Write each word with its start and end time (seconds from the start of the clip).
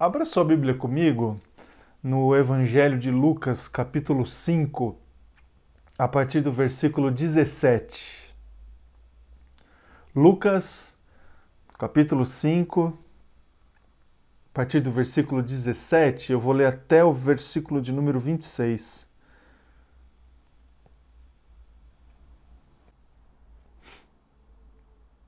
Abra 0.00 0.24
sua 0.24 0.44
Bíblia 0.44 0.74
comigo 0.74 1.40
no 2.00 2.32
Evangelho 2.36 3.00
de 3.00 3.10
Lucas, 3.10 3.66
capítulo 3.66 4.24
5, 4.24 4.96
a 5.98 6.06
partir 6.06 6.40
do 6.40 6.52
versículo 6.52 7.10
17. 7.10 8.32
Lucas, 10.14 10.96
capítulo 11.76 12.24
5, 12.24 12.96
a 14.52 14.54
partir 14.54 14.78
do 14.78 14.92
versículo 14.92 15.42
17, 15.42 16.30
eu 16.30 16.38
vou 16.38 16.52
ler 16.52 16.66
até 16.66 17.02
o 17.02 17.12
versículo 17.12 17.82
de 17.82 17.90
número 17.90 18.20
26. 18.20 19.10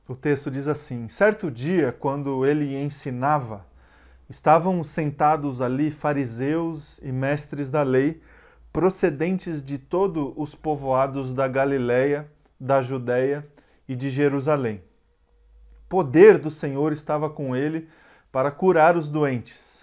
O 0.06 0.14
texto 0.14 0.48
diz 0.48 0.68
assim: 0.68 1.08
Certo 1.08 1.50
dia, 1.50 1.90
quando 1.90 2.46
ele 2.46 2.80
ensinava, 2.80 3.68
estavam 4.30 4.84
sentados 4.84 5.60
ali 5.60 5.90
fariseus 5.90 6.98
e 6.98 7.10
mestres 7.10 7.68
da 7.68 7.82
lei, 7.82 8.22
procedentes 8.72 9.60
de 9.60 9.76
todos 9.76 10.32
os 10.36 10.54
povoados 10.54 11.34
da 11.34 11.48
Galiléia, 11.48 12.30
da 12.58 12.80
Judéia 12.80 13.44
e 13.88 13.96
de 13.96 14.08
Jerusalém. 14.08 14.80
Poder 15.88 16.38
do 16.38 16.48
Senhor 16.48 16.92
estava 16.92 17.28
com 17.28 17.56
ele 17.56 17.88
para 18.30 18.52
curar 18.52 18.96
os 18.96 19.10
doentes. 19.10 19.80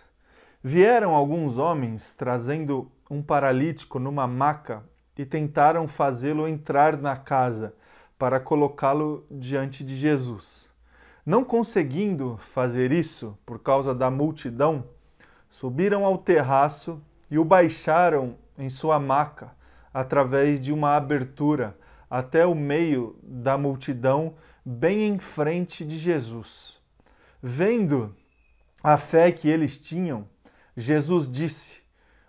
Vieram 0.64 1.14
alguns 1.14 1.58
homens 1.58 2.14
trazendo 2.14 2.90
um 3.12 3.22
paralítico 3.22 4.00
numa 4.00 4.26
maca 4.26 4.82
e 5.18 5.26
tentaram 5.26 5.90
fazê-lo 5.90 6.48
entrar 6.48 6.96
na 6.96 7.18
casa 7.18 7.76
para 8.18 8.40
colocá-lo 8.40 9.28
diante 9.30 9.84
de 9.84 9.98
Jesus. 9.98 10.67
Não 11.28 11.44
conseguindo 11.44 12.40
fazer 12.54 12.90
isso 12.90 13.38
por 13.46 13.60
causa 13.60 13.94
da 13.94 14.10
multidão, 14.10 14.86
subiram 15.50 16.06
ao 16.06 16.18
terraço 16.18 17.04
e 17.30 17.38
o 17.38 17.44
baixaram 17.44 18.38
em 18.58 18.70
sua 18.70 18.98
maca 18.98 19.52
através 19.94 20.62
de 20.62 20.72
uma 20.72 20.96
abertura 20.96 21.78
até 22.10 22.46
o 22.46 22.56
meio 22.56 23.20
da 23.22 23.58
multidão, 23.58 24.36
bem 24.66 25.06
em 25.06 25.20
frente 25.20 25.84
de 25.84 25.98
Jesus. 25.98 26.80
Vendo 27.44 28.16
a 28.82 28.98
fé 28.98 29.30
que 29.30 29.50
eles 29.50 29.78
tinham, 29.78 30.26
Jesus 30.78 31.30
disse: 31.30 31.80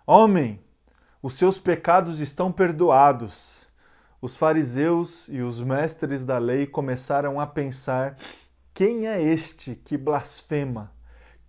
Homem, 0.05 0.59
os 1.23 1.35
seus 1.35 1.57
pecados 1.57 2.19
estão 2.19 2.51
perdoados 2.51 3.65
os 4.21 4.35
fariseus 4.35 5.29
e 5.29 5.39
os 5.39 5.61
mestres 5.61 6.25
da 6.25 6.37
lei 6.37 6.67
começaram 6.67 7.39
a 7.39 7.47
pensar: 7.47 8.17
quem 8.79 9.07
é 9.07 9.21
este 9.21 9.75
que 9.75 9.97
blasfema? 9.97 10.89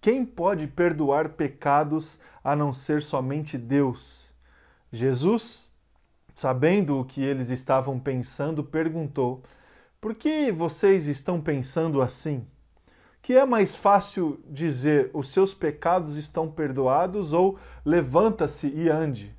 Quem 0.00 0.26
pode 0.26 0.66
perdoar 0.66 1.28
pecados 1.28 2.18
a 2.42 2.56
não 2.56 2.72
ser 2.72 3.02
somente 3.02 3.56
Deus? 3.56 4.28
Jesus, 4.92 5.70
sabendo 6.34 6.98
o 6.98 7.04
que 7.04 7.22
eles 7.22 7.48
estavam 7.50 8.00
pensando, 8.00 8.64
perguntou: 8.64 9.44
Por 10.00 10.12
que 10.16 10.50
vocês 10.50 11.06
estão 11.06 11.40
pensando 11.40 12.02
assim? 12.02 12.44
Que 13.22 13.34
é 13.34 13.46
mais 13.46 13.76
fácil 13.76 14.42
dizer: 14.48 15.08
Os 15.14 15.32
seus 15.32 15.54
pecados 15.54 16.16
estão 16.16 16.50
perdoados 16.50 17.32
ou 17.32 17.60
levanta-se 17.84 18.66
e 18.66 18.88
ande? 18.88 19.32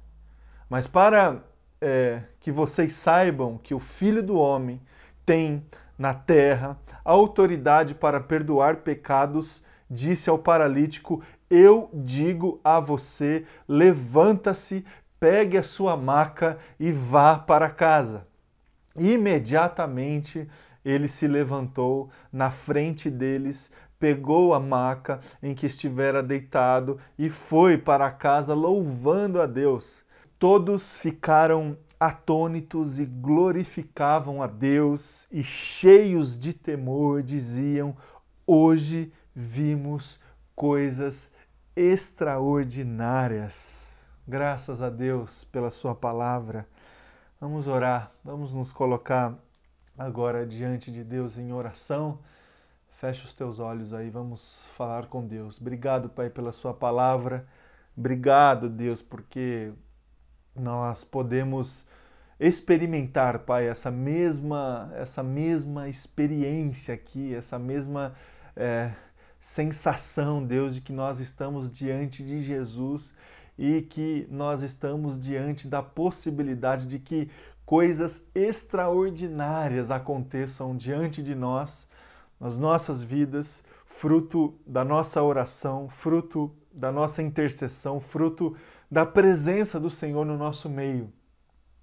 Mas 0.69 0.87
para 0.87 1.43
é, 1.81 2.23
que 2.39 2.53
vocês 2.53 2.93
saibam 2.93 3.57
que 3.57 3.73
o 3.73 3.81
Filho 3.81 4.23
do 4.23 4.37
Homem 4.37 4.79
tem 5.25 5.65
na 6.01 6.15
terra 6.15 6.79
autoridade 7.05 7.93
para 7.93 8.19
perdoar 8.19 8.77
pecados, 8.77 9.63
disse 9.87 10.31
ao 10.31 10.39
paralítico: 10.39 11.21
Eu 11.47 11.91
digo 11.93 12.59
a 12.63 12.79
você, 12.79 13.45
levanta-se, 13.67 14.83
pegue 15.19 15.59
a 15.59 15.63
sua 15.63 15.95
maca 15.95 16.57
e 16.79 16.91
vá 16.91 17.37
para 17.37 17.69
casa. 17.69 18.25
Imediatamente 18.97 20.49
ele 20.83 21.07
se 21.07 21.27
levantou 21.27 22.09
na 22.33 22.49
frente 22.49 23.07
deles, 23.07 23.71
pegou 23.99 24.55
a 24.55 24.59
maca 24.59 25.19
em 25.43 25.53
que 25.53 25.67
estivera 25.67 26.23
deitado 26.23 26.99
e 27.15 27.29
foi 27.29 27.77
para 27.77 28.09
casa 28.09 28.55
louvando 28.55 29.39
a 29.39 29.45
Deus. 29.45 30.03
Todos 30.39 30.97
ficaram 30.97 31.77
atônitos 32.01 32.97
e 32.97 33.05
glorificavam 33.05 34.41
a 34.41 34.47
Deus 34.47 35.27
e 35.31 35.43
cheios 35.43 36.39
de 36.39 36.51
temor 36.51 37.21
diziam: 37.21 37.95
Hoje 38.47 39.13
vimos 39.35 40.19
coisas 40.55 41.31
extraordinárias. 41.75 43.87
Graças 44.27 44.81
a 44.81 44.89
Deus 44.89 45.43
pela 45.43 45.69
Sua 45.69 45.93
palavra. 45.93 46.67
Vamos 47.39 47.67
orar, 47.67 48.11
vamos 48.23 48.55
nos 48.55 48.73
colocar 48.73 49.37
agora 49.95 50.43
diante 50.43 50.91
de 50.91 51.03
Deus 51.03 51.37
em 51.37 51.53
oração. 51.53 52.17
Feche 52.99 53.23
os 53.25 53.35
teus 53.35 53.59
olhos 53.59 53.93
aí, 53.93 54.09
vamos 54.09 54.65
falar 54.75 55.05
com 55.05 55.23
Deus. 55.23 55.61
Obrigado, 55.61 56.09
Pai, 56.09 56.31
pela 56.31 56.51
Sua 56.51 56.73
palavra. 56.73 57.47
Obrigado, 57.95 58.67
Deus, 58.69 59.03
porque 59.03 59.71
nós 60.55 61.03
podemos 61.03 61.85
experimentar, 62.41 63.37
Pai, 63.39 63.67
essa 63.67 63.91
mesma, 63.91 64.91
essa 64.95 65.21
mesma 65.21 65.87
experiência 65.87 66.95
aqui, 66.95 67.35
essa 67.35 67.59
mesma 67.59 68.15
é, 68.55 68.91
sensação, 69.39 70.43
Deus, 70.43 70.73
de 70.73 70.81
que 70.81 70.91
nós 70.91 71.19
estamos 71.19 71.71
diante 71.71 72.23
de 72.25 72.41
Jesus 72.41 73.13
e 73.59 73.83
que 73.83 74.27
nós 74.31 74.63
estamos 74.63 75.21
diante 75.21 75.67
da 75.67 75.83
possibilidade 75.83 76.87
de 76.87 76.97
que 76.97 77.29
coisas 77.63 78.27
extraordinárias 78.33 79.91
aconteçam 79.91 80.75
diante 80.75 81.21
de 81.21 81.35
nós, 81.35 81.87
nas 82.39 82.57
nossas 82.57 83.03
vidas, 83.03 83.63
fruto 83.85 84.55
da 84.65 84.83
nossa 84.83 85.21
oração, 85.21 85.87
fruto 85.89 86.51
da 86.73 86.91
nossa 86.91 87.21
intercessão, 87.21 87.99
fruto 87.99 88.57
da 88.89 89.05
presença 89.05 89.79
do 89.79 89.91
Senhor 89.91 90.25
no 90.25 90.35
nosso 90.35 90.67
meio. 90.67 91.13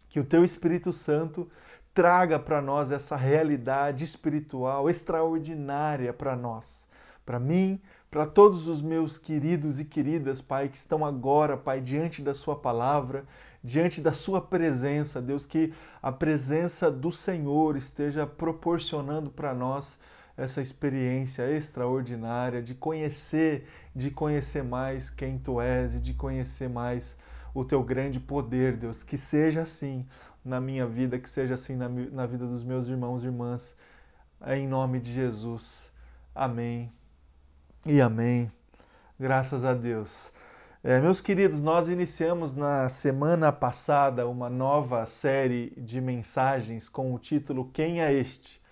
Que 0.08 0.20
o 0.20 0.24
teu 0.24 0.44
Espírito 0.44 0.92
Santo 0.92 1.50
traga 1.92 2.38
para 2.38 2.62
nós 2.62 2.92
essa 2.92 3.16
realidade 3.16 4.04
espiritual 4.04 4.88
extraordinária 4.88 6.12
para 6.12 6.36
nós, 6.36 6.88
para 7.26 7.40
mim, 7.40 7.80
para 8.10 8.24
todos 8.24 8.66
os 8.66 8.80
meus 8.80 9.18
queridos 9.18 9.78
e 9.78 9.84
queridas, 9.84 10.40
Pai, 10.40 10.68
que 10.68 10.76
estão 10.76 11.04
agora, 11.04 11.56
Pai, 11.56 11.80
diante 11.80 12.22
da 12.22 12.32
Sua 12.32 12.56
palavra, 12.56 13.24
diante 13.62 14.00
da 14.00 14.12
Sua 14.12 14.40
presença, 14.40 15.20
Deus, 15.20 15.44
que 15.44 15.74
a 16.00 16.10
presença 16.10 16.90
do 16.90 17.12
Senhor 17.12 17.76
esteja 17.76 18.26
proporcionando 18.26 19.30
para 19.30 19.52
nós 19.52 19.98
essa 20.36 20.62
experiência 20.62 21.50
extraordinária 21.50 22.62
de 22.62 22.74
conhecer, 22.74 23.68
de 23.94 24.10
conhecer 24.10 24.62
mais 24.62 25.10
quem 25.10 25.36
tu 25.36 25.60
és 25.60 25.96
e 25.96 26.00
de 26.00 26.14
conhecer 26.14 26.68
mais 26.68 27.18
o 27.60 27.64
teu 27.64 27.82
grande 27.82 28.20
poder, 28.20 28.76
Deus. 28.76 29.02
Que 29.02 29.16
seja 29.16 29.62
assim 29.62 30.06
na 30.44 30.60
minha 30.60 30.86
vida, 30.86 31.18
que 31.18 31.28
seja 31.28 31.54
assim 31.54 31.76
na, 31.76 31.88
na 31.88 32.26
vida 32.26 32.46
dos 32.46 32.62
meus 32.62 32.88
irmãos 32.88 33.22
e 33.22 33.26
irmãs, 33.26 33.76
em 34.46 34.66
nome 34.66 35.00
de 35.00 35.12
Jesus. 35.12 35.92
Amém 36.34 36.92
e 37.84 38.00
amém. 38.00 38.50
Graças 39.18 39.64
a 39.64 39.74
Deus. 39.74 40.32
É, 40.82 41.00
meus 41.00 41.20
queridos, 41.20 41.60
nós 41.60 41.88
iniciamos 41.88 42.54
na 42.54 42.88
semana 42.88 43.50
passada 43.50 44.28
uma 44.28 44.48
nova 44.48 45.04
série 45.06 45.72
de 45.76 46.00
mensagens 46.00 46.88
com 46.88 47.12
o 47.12 47.18
título 47.18 47.68
Quem 47.72 48.00
é 48.00 48.12
Este? 48.12 48.62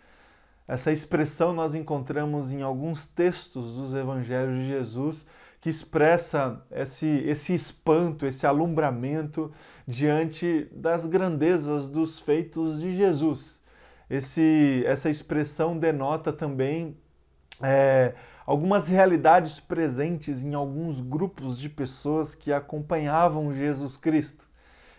Essa 0.68 0.92
expressão 0.92 1.52
nós 1.52 1.74
encontramos 1.74 2.52
em 2.52 2.62
alguns 2.62 3.06
textos 3.06 3.74
dos 3.74 3.94
evangelhos 3.94 4.56
de 4.56 4.68
Jesus 4.68 5.26
que 5.60 5.68
expressa 5.68 6.64
esse, 6.70 7.06
esse 7.06 7.54
espanto, 7.54 8.26
esse 8.26 8.46
alumbramento 8.46 9.52
diante 9.86 10.68
das 10.72 11.06
grandezas 11.06 11.88
dos 11.88 12.20
feitos 12.20 12.80
de 12.80 12.94
Jesus. 12.94 13.60
Esse, 14.08 14.84
essa 14.86 15.10
expressão 15.10 15.76
denota 15.76 16.32
também 16.32 16.96
é, 17.60 18.14
algumas 18.44 18.86
realidades 18.86 19.58
presentes 19.58 20.44
em 20.44 20.54
alguns 20.54 21.00
grupos 21.00 21.58
de 21.58 21.68
pessoas 21.68 22.34
que 22.34 22.52
acompanhavam 22.52 23.52
Jesus 23.52 23.96
Cristo. 23.96 24.45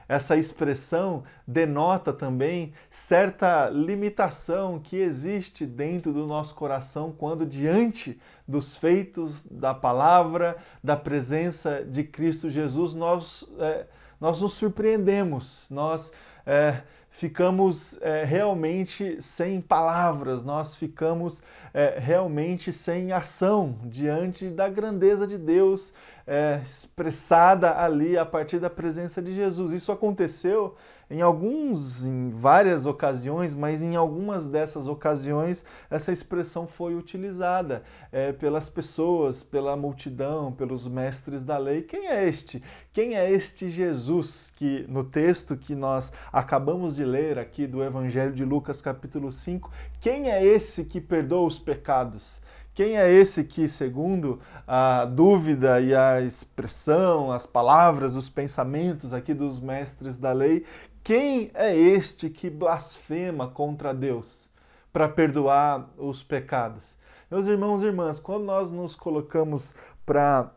Essa 0.08 0.38
expressão 0.38 1.24
denota 1.46 2.14
também 2.14 2.74
certa 2.90 3.70
limitação 3.70 4.80
que 4.80 4.96
existe 4.96 5.66
dentro 5.66 6.14
do 6.14 6.26
nosso 6.26 6.56
coração 6.56 7.12
quando, 7.12 7.46
diante 7.46 8.20
dos 8.48 8.78
feitos 8.78 9.46
da 9.46 9.74
palavra, 9.74 10.56
da 10.82 10.96
presença 10.96 11.84
de 11.84 12.04
Cristo 12.04 12.50
Jesus, 12.50 12.94
nós, 12.96 13.46
é, 13.60 13.86
nós 14.20 14.40
nos 14.40 14.54
surpreendemos, 14.54 15.68
nós 15.70 16.14
é, 16.46 16.82
ficamos 17.18 18.00
é, 18.04 18.24
realmente 18.24 19.20
sem 19.22 19.60
palavras, 19.60 20.44
nós 20.44 20.76
ficamos 20.76 21.42
é, 21.74 21.98
realmente 21.98 22.72
sem 22.72 23.12
ação 23.12 23.76
diante 23.86 24.50
da 24.50 24.70
grandeza 24.70 25.26
de 25.26 25.36
Deus 25.36 25.96
é, 26.28 26.62
expressada 26.64 27.76
ali 27.76 28.16
a 28.20 28.26
partir 28.26 28.60
da 28.60 28.70
presença 28.70 29.20
de 29.20 29.34
Jesus. 29.34 29.74
Isso 29.74 29.92
aconteceu 29.92 30.76
em 31.10 31.22
alguns, 31.22 32.06
em 32.06 32.30
várias 32.32 32.86
ocasiões, 32.86 33.56
mas 33.56 33.82
em 33.82 33.96
algumas 33.96 34.48
dessas 34.48 34.88
ocasiões 34.88 35.64
essa 35.90 36.12
expressão 36.12 36.68
foi 36.68 36.96
utilizada 36.96 37.84
é, 38.12 38.34
pelas 38.34 38.70
pessoas, 38.70 39.42
pela 39.42 39.78
multidão, 39.78 40.52
pelos 40.52 40.88
mestres 40.88 41.44
da 41.44 41.58
lei. 41.58 41.82
Quem 41.82 42.08
é 42.08 42.28
este? 42.28 42.62
Quem 42.92 43.16
é 43.16 43.32
este 43.32 43.70
Jesus 43.70 44.52
que 44.56 44.86
no 44.90 45.04
texto 45.04 45.56
que 45.56 45.74
nós 45.74 46.12
acabamos 46.32 46.98
de 46.98 47.06
ler 47.06 47.40
aqui 47.40 47.66
do 47.66 47.84
Evangelho 47.84 48.34
de 48.34 48.44
Lucas, 48.44 48.82
capítulo 48.82 49.32
5, 49.32 49.72
quem 50.02 50.30
é 50.30 50.44
esse 50.44 50.84
que 50.84 51.00
perdoa 51.00 51.48
os 51.48 51.58
pecados? 51.58 52.46
Quem 52.78 52.96
é 52.96 53.12
esse 53.12 53.44
que, 53.44 53.68
segundo 53.68 54.40
a 54.68 55.04
dúvida 55.06 55.82
e 55.82 55.96
a 55.96 56.22
expressão, 56.22 57.32
as 57.32 57.44
palavras, 57.44 58.16
os 58.16 58.30
pensamentos 58.30 59.14
aqui 59.14 59.34
dos 59.34 59.60
mestres 59.60 60.16
da 60.16 60.32
lei, 60.32 60.64
quem 61.08 61.52
é 61.54 61.74
este 61.74 62.30
que 62.30 62.50
blasfema 62.50 63.48
contra 63.48 63.94
Deus 63.94 64.50
para 64.92 65.08
perdoar 65.08 65.90
os 65.98 66.22
pecados? 66.22 66.98
Meus 67.32 67.48
irmãos 67.48 67.82
e 67.82 67.86
irmãs, 67.86 68.20
quando 68.20 68.44
nós 68.44 68.70
nos 68.74 68.94
colocamos 68.94 69.74
para 70.06 70.52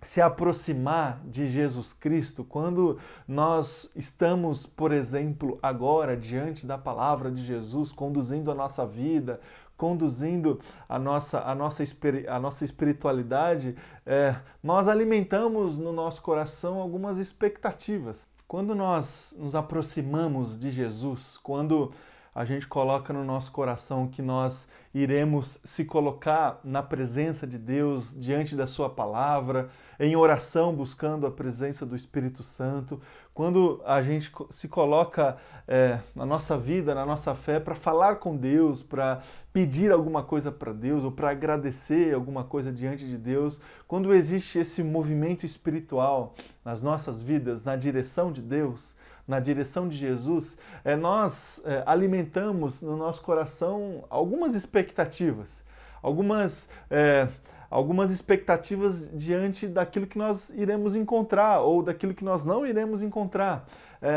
se 0.00 0.20
aproximar 0.20 1.20
de 1.24 1.48
Jesus 1.48 1.92
Cristo, 1.92 2.44
quando 2.44 2.96
nós 3.26 3.90
estamos, 3.96 4.64
por 4.64 4.92
exemplo, 4.92 5.58
agora 5.60 6.16
diante 6.16 6.64
da 6.64 6.78
palavra 6.78 7.28
de 7.28 7.44
Jesus, 7.44 7.90
conduzindo 7.90 8.52
a 8.52 8.54
nossa 8.54 8.86
vida, 8.86 9.40
conduzindo 9.76 10.60
a 10.88 10.96
nossa, 10.96 11.40
a 11.40 11.56
nossa, 11.56 11.82
a 12.28 12.38
nossa 12.38 12.64
espiritualidade, 12.64 13.74
é, 14.06 14.36
nós 14.62 14.86
alimentamos 14.86 15.76
no 15.76 15.92
nosso 15.92 16.22
coração 16.22 16.80
algumas 16.80 17.18
expectativas. 17.18 18.28
Quando 18.48 18.74
nós 18.74 19.36
nos 19.38 19.54
aproximamos 19.54 20.58
de 20.58 20.70
Jesus, 20.70 21.38
quando 21.42 21.92
a 22.34 22.46
gente 22.46 22.66
coloca 22.66 23.12
no 23.12 23.22
nosso 23.22 23.52
coração 23.52 24.08
que 24.08 24.22
nós 24.22 24.70
iremos 24.94 25.60
se 25.64 25.84
colocar 25.84 26.60
na 26.64 26.82
presença 26.82 27.46
de 27.46 27.58
Deus, 27.58 28.14
diante 28.18 28.56
da 28.56 28.66
Sua 28.66 28.88
palavra, 28.88 29.68
em 30.00 30.16
oração, 30.16 30.74
buscando 30.74 31.26
a 31.26 31.30
presença 31.30 31.84
do 31.84 31.96
Espírito 31.96 32.42
Santo, 32.42 33.00
quando 33.34 33.80
a 33.84 34.02
gente 34.02 34.32
se 34.50 34.68
coloca 34.68 35.36
é, 35.66 36.00
na 36.14 36.26
nossa 36.26 36.56
vida, 36.56 36.94
na 36.94 37.06
nossa 37.06 37.34
fé, 37.34 37.60
para 37.60 37.74
falar 37.74 38.16
com 38.16 38.36
Deus, 38.36 38.82
para 38.82 39.20
pedir 39.52 39.92
alguma 39.92 40.22
coisa 40.22 40.50
para 40.50 40.72
Deus 40.72 41.04
ou 41.04 41.12
para 41.12 41.30
agradecer 41.30 42.14
alguma 42.14 42.44
coisa 42.44 42.72
diante 42.72 43.06
de 43.06 43.16
Deus, 43.16 43.60
quando 43.86 44.12
existe 44.12 44.58
esse 44.58 44.82
movimento 44.82 45.44
espiritual 45.44 46.34
nas 46.64 46.82
nossas 46.82 47.22
vidas, 47.22 47.62
na 47.62 47.76
direção 47.76 48.32
de 48.32 48.42
Deus, 48.42 48.96
na 49.28 49.38
direção 49.38 49.86
de 49.86 49.94
Jesus, 49.94 50.58
é, 50.82 50.96
nós 50.96 51.62
é, 51.66 51.82
alimentamos 51.84 52.80
no 52.80 52.96
nosso 52.96 53.20
coração 53.20 54.04
algumas 54.08 54.54
expectativas, 54.54 55.62
algumas. 56.02 56.70
É, 56.90 57.28
algumas 57.70 58.10
expectativas 58.10 59.10
diante 59.12 59.66
daquilo 59.66 60.06
que 60.06 60.16
nós 60.16 60.48
iremos 60.48 60.94
encontrar 60.94 61.60
ou 61.60 61.82
daquilo 61.82 62.14
que 62.14 62.24
nós 62.24 62.42
não 62.42 62.64
iremos 62.66 63.02
encontrar. 63.02 63.68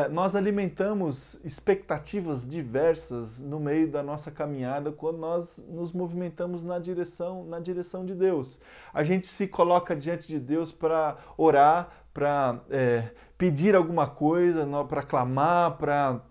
Nós 0.10 0.38
alimentamos 0.38 1.38
expectativas 1.44 2.48
diversas 2.48 3.42
no 3.42 3.60
meio 3.60 3.92
da 3.92 4.02
nossa 4.02 4.32
caminhada 4.32 4.90
quando 4.90 5.18
nós 5.18 5.58
nos 5.68 5.92
movimentamos 5.92 6.64
na 6.64 6.80
direção, 6.80 7.44
na 7.44 7.60
direção 7.60 8.06
de 8.06 8.16
Deus. 8.16 8.58
A 8.94 9.04
gente 9.04 9.28
se 9.28 9.50
coloca 9.50 9.98
diante 9.98 10.30
de 10.30 10.40
Deus 10.40 10.72
para 10.72 11.18
orar, 11.36 11.90
para 12.14 12.62
é, 12.70 13.10
pedir 13.42 13.76
alguma 13.76 14.06
coisa, 14.06 14.68
para 14.88 15.02
clamar, 15.02 15.72
para 15.72 16.22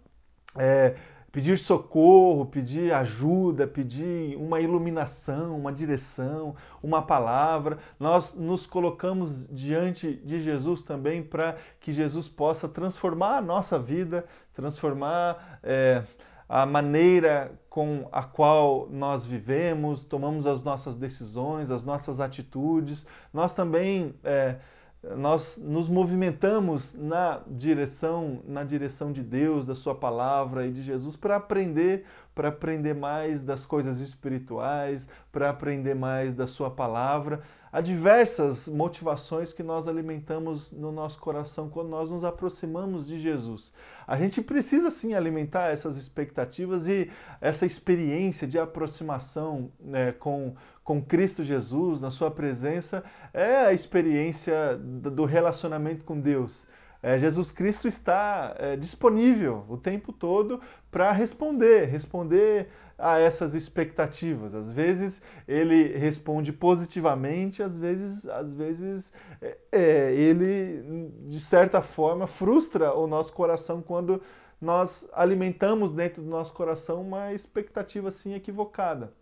é, 0.54 0.94
pedir 1.32 1.58
socorro, 1.58 2.46
pedir 2.46 2.92
ajuda, 2.92 3.66
pedir 3.66 4.36
uma 4.36 4.60
iluminação, 4.60 5.58
uma 5.58 5.72
direção, 5.72 6.54
uma 6.80 7.02
palavra. 7.02 7.78
Nós 7.98 8.36
nos 8.36 8.64
colocamos 8.64 9.48
diante 9.48 10.14
de 10.24 10.40
Jesus 10.40 10.84
também 10.84 11.20
para 11.20 11.56
que 11.80 11.90
Jesus 11.90 12.28
possa 12.28 12.68
transformar 12.68 13.38
a 13.38 13.42
nossa 13.42 13.76
vida, 13.76 14.24
transformar 14.54 15.58
é, 15.64 16.04
a 16.48 16.64
maneira 16.64 17.50
com 17.68 18.08
a 18.12 18.22
qual 18.22 18.86
nós 18.88 19.26
vivemos, 19.26 20.04
tomamos 20.04 20.46
as 20.46 20.62
nossas 20.62 20.94
decisões, 20.94 21.72
as 21.72 21.82
nossas 21.82 22.20
atitudes. 22.20 23.04
Nós 23.34 23.52
também 23.52 24.14
é, 24.22 24.58
nós 25.02 25.56
nos 25.56 25.88
movimentamos 25.88 26.94
na 26.94 27.40
direção 27.46 28.42
na 28.46 28.62
direção 28.62 29.12
de 29.12 29.22
Deus, 29.22 29.66
da 29.66 29.74
sua 29.74 29.94
palavra 29.94 30.66
e 30.66 30.72
de 30.72 30.82
Jesus 30.82 31.16
para 31.16 31.36
aprender, 31.36 32.04
para 32.34 32.48
aprender 32.48 32.94
mais 32.94 33.42
das 33.42 33.64
coisas 33.64 34.00
espirituais, 34.00 35.08
para 35.32 35.48
aprender 35.48 35.94
mais 35.94 36.34
da 36.34 36.46
sua 36.46 36.70
palavra. 36.70 37.40
Há 37.72 37.80
diversas 37.80 38.66
motivações 38.66 39.52
que 39.52 39.62
nós 39.62 39.86
alimentamos 39.86 40.72
no 40.72 40.90
nosso 40.90 41.20
coração 41.20 41.68
quando 41.68 41.88
nós 41.88 42.10
nos 42.10 42.24
aproximamos 42.24 43.06
de 43.06 43.18
Jesus. 43.18 43.72
A 44.06 44.16
gente 44.16 44.42
precisa 44.42 44.90
sim 44.90 45.14
alimentar 45.14 45.68
essas 45.68 45.96
expectativas 45.96 46.88
e 46.88 47.10
essa 47.40 47.64
experiência 47.64 48.48
de 48.48 48.58
aproximação 48.58 49.70
né, 49.80 50.12
com 50.12 50.54
com 50.90 51.00
Cristo 51.00 51.44
Jesus, 51.44 52.00
na 52.00 52.10
Sua 52.10 52.32
presença, 52.32 53.04
é 53.32 53.58
a 53.58 53.72
experiência 53.72 54.76
do 54.76 55.24
relacionamento 55.24 56.02
com 56.02 56.18
Deus. 56.18 56.66
É, 57.00 57.16
Jesus 57.16 57.52
Cristo 57.52 57.86
está 57.86 58.56
é, 58.58 58.76
disponível 58.76 59.64
o 59.68 59.76
tempo 59.76 60.12
todo 60.12 60.60
para 60.90 61.12
responder, 61.12 61.86
responder 61.86 62.70
a 63.00 63.18
essas 63.18 63.54
expectativas. 63.54 64.54
Às 64.54 64.70
vezes 64.70 65.22
ele 65.48 65.96
responde 65.98 66.52
positivamente, 66.52 67.62
às 67.62 67.76
vezes, 67.76 68.28
às 68.28 68.52
vezes 68.52 69.12
é, 69.40 69.58
é 69.72 70.14
ele 70.14 71.10
de 71.26 71.40
certa 71.40 71.80
forma 71.82 72.26
frustra 72.26 72.94
o 72.94 73.06
nosso 73.06 73.32
coração 73.32 73.80
quando 73.80 74.22
nós 74.60 75.08
alimentamos 75.12 75.92
dentro 75.92 76.22
do 76.22 76.28
nosso 76.28 76.52
coração 76.52 77.00
uma 77.00 77.32
expectativa 77.32 78.08
assim 78.08 78.34
equivocada. 78.34 79.12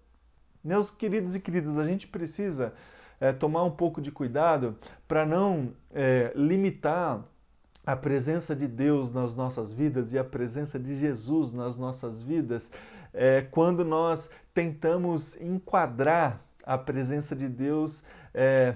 Meus 0.64 0.90
queridos 0.90 1.36
e 1.36 1.40
queridas, 1.40 1.78
a 1.78 1.84
gente 1.84 2.08
precisa 2.08 2.74
é, 3.20 3.32
tomar 3.32 3.62
um 3.64 3.70
pouco 3.70 4.02
de 4.02 4.10
cuidado 4.10 4.76
para 5.06 5.24
não 5.24 5.72
é, 5.94 6.32
limitar 6.34 7.24
a 7.86 7.96
presença 7.96 8.54
de 8.54 8.66
Deus 8.66 9.10
nas 9.12 9.34
nossas 9.34 9.72
vidas 9.72 10.12
e 10.12 10.18
a 10.18 10.24
presença 10.24 10.78
de 10.78 10.94
Jesus 10.94 11.54
nas 11.54 11.76
nossas 11.76 12.22
vidas 12.22 12.70
é, 13.12 13.42
quando 13.50 13.84
nós 13.84 14.30
tentamos 14.52 15.40
enquadrar 15.40 16.40
a 16.64 16.76
presença 16.76 17.34
de 17.34 17.48
Deus 17.48 18.04
é, 18.34 18.74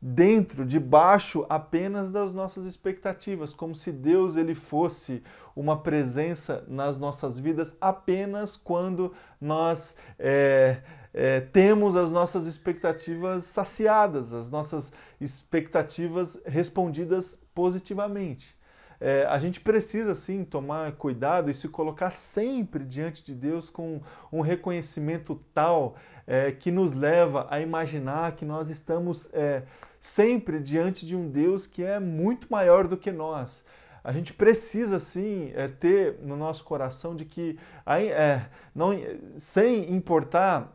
dentro, 0.00 0.64
debaixo 0.64 1.46
apenas 1.48 2.10
das 2.10 2.32
nossas 2.32 2.66
expectativas, 2.66 3.54
como 3.54 3.74
se 3.74 3.92
Deus 3.92 4.36
ele 4.36 4.54
fosse 4.54 5.22
uma 5.54 5.80
presença 5.80 6.64
nas 6.66 6.96
nossas 6.96 7.38
vidas 7.38 7.76
apenas 7.80 8.56
quando 8.56 9.14
nós 9.40 9.96
é, 10.18 10.78
é, 11.14 11.40
temos 11.40 11.94
as 11.94 12.10
nossas 12.10 12.46
expectativas 12.46 13.44
saciadas, 13.44 14.32
as 14.32 14.50
nossas 14.50 14.92
expectativas 15.20 16.40
respondidas 16.44 17.38
positivamente. 17.54 18.56
É, 19.04 19.26
a 19.26 19.36
gente 19.36 19.58
precisa 19.58 20.14
sim 20.14 20.44
tomar 20.44 20.92
cuidado 20.92 21.50
e 21.50 21.54
se 21.54 21.68
colocar 21.68 22.12
sempre 22.12 22.84
diante 22.84 23.24
de 23.24 23.34
Deus 23.34 23.68
com 23.68 24.00
um 24.30 24.40
reconhecimento 24.40 25.40
tal 25.52 25.96
é, 26.24 26.52
que 26.52 26.70
nos 26.70 26.92
leva 26.92 27.48
a 27.50 27.58
imaginar 27.58 28.36
que 28.36 28.44
nós 28.44 28.70
estamos 28.70 29.28
é, 29.32 29.64
sempre 30.00 30.60
diante 30.60 31.04
de 31.04 31.16
um 31.16 31.28
Deus 31.28 31.66
que 31.66 31.82
é 31.82 31.98
muito 31.98 32.46
maior 32.48 32.86
do 32.86 32.96
que 32.96 33.10
nós. 33.10 33.66
A 34.04 34.12
gente 34.12 34.32
precisa 34.32 35.00
sim 35.00 35.50
é, 35.56 35.66
ter 35.66 36.20
no 36.22 36.36
nosso 36.36 36.62
coração 36.62 37.16
de 37.16 37.24
que, 37.24 37.58
é, 37.84 38.42
não, 38.72 38.92
sem 39.36 39.92
importar 39.92 40.72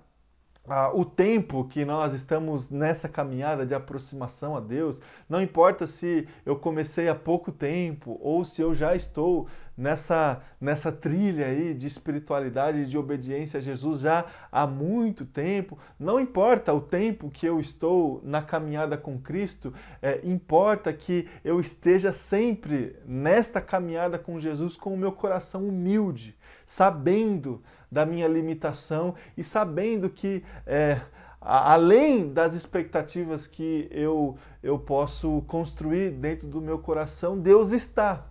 ah, 0.67 0.91
o 0.93 1.05
tempo 1.05 1.63
que 1.65 1.85
nós 1.85 2.13
estamos 2.13 2.69
nessa 2.69 3.07
caminhada 3.07 3.65
de 3.65 3.73
aproximação 3.73 4.55
a 4.55 4.59
Deus, 4.59 5.01
não 5.29 5.41
importa 5.41 5.87
se 5.87 6.27
eu 6.45 6.57
comecei 6.57 7.07
há 7.07 7.15
pouco 7.15 7.51
tempo 7.51 8.19
ou 8.21 8.43
se 8.43 8.61
eu 8.61 8.75
já 8.75 8.95
estou 8.95 9.47
nessa, 9.77 10.41
nessa 10.59 10.91
trilha 10.91 11.45
aí 11.45 11.73
de 11.73 11.87
espiritualidade 11.87 12.79
e 12.79 12.85
de 12.85 12.97
obediência 12.97 13.59
a 13.59 13.61
Jesus 13.61 14.01
já 14.01 14.25
há 14.51 14.65
muito 14.65 15.25
tempo. 15.25 15.77
Não 15.99 16.19
importa 16.19 16.73
o 16.73 16.81
tempo 16.81 17.29
que 17.29 17.45
eu 17.45 17.59
estou 17.59 18.19
na 18.23 18.41
caminhada 18.41 18.97
com 18.97 19.17
Cristo, 19.19 19.73
é, 20.01 20.19
importa 20.23 20.91
que 20.91 21.29
eu 21.45 21.61
esteja 21.61 22.11
sempre 22.11 22.95
nesta 23.05 23.61
caminhada 23.61 24.17
com 24.17 24.39
Jesus 24.39 24.75
com 24.75 24.93
o 24.93 24.97
meu 24.97 25.11
coração 25.11 25.67
humilde, 25.67 26.35
sabendo 26.65 27.61
da 27.91 28.05
minha 28.05 28.27
limitação 28.27 29.15
e 29.35 29.43
sabendo 29.43 30.09
que. 30.09 30.43
É, 30.65 31.01
além 31.39 32.33
das 32.33 32.55
expectativas 32.55 33.47
que 33.47 33.87
eu, 33.91 34.37
eu 34.61 34.77
posso 34.77 35.43
construir 35.47 36.11
dentro 36.11 36.47
do 36.47 36.59
meu 36.59 36.79
coração, 36.79 37.37
Deus 37.37 37.71
está 37.71 38.25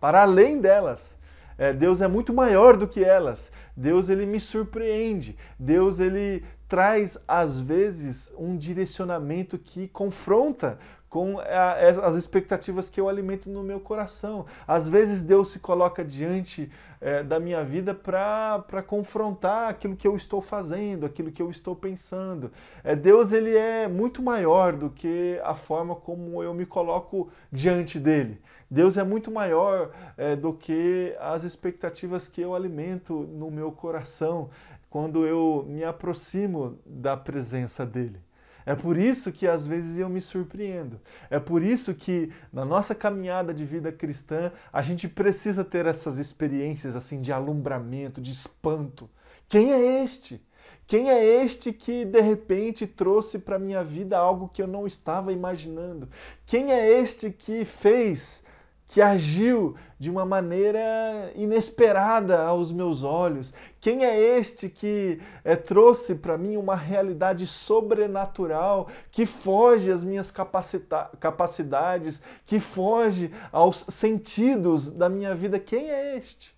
para 0.00 0.22
além 0.22 0.60
delas. 0.60 1.18
É, 1.58 1.72
Deus 1.72 2.00
é 2.00 2.08
muito 2.08 2.32
maior 2.32 2.76
do 2.76 2.88
que 2.88 3.04
elas. 3.04 3.52
Deus 3.76 4.08
ele 4.08 4.26
me 4.26 4.40
surpreende. 4.40 5.36
Deus 5.58 6.00
ele 6.00 6.44
traz 6.68 7.18
às 7.28 7.58
vezes 7.60 8.34
um 8.38 8.56
direcionamento 8.56 9.58
que 9.58 9.88
confronta 9.88 10.78
com 11.12 11.36
as 11.38 12.14
expectativas 12.14 12.88
que 12.88 12.98
eu 12.98 13.06
alimento 13.06 13.50
no 13.50 13.62
meu 13.62 13.78
coração. 13.78 14.46
Às 14.66 14.88
vezes 14.88 15.22
Deus 15.22 15.50
se 15.50 15.58
coloca 15.58 16.02
diante 16.02 16.72
é, 17.02 17.22
da 17.22 17.38
minha 17.38 17.62
vida 17.62 17.94
para 17.94 18.82
confrontar 18.86 19.68
aquilo 19.68 19.94
que 19.94 20.08
eu 20.08 20.16
estou 20.16 20.40
fazendo, 20.40 21.04
aquilo 21.04 21.30
que 21.30 21.42
eu 21.42 21.50
estou 21.50 21.76
pensando. 21.76 22.50
É, 22.82 22.96
Deus 22.96 23.30
ele 23.30 23.54
é 23.54 23.86
muito 23.86 24.22
maior 24.22 24.72
do 24.72 24.88
que 24.88 25.38
a 25.44 25.54
forma 25.54 25.94
como 25.94 26.42
eu 26.42 26.54
me 26.54 26.64
coloco 26.64 27.28
diante 27.52 28.00
dele. 28.00 28.40
Deus 28.70 28.96
é 28.96 29.04
muito 29.04 29.30
maior 29.30 29.90
é, 30.16 30.34
do 30.34 30.54
que 30.54 31.14
as 31.20 31.44
expectativas 31.44 32.26
que 32.26 32.40
eu 32.40 32.54
alimento 32.54 33.28
no 33.34 33.50
meu 33.50 33.70
coração 33.70 34.48
quando 34.88 35.26
eu 35.26 35.66
me 35.68 35.84
aproximo 35.84 36.78
da 36.86 37.18
presença 37.18 37.84
dele. 37.84 38.18
É 38.64 38.74
por 38.74 38.96
isso 38.96 39.32
que 39.32 39.46
às 39.46 39.66
vezes 39.66 39.98
eu 39.98 40.08
me 40.08 40.20
surpreendo. 40.20 41.00
É 41.28 41.38
por 41.38 41.62
isso 41.62 41.94
que 41.94 42.32
na 42.52 42.64
nossa 42.64 42.94
caminhada 42.94 43.52
de 43.52 43.64
vida 43.64 43.90
cristã 43.90 44.52
a 44.72 44.82
gente 44.82 45.08
precisa 45.08 45.64
ter 45.64 45.86
essas 45.86 46.18
experiências 46.18 46.94
assim 46.96 47.20
de 47.20 47.32
alumbramento, 47.32 48.20
de 48.20 48.30
espanto. 48.32 49.08
Quem 49.48 49.72
é 49.72 50.02
este? 50.02 50.40
Quem 50.86 51.10
é 51.10 51.42
este 51.42 51.72
que 51.72 52.04
de 52.04 52.20
repente 52.20 52.86
trouxe 52.86 53.38
para 53.38 53.58
minha 53.58 53.82
vida 53.82 54.18
algo 54.18 54.48
que 54.48 54.60
eu 54.60 54.66
não 54.66 54.86
estava 54.86 55.32
imaginando? 55.32 56.08
Quem 56.44 56.72
é 56.72 57.00
este 57.00 57.30
que 57.30 57.64
fez 57.64 58.44
que 58.92 59.00
agiu 59.00 59.74
de 59.98 60.10
uma 60.10 60.26
maneira 60.26 61.32
inesperada 61.34 62.42
aos 62.42 62.70
meus 62.70 63.02
olhos? 63.02 63.54
Quem 63.80 64.04
é 64.04 64.38
este 64.38 64.68
que 64.68 65.18
é, 65.42 65.56
trouxe 65.56 66.14
para 66.16 66.36
mim 66.36 66.58
uma 66.58 66.76
realidade 66.76 67.46
sobrenatural 67.46 68.88
que 69.10 69.24
foge 69.24 69.90
às 69.90 70.04
minhas 70.04 70.30
capacidades, 70.30 72.22
que 72.44 72.60
foge 72.60 73.32
aos 73.50 73.78
sentidos 73.88 74.90
da 74.90 75.08
minha 75.08 75.34
vida? 75.34 75.58
Quem 75.58 75.90
é 75.90 76.18
este? 76.18 76.54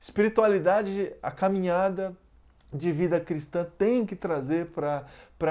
Espiritualidade, 0.00 1.12
a 1.20 1.32
caminhada 1.32 2.16
de 2.72 2.92
vida 2.92 3.18
cristã 3.18 3.66
tem 3.76 4.06
que 4.06 4.14
trazer 4.14 4.66
para 4.66 5.04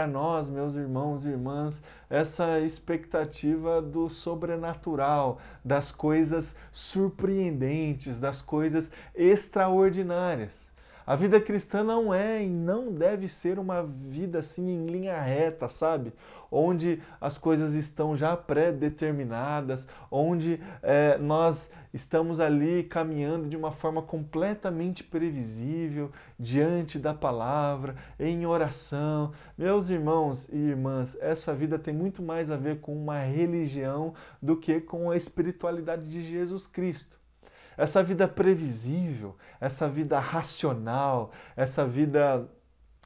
nós, 0.07 0.49
meus 0.49 0.75
irmãos 0.75 1.25
e 1.25 1.29
irmãs, 1.29 1.83
essa 2.09 2.59
expectativa 2.59 3.81
do 3.81 4.09
sobrenatural, 4.09 5.39
das 5.63 5.91
coisas 5.91 6.57
surpreendentes, 6.71 8.19
das 8.19 8.41
coisas 8.41 8.91
extraordinárias. 9.15 10.71
A 11.05 11.15
vida 11.15 11.41
cristã 11.41 11.83
não 11.83 12.13
é 12.13 12.43
e 12.43 12.47
não 12.47 12.93
deve 12.93 13.27
ser 13.27 13.59
uma 13.59 13.83
vida 13.83 14.39
assim 14.39 14.69
em 14.69 14.85
linha 14.85 15.19
reta, 15.19 15.67
sabe? 15.67 16.13
Onde 16.49 17.01
as 17.19 17.37
coisas 17.37 17.73
estão 17.73 18.15
já 18.15 18.37
pré-determinadas, 18.37 19.87
onde 20.09 20.59
é, 20.81 21.17
nós 21.17 21.71
estamos 21.93 22.39
ali 22.39 22.83
caminhando 22.83 23.49
de 23.49 23.57
uma 23.57 23.71
forma 23.71 24.01
completamente 24.01 25.03
previsível 25.03 26.11
diante 26.39 26.97
da 26.97 27.13
palavra, 27.13 27.95
em 28.19 28.45
oração. 28.45 29.33
Meus 29.57 29.89
irmãos 29.89 30.47
e 30.49 30.57
irmãs, 30.57 31.17
essa 31.21 31.53
vida 31.53 31.77
tem 31.77 31.93
muito 31.93 32.21
mais 32.21 32.49
a 32.49 32.57
ver 32.57 32.79
com 32.79 32.95
uma 32.95 33.19
religião 33.19 34.13
do 34.41 34.57
que 34.57 34.79
com 34.79 35.11
a 35.11 35.17
espiritualidade 35.17 36.09
de 36.09 36.21
Jesus 36.29 36.65
Cristo 36.67 37.21
essa 37.77 38.03
vida 38.03 38.27
previsível, 38.27 39.35
essa 39.59 39.87
vida 39.89 40.19
racional, 40.19 41.31
essa 41.55 41.85
vida 41.87 42.47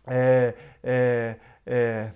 é, 0.05 0.53
é, 0.83 1.35
é, 1.65 2.11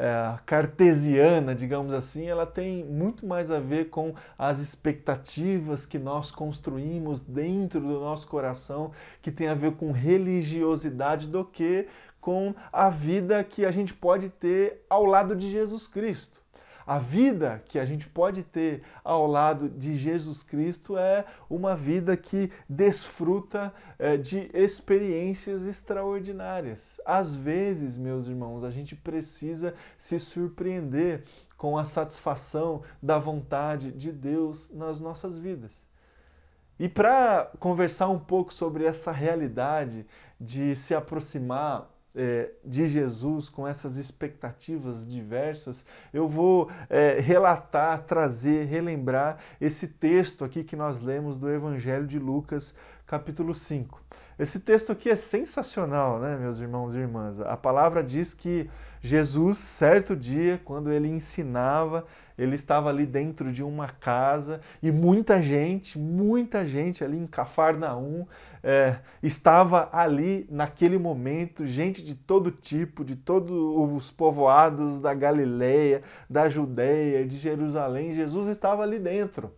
é, 0.00 0.38
cartesiana, 0.46 1.54
digamos 1.54 1.92
assim, 1.92 2.26
ela 2.26 2.46
tem 2.46 2.82
muito 2.82 3.26
mais 3.26 3.50
a 3.50 3.60
ver 3.60 3.90
com 3.90 4.14
as 4.38 4.58
expectativas 4.58 5.84
que 5.84 5.98
nós 5.98 6.30
construímos 6.30 7.20
dentro 7.20 7.80
do 7.80 8.00
nosso 8.00 8.26
coração, 8.26 8.92
que 9.20 9.30
tem 9.30 9.48
a 9.48 9.54
ver 9.54 9.72
com 9.72 9.92
religiosidade, 9.92 11.26
do 11.26 11.44
que 11.44 11.86
com 12.18 12.54
a 12.72 12.88
vida 12.88 13.44
que 13.44 13.66
a 13.66 13.70
gente 13.70 13.92
pode 13.92 14.30
ter 14.30 14.84
ao 14.88 15.04
lado 15.04 15.36
de 15.36 15.50
Jesus 15.50 15.86
Cristo. 15.86 16.39
A 16.90 16.98
vida 16.98 17.62
que 17.66 17.78
a 17.78 17.84
gente 17.84 18.08
pode 18.08 18.42
ter 18.42 18.82
ao 19.04 19.24
lado 19.24 19.68
de 19.68 19.94
Jesus 19.94 20.42
Cristo 20.42 20.98
é 20.98 21.24
uma 21.48 21.76
vida 21.76 22.16
que 22.16 22.50
desfruta 22.68 23.72
é, 23.96 24.16
de 24.16 24.50
experiências 24.52 25.68
extraordinárias. 25.68 27.00
Às 27.06 27.32
vezes, 27.32 27.96
meus 27.96 28.26
irmãos, 28.26 28.64
a 28.64 28.72
gente 28.72 28.96
precisa 28.96 29.72
se 29.96 30.18
surpreender 30.18 31.22
com 31.56 31.78
a 31.78 31.84
satisfação 31.84 32.82
da 33.00 33.20
vontade 33.20 33.92
de 33.92 34.10
Deus 34.10 34.68
nas 34.74 34.98
nossas 34.98 35.38
vidas. 35.38 35.70
E 36.76 36.88
para 36.88 37.52
conversar 37.60 38.08
um 38.08 38.18
pouco 38.18 38.52
sobre 38.52 38.84
essa 38.84 39.12
realidade 39.12 40.04
de 40.40 40.74
se 40.74 40.92
aproximar 40.92 41.88
é, 42.14 42.50
de 42.64 42.86
Jesus, 42.86 43.48
com 43.48 43.66
essas 43.66 43.96
expectativas 43.96 45.06
diversas, 45.06 45.84
eu 46.12 46.28
vou 46.28 46.70
é, 46.88 47.20
relatar, 47.20 48.02
trazer, 48.02 48.66
relembrar 48.66 49.38
esse 49.60 49.86
texto 49.86 50.44
aqui 50.44 50.64
que 50.64 50.76
nós 50.76 51.00
lemos 51.00 51.38
do 51.38 51.50
Evangelho 51.50 52.06
de 52.06 52.18
Lucas, 52.18 52.74
capítulo 53.06 53.54
5. 53.54 54.00
Esse 54.40 54.58
texto 54.58 54.90
aqui 54.90 55.10
é 55.10 55.16
sensacional, 55.16 56.18
né, 56.18 56.34
meus 56.34 56.58
irmãos 56.60 56.94
e 56.94 56.98
irmãs? 56.98 57.38
A 57.42 57.58
palavra 57.58 58.02
diz 58.02 58.32
que 58.32 58.70
Jesus, 59.02 59.58
certo 59.58 60.16
dia, 60.16 60.58
quando 60.64 60.90
ele 60.90 61.08
ensinava, 61.08 62.06
ele 62.38 62.56
estava 62.56 62.88
ali 62.88 63.04
dentro 63.04 63.52
de 63.52 63.62
uma 63.62 63.88
casa 63.88 64.62
e 64.82 64.90
muita 64.90 65.42
gente, 65.42 65.98
muita 65.98 66.66
gente 66.66 67.04
ali 67.04 67.18
em 67.18 67.26
Cafarnaum 67.26 68.26
é, 68.62 68.96
estava 69.22 69.90
ali 69.92 70.46
naquele 70.50 70.96
momento, 70.96 71.66
gente 71.66 72.02
de 72.02 72.14
todo 72.14 72.50
tipo, 72.50 73.04
de 73.04 73.16
todos 73.16 73.54
os 73.54 74.10
povoados 74.10 75.02
da 75.02 75.12
Galileia, 75.12 76.02
da 76.30 76.48
Judéia, 76.48 77.26
de 77.26 77.36
Jerusalém. 77.36 78.14
Jesus 78.14 78.48
estava 78.48 78.84
ali 78.84 78.98
dentro. 78.98 79.52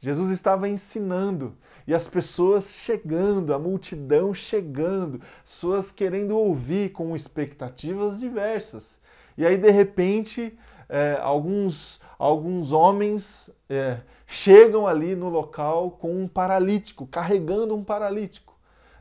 Jesus 0.00 0.30
estava 0.30 0.68
ensinando 0.68 1.56
e 1.86 1.94
as 1.94 2.08
pessoas 2.08 2.72
chegando, 2.72 3.52
a 3.52 3.58
multidão 3.58 4.32
chegando, 4.32 5.20
pessoas 5.44 5.92
querendo 5.92 6.36
ouvir 6.36 6.90
com 6.90 7.14
expectativas 7.14 8.18
diversas. 8.18 8.98
E 9.36 9.44
aí, 9.44 9.56
de 9.56 9.70
repente, 9.70 10.56
é, 10.88 11.18
alguns, 11.20 12.00
alguns 12.18 12.72
homens 12.72 13.50
é, 13.68 14.00
chegam 14.26 14.86
ali 14.86 15.14
no 15.14 15.28
local 15.28 15.90
com 15.92 16.22
um 16.22 16.28
paralítico, 16.28 17.06
carregando 17.06 17.74
um 17.74 17.84
paralítico 17.84 18.49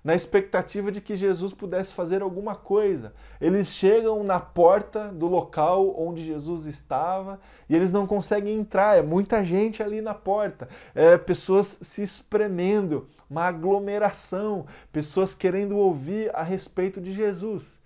na 0.04 0.16
expectativa 0.16 0.92
de 0.92 1.02
que 1.02 1.16
Jesus 1.16 1.54
pudesse 1.54 1.94
fazer 1.94 2.22
alguma 2.22 2.56
coisa. 2.56 3.14
Eles 3.40 3.68
chegam 3.68 4.24
na 4.24 4.40
porta 4.40 5.10
do 5.10 5.28
local 5.28 5.96
onde 6.00 6.26
Jesus 6.26 6.66
estava 6.66 7.40
e 7.70 7.76
eles 7.76 7.92
não 7.92 8.08
conseguem 8.08 8.58
entrar. 8.58 8.98
É 8.98 9.02
muita 9.02 9.44
gente 9.44 9.84
ali 9.84 10.02
na 10.02 10.14
porta, 10.14 10.68
é, 10.96 11.18
pessoas 11.18 11.78
se 11.82 12.02
espremendo, 12.02 13.08
uma 13.30 13.44
aglomeração, 13.46 14.66
pessoas 14.92 15.34
querendo 15.34 15.78
ouvir 15.78 16.32
a 16.34 16.44
respeito 16.44 17.00
de 17.00 17.14
Jesus. 17.14 17.79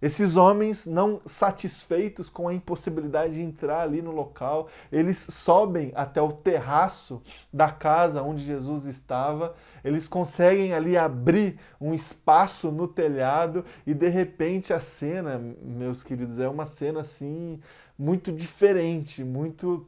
Esses 0.00 0.36
homens, 0.36 0.84
não 0.84 1.22
satisfeitos 1.24 2.28
com 2.28 2.48
a 2.48 2.54
impossibilidade 2.54 3.34
de 3.34 3.40
entrar 3.40 3.80
ali 3.80 4.02
no 4.02 4.10
local, 4.10 4.68
eles 4.92 5.16
sobem 5.30 5.90
até 5.94 6.20
o 6.20 6.32
terraço 6.32 7.22
da 7.50 7.70
casa 7.70 8.22
onde 8.22 8.44
Jesus 8.44 8.84
estava, 8.84 9.54
eles 9.82 10.06
conseguem 10.06 10.74
ali 10.74 10.98
abrir 10.98 11.58
um 11.80 11.94
espaço 11.94 12.70
no 12.70 12.86
telhado 12.86 13.64
e 13.86 13.94
de 13.94 14.08
repente 14.08 14.74
a 14.74 14.80
cena, 14.80 15.38
meus 15.62 16.02
queridos, 16.02 16.38
é 16.38 16.48
uma 16.48 16.66
cena 16.66 17.00
assim 17.00 17.58
muito 17.98 18.30
diferente, 18.30 19.24
muito 19.24 19.86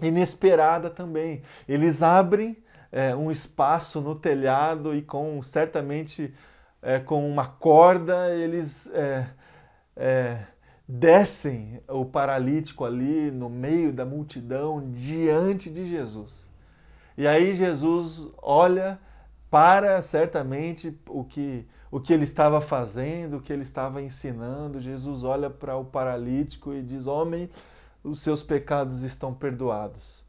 inesperada 0.00 0.90
também. 0.90 1.42
Eles 1.66 2.02
abrem 2.02 2.58
é, 2.92 3.16
um 3.16 3.30
espaço 3.30 4.02
no 4.02 4.14
telhado 4.14 4.94
e 4.94 5.00
com 5.00 5.42
certamente 5.42 6.34
é, 6.82 6.98
com 6.98 7.28
uma 7.28 7.46
corda 7.48 8.30
eles 8.34 8.92
é, 8.94 9.26
é, 9.96 10.44
descem 10.86 11.80
o 11.88 12.04
paralítico 12.04 12.84
ali 12.84 13.30
no 13.30 13.48
meio 13.48 13.92
da 13.92 14.04
multidão 14.04 14.90
diante 14.92 15.70
de 15.70 15.88
Jesus. 15.88 16.48
E 17.16 17.26
aí 17.26 17.56
Jesus 17.56 18.28
olha 18.42 18.98
para 19.50 20.02
certamente 20.02 20.96
o 21.08 21.24
que 21.24 21.66
o 21.90 22.00
que 22.00 22.12
ele 22.12 22.24
estava 22.24 22.60
fazendo, 22.60 23.36
o 23.36 23.40
que 23.40 23.52
ele 23.52 23.62
estava 23.62 24.02
ensinando. 24.02 24.80
Jesus 24.80 25.24
olha 25.24 25.48
para 25.48 25.76
o 25.76 25.84
paralítico 25.84 26.74
e 26.74 26.82
diz: 26.82 27.06
Homem, 27.06 27.48
os 28.02 28.20
seus 28.20 28.42
pecados 28.42 29.02
estão 29.02 29.32
perdoados. 29.32 30.24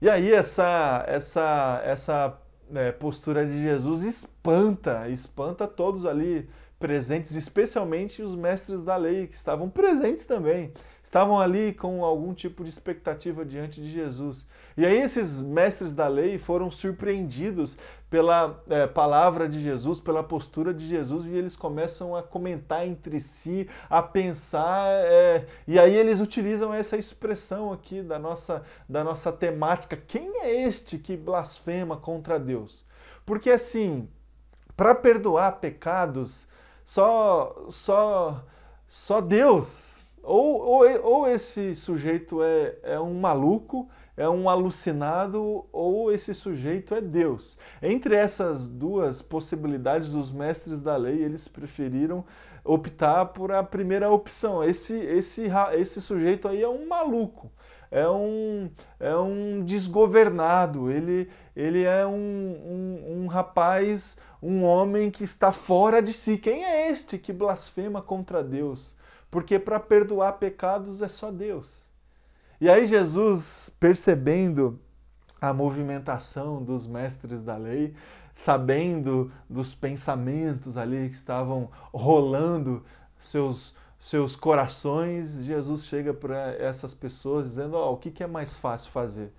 E 0.00 0.08
aí 0.08 0.32
essa 0.32 1.04
essa 1.06 1.80
essa 1.84 2.38
é, 2.74 2.90
postura 2.90 3.46
de 3.46 3.62
Jesus 3.62 4.02
espanta, 4.02 5.08
espanta 5.08 5.68
todos 5.68 6.04
ali 6.04 6.48
presentes, 6.82 7.36
especialmente 7.36 8.22
os 8.22 8.34
mestres 8.34 8.80
da 8.80 8.96
lei 8.96 9.28
que 9.28 9.36
estavam 9.36 9.70
presentes 9.70 10.26
também 10.26 10.72
estavam 11.04 11.38
ali 11.38 11.72
com 11.72 12.04
algum 12.04 12.34
tipo 12.34 12.64
de 12.64 12.70
expectativa 12.70 13.44
diante 13.44 13.80
de 13.80 13.88
Jesus. 13.88 14.48
E 14.76 14.84
aí 14.84 14.96
esses 14.96 15.40
mestres 15.40 15.94
da 15.94 16.08
lei 16.08 16.38
foram 16.38 16.70
surpreendidos 16.70 17.76
pela 18.10 18.60
é, 18.68 18.86
palavra 18.86 19.48
de 19.48 19.62
Jesus, 19.62 20.00
pela 20.00 20.24
postura 20.24 20.74
de 20.74 20.88
Jesus, 20.88 21.26
e 21.26 21.36
eles 21.36 21.54
começam 21.54 22.16
a 22.16 22.22
comentar 22.22 22.84
entre 22.84 23.20
si, 23.20 23.68
a 23.88 24.02
pensar, 24.02 24.88
é, 24.88 25.46
e 25.68 25.78
aí 25.78 25.94
eles 25.94 26.18
utilizam 26.18 26.74
essa 26.74 26.96
expressão 26.96 27.72
aqui 27.72 28.02
da 28.02 28.18
nossa, 28.18 28.64
da 28.88 29.04
nossa 29.04 29.30
temática: 29.30 29.96
quem 29.96 30.40
é 30.40 30.62
este 30.64 30.98
que 30.98 31.16
blasfema 31.16 31.96
contra 31.96 32.40
Deus? 32.40 32.84
Porque 33.24 33.50
assim, 33.50 34.08
para 34.74 34.94
perdoar 34.94 35.60
pecados, 35.60 36.50
só, 36.84 37.66
só, 37.70 38.44
só 38.88 39.20
Deus 39.20 39.92
ou, 40.22 40.60
ou, 40.60 41.02
ou 41.02 41.28
esse 41.28 41.74
sujeito 41.74 42.42
é, 42.42 42.76
é 42.82 43.00
um 43.00 43.18
maluco, 43.18 43.88
é 44.16 44.28
um 44.28 44.48
alucinado, 44.48 45.66
ou 45.72 46.12
esse 46.12 46.32
sujeito 46.34 46.94
é 46.94 47.00
Deus. 47.00 47.58
Entre 47.82 48.14
essas 48.14 48.68
duas 48.68 49.20
possibilidades, 49.20 50.14
os 50.14 50.30
mestres 50.30 50.80
da 50.80 50.96
lei 50.96 51.22
eles 51.22 51.48
preferiram 51.48 52.24
optar 52.64 53.26
por 53.26 53.50
a 53.50 53.64
primeira 53.64 54.10
opção. 54.10 54.62
Esse, 54.62 54.94
esse, 54.96 55.50
esse 55.74 56.00
sujeito 56.00 56.46
aí 56.46 56.62
é 56.62 56.68
um 56.68 56.86
maluco, 56.86 57.50
é 57.92 58.08
um, 58.08 58.68
é 58.98 59.14
um 59.14 59.64
desgovernado, 59.64 60.90
ele, 60.90 61.30
ele 61.54 61.84
é 61.84 62.04
um, 62.04 62.10
um, 62.12 63.22
um 63.22 63.26
rapaz, 63.28 64.18
um 64.42 64.64
homem 64.64 65.12
que 65.12 65.22
está 65.22 65.52
fora 65.52 66.02
de 66.02 66.12
si. 66.12 66.36
Quem 66.38 66.64
é 66.64 66.90
este 66.90 67.16
que 67.16 67.32
blasfema 67.32 68.02
contra 68.02 68.42
Deus? 68.42 68.96
porque 69.32 69.58
para 69.58 69.80
perdoar 69.80 70.34
pecados 70.34 71.00
é 71.00 71.08
só 71.08 71.32
Deus. 71.32 71.86
E 72.60 72.68
aí 72.68 72.86
Jesus, 72.86 73.74
percebendo 73.80 74.78
a 75.40 75.54
movimentação 75.54 76.62
dos 76.62 76.86
mestres 76.86 77.42
da 77.42 77.56
lei, 77.56 77.94
sabendo 78.34 79.32
dos 79.48 79.74
pensamentos 79.74 80.76
ali 80.76 81.08
que 81.08 81.14
estavam 81.14 81.70
rolando 81.92 82.84
seus 83.20 83.74
seus 84.02 84.36
corações, 84.36 85.42
Jesus 85.44 85.86
chega 85.86 86.12
para 86.12 86.54
essas 86.56 86.92
pessoas 86.92 87.48
dizendo: 87.48 87.76
oh, 87.76 87.92
o 87.92 87.96
que, 87.96 88.10
que 88.10 88.22
é 88.22 88.26
mais 88.26 88.54
fácil 88.54 88.90
fazer? 88.90 89.32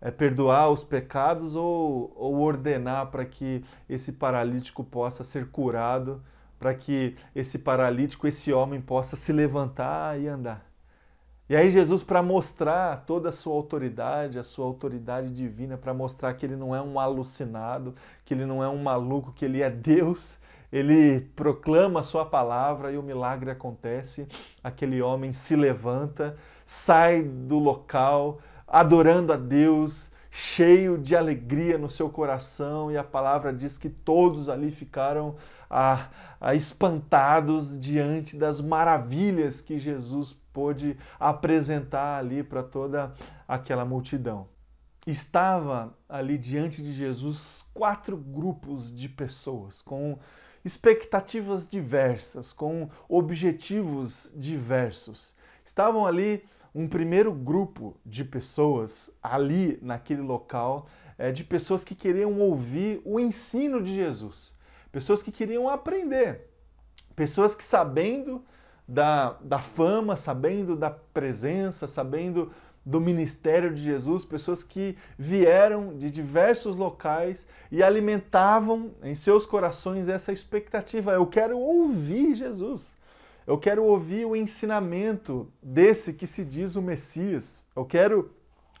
É 0.00 0.10
perdoar 0.10 0.68
os 0.70 0.84
pecados 0.84 1.56
ou, 1.56 2.12
ou 2.14 2.40
ordenar 2.40 3.06
para 3.10 3.24
que 3.24 3.64
esse 3.88 4.12
paralítico 4.12 4.84
possa 4.84 5.24
ser 5.24 5.48
curado 5.50 6.20
para 6.62 6.74
que 6.74 7.16
esse 7.34 7.58
paralítico, 7.58 8.28
esse 8.28 8.52
homem 8.52 8.80
possa 8.80 9.16
se 9.16 9.32
levantar 9.32 10.20
e 10.20 10.28
andar. 10.28 10.64
E 11.48 11.56
aí 11.56 11.72
Jesus, 11.72 12.04
para 12.04 12.22
mostrar 12.22 13.04
toda 13.04 13.30
a 13.30 13.32
sua 13.32 13.52
autoridade, 13.52 14.38
a 14.38 14.44
sua 14.44 14.64
autoridade 14.64 15.34
divina, 15.34 15.76
para 15.76 15.92
mostrar 15.92 16.32
que 16.34 16.46
ele 16.46 16.54
não 16.54 16.72
é 16.72 16.80
um 16.80 17.00
alucinado, 17.00 17.96
que 18.24 18.32
ele 18.32 18.46
não 18.46 18.62
é 18.62 18.68
um 18.68 18.80
maluco, 18.80 19.32
que 19.32 19.44
ele 19.44 19.60
é 19.60 19.68
Deus, 19.68 20.38
ele 20.72 21.20
proclama 21.36 22.00
a 22.00 22.02
sua 22.02 22.24
palavra 22.24 22.90
e 22.90 22.96
o 22.96 23.02
milagre 23.02 23.50
acontece. 23.50 24.26
Aquele 24.64 25.02
homem 25.02 25.34
se 25.34 25.54
levanta, 25.54 26.36
sai 26.64 27.22
do 27.22 27.58
local, 27.58 28.40
adorando 28.66 29.34
a 29.34 29.36
Deus, 29.36 30.10
cheio 30.30 30.96
de 30.96 31.14
alegria 31.14 31.76
no 31.76 31.90
seu 31.90 32.08
coração, 32.08 32.90
e 32.90 32.96
a 32.96 33.04
palavra 33.04 33.52
diz 33.52 33.76
que 33.76 33.90
todos 33.90 34.48
ali 34.48 34.70
ficaram 34.70 35.36
a, 35.68 36.08
a 36.40 36.54
espantados 36.54 37.78
diante 37.78 38.38
das 38.38 38.58
maravilhas 38.58 39.60
que 39.60 39.78
Jesus 39.78 40.32
pôde 40.54 40.96
apresentar 41.20 42.18
ali 42.18 42.42
para 42.42 42.62
toda 42.62 43.12
aquela 43.46 43.84
multidão. 43.84 44.48
Estava 45.06 45.92
ali 46.08 46.38
diante 46.38 46.82
de 46.82 46.92
Jesus 46.92 47.66
quatro 47.74 48.16
grupos 48.16 48.94
de 48.94 49.08
pessoas 49.08 49.82
com 49.82 50.18
expectativas 50.64 51.68
diversas, 51.68 52.52
com 52.52 52.88
objetivos 53.08 54.32
diversos. 54.34 55.34
Estavam 55.64 56.06
ali 56.06 56.44
um 56.74 56.88
primeiro 56.88 57.32
grupo 57.32 57.96
de 58.04 58.24
pessoas 58.24 59.14
ali 59.22 59.78
naquele 59.82 60.22
local, 60.22 60.88
é, 61.18 61.30
de 61.30 61.44
pessoas 61.44 61.84
que 61.84 61.94
queriam 61.94 62.40
ouvir 62.40 63.02
o 63.04 63.20
ensino 63.20 63.82
de 63.82 63.94
Jesus, 63.94 64.52
pessoas 64.90 65.22
que 65.22 65.30
queriam 65.30 65.68
aprender, 65.68 66.48
pessoas 67.14 67.54
que 67.54 67.62
sabendo 67.62 68.44
da, 68.88 69.32
da 69.40 69.58
fama, 69.58 70.16
sabendo 70.16 70.76
da 70.76 70.90
presença, 70.90 71.86
sabendo 71.86 72.52
do 72.84 73.00
ministério 73.00 73.72
de 73.72 73.82
Jesus, 73.82 74.24
pessoas 74.24 74.62
que 74.62 74.96
vieram 75.18 75.96
de 75.96 76.10
diversos 76.10 76.74
locais 76.74 77.46
e 77.70 77.82
alimentavam 77.82 78.92
em 79.02 79.14
seus 79.14 79.46
corações 79.46 80.08
essa 80.08 80.32
expectativa. 80.32 81.12
Eu 81.12 81.26
quero 81.26 81.58
ouvir 81.58 82.34
Jesus. 82.34 82.90
Eu 83.46 83.58
quero 83.58 83.84
ouvir 83.84 84.24
o 84.24 84.36
ensinamento 84.36 85.48
desse 85.62 86.12
que 86.12 86.26
se 86.26 86.44
diz 86.44 86.76
o 86.76 86.82
Messias. 86.82 87.66
Eu 87.74 87.84
quero 87.84 88.30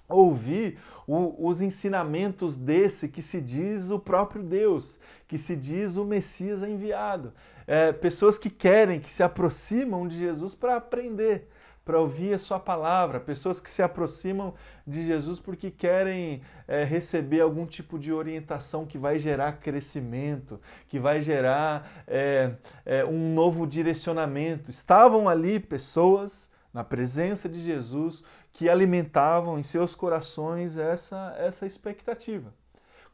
ouvir 0.08 0.78
o, 1.06 1.48
os 1.48 1.60
ensinamentos 1.62 2.56
desse 2.56 3.08
que 3.08 3.22
se 3.22 3.40
diz 3.40 3.90
o 3.90 3.98
próprio 3.98 4.42
Deus, 4.42 5.00
que 5.26 5.38
se 5.38 5.56
diz 5.56 5.96
o 5.96 6.04
Messias 6.04 6.62
enviado. 6.62 7.32
É, 7.66 7.92
pessoas 7.92 8.38
que 8.38 8.50
querem, 8.50 9.00
que 9.00 9.10
se 9.10 9.22
aproximam 9.22 10.06
de 10.06 10.18
Jesus 10.18 10.54
para 10.54 10.76
aprender 10.76 11.48
para 11.84 11.98
ouvir 11.98 12.34
a 12.34 12.38
sua 12.38 12.60
palavra, 12.60 13.18
pessoas 13.18 13.58
que 13.58 13.68
se 13.68 13.82
aproximam 13.82 14.54
de 14.86 15.04
Jesus 15.04 15.40
porque 15.40 15.70
querem 15.70 16.42
é, 16.68 16.84
receber 16.84 17.40
algum 17.40 17.66
tipo 17.66 17.98
de 17.98 18.12
orientação 18.12 18.86
que 18.86 18.96
vai 18.96 19.18
gerar 19.18 19.58
crescimento, 19.58 20.60
que 20.88 20.98
vai 20.98 21.20
gerar 21.20 22.04
é, 22.06 22.52
é, 22.86 23.04
um 23.04 23.34
novo 23.34 23.66
direcionamento. 23.66 24.70
Estavam 24.70 25.28
ali 25.28 25.58
pessoas 25.58 26.50
na 26.72 26.84
presença 26.84 27.48
de 27.48 27.60
Jesus 27.60 28.22
que 28.52 28.68
alimentavam 28.68 29.58
em 29.58 29.62
seus 29.62 29.94
corações 29.94 30.76
essa, 30.76 31.34
essa 31.38 31.66
expectativa. 31.66 32.52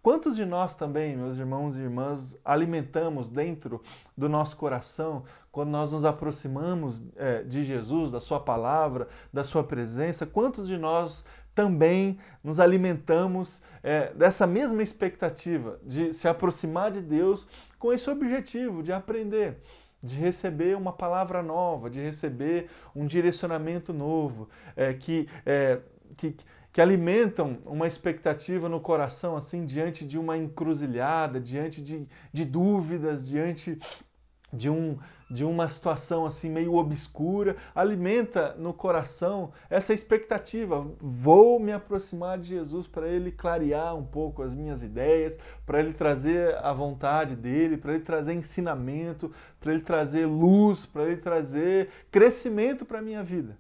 Quantos 0.03 0.37
de 0.37 0.45
nós 0.45 0.75
também, 0.75 1.17
meus 1.17 1.37
irmãos 1.37 1.77
e 1.77 1.81
irmãs, 1.81 2.39
alimentamos 2.45 3.29
dentro 3.29 3.83
do 4.17 4.29
nosso 4.29 4.57
coração 4.57 5.25
quando 5.59 5.71
nós 5.71 5.91
nos 5.91 6.05
aproximamos 6.05 7.03
é, 7.17 7.43
de 7.43 7.65
Jesus, 7.65 8.13
da 8.13 8.21
Sua 8.21 8.39
palavra, 8.39 9.09
da 9.33 9.43
Sua 9.43 9.65
presença? 9.65 10.25
Quantos 10.25 10.69
de 10.69 10.79
nós 10.79 11.27
também 11.53 12.17
nos 12.45 12.61
alimentamos 12.61 13.61
é, 13.83 14.13
dessa 14.15 14.47
mesma 14.47 14.85
expectativa 14.85 15.81
de 15.83 16.15
se 16.15 16.29
aproximar 16.29 16.93
de 16.93 17.01
Deus 17.01 17.49
com 17.77 17.93
esse 17.93 18.09
objetivo 18.09 18.85
de 18.85 18.93
aprender? 18.93 19.61
de 20.01 20.15
receber 20.15 20.77
uma 20.77 20.93
palavra 20.93 21.43
nova, 21.43 21.91
de 21.91 22.01
receber 22.01 22.71
um 22.95 23.05
direcionamento 23.05 23.93
novo, 23.93 24.49
é, 24.77 24.95
que, 24.95 25.29
é, 25.45 25.81
que, 26.17 26.37
que 26.73 26.81
alimentam 26.81 27.59
uma 27.67 27.85
expectativa 27.85 28.69
no 28.69 28.79
coração, 28.79 29.37
assim, 29.37 29.67
diante 29.67 30.07
de 30.07 30.17
uma 30.17 30.39
encruzilhada, 30.39 31.41
diante 31.41 31.83
de, 31.83 32.07
de 32.33 32.45
dúvidas, 32.45 33.27
diante 33.27 33.77
de, 34.53 34.71
um, 34.71 34.99
de 35.31 35.45
uma 35.45 35.69
situação 35.69 36.25
assim 36.25 36.51
meio 36.51 36.75
obscura, 36.75 37.57
alimenta 37.75 38.55
no 38.55 38.73
coração 38.73 39.53
essa 39.69 39.93
expectativa. 39.93 40.87
Vou 40.99 41.61
me 41.61 41.73
aproximar 41.73 42.39
de 42.39 42.49
Jesus 42.49 42.87
para 42.87 43.09
ele 43.09 43.31
clarear 43.31 43.95
um 43.97 44.05
pouco 44.05 44.43
as 44.43 44.55
minhas 44.55 44.83
ideias, 44.83 45.39
para 45.67 45.81
ele 45.81 45.93
trazer 45.93 46.57
a 46.57 46.73
vontade 46.73 47.37
dele, 47.37 47.77
para 47.77 47.95
ele 47.95 48.05
trazer 48.05 48.33
ensinamento, 48.35 49.33
para 49.61 49.73
ele 49.73 49.83
trazer 49.83 50.27
luz, 50.27 50.87
para 50.87 51.05
ele 51.05 51.21
trazer 51.21 51.91
crescimento 52.11 52.85
para 52.85 53.01
a 53.01 53.03
minha 53.03 53.23
vida. 53.23 53.57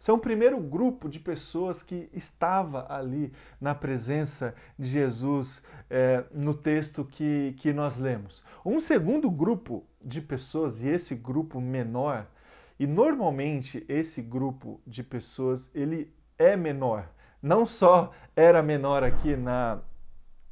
São 0.00 0.14
o 0.14 0.18
primeiro 0.18 0.58
grupo 0.58 1.10
de 1.10 1.20
pessoas 1.20 1.82
que 1.82 2.08
estava 2.14 2.86
ali 2.90 3.30
na 3.60 3.74
presença 3.74 4.54
de 4.78 4.88
Jesus 4.88 5.62
é, 5.90 6.24
no 6.32 6.54
texto 6.54 7.04
que, 7.04 7.54
que 7.58 7.70
nós 7.70 7.98
lemos. 7.98 8.42
Um 8.64 8.80
segundo 8.80 9.30
grupo 9.30 9.84
de 10.02 10.22
pessoas, 10.22 10.80
e 10.80 10.88
esse 10.88 11.14
grupo 11.14 11.60
menor, 11.60 12.26
e 12.78 12.86
normalmente 12.86 13.84
esse 13.90 14.22
grupo 14.22 14.80
de 14.86 15.02
pessoas 15.02 15.70
ele 15.74 16.10
é 16.38 16.56
menor. 16.56 17.06
Não 17.42 17.66
só 17.66 18.10
era 18.34 18.62
menor 18.62 19.04
aqui 19.04 19.36
na, 19.36 19.80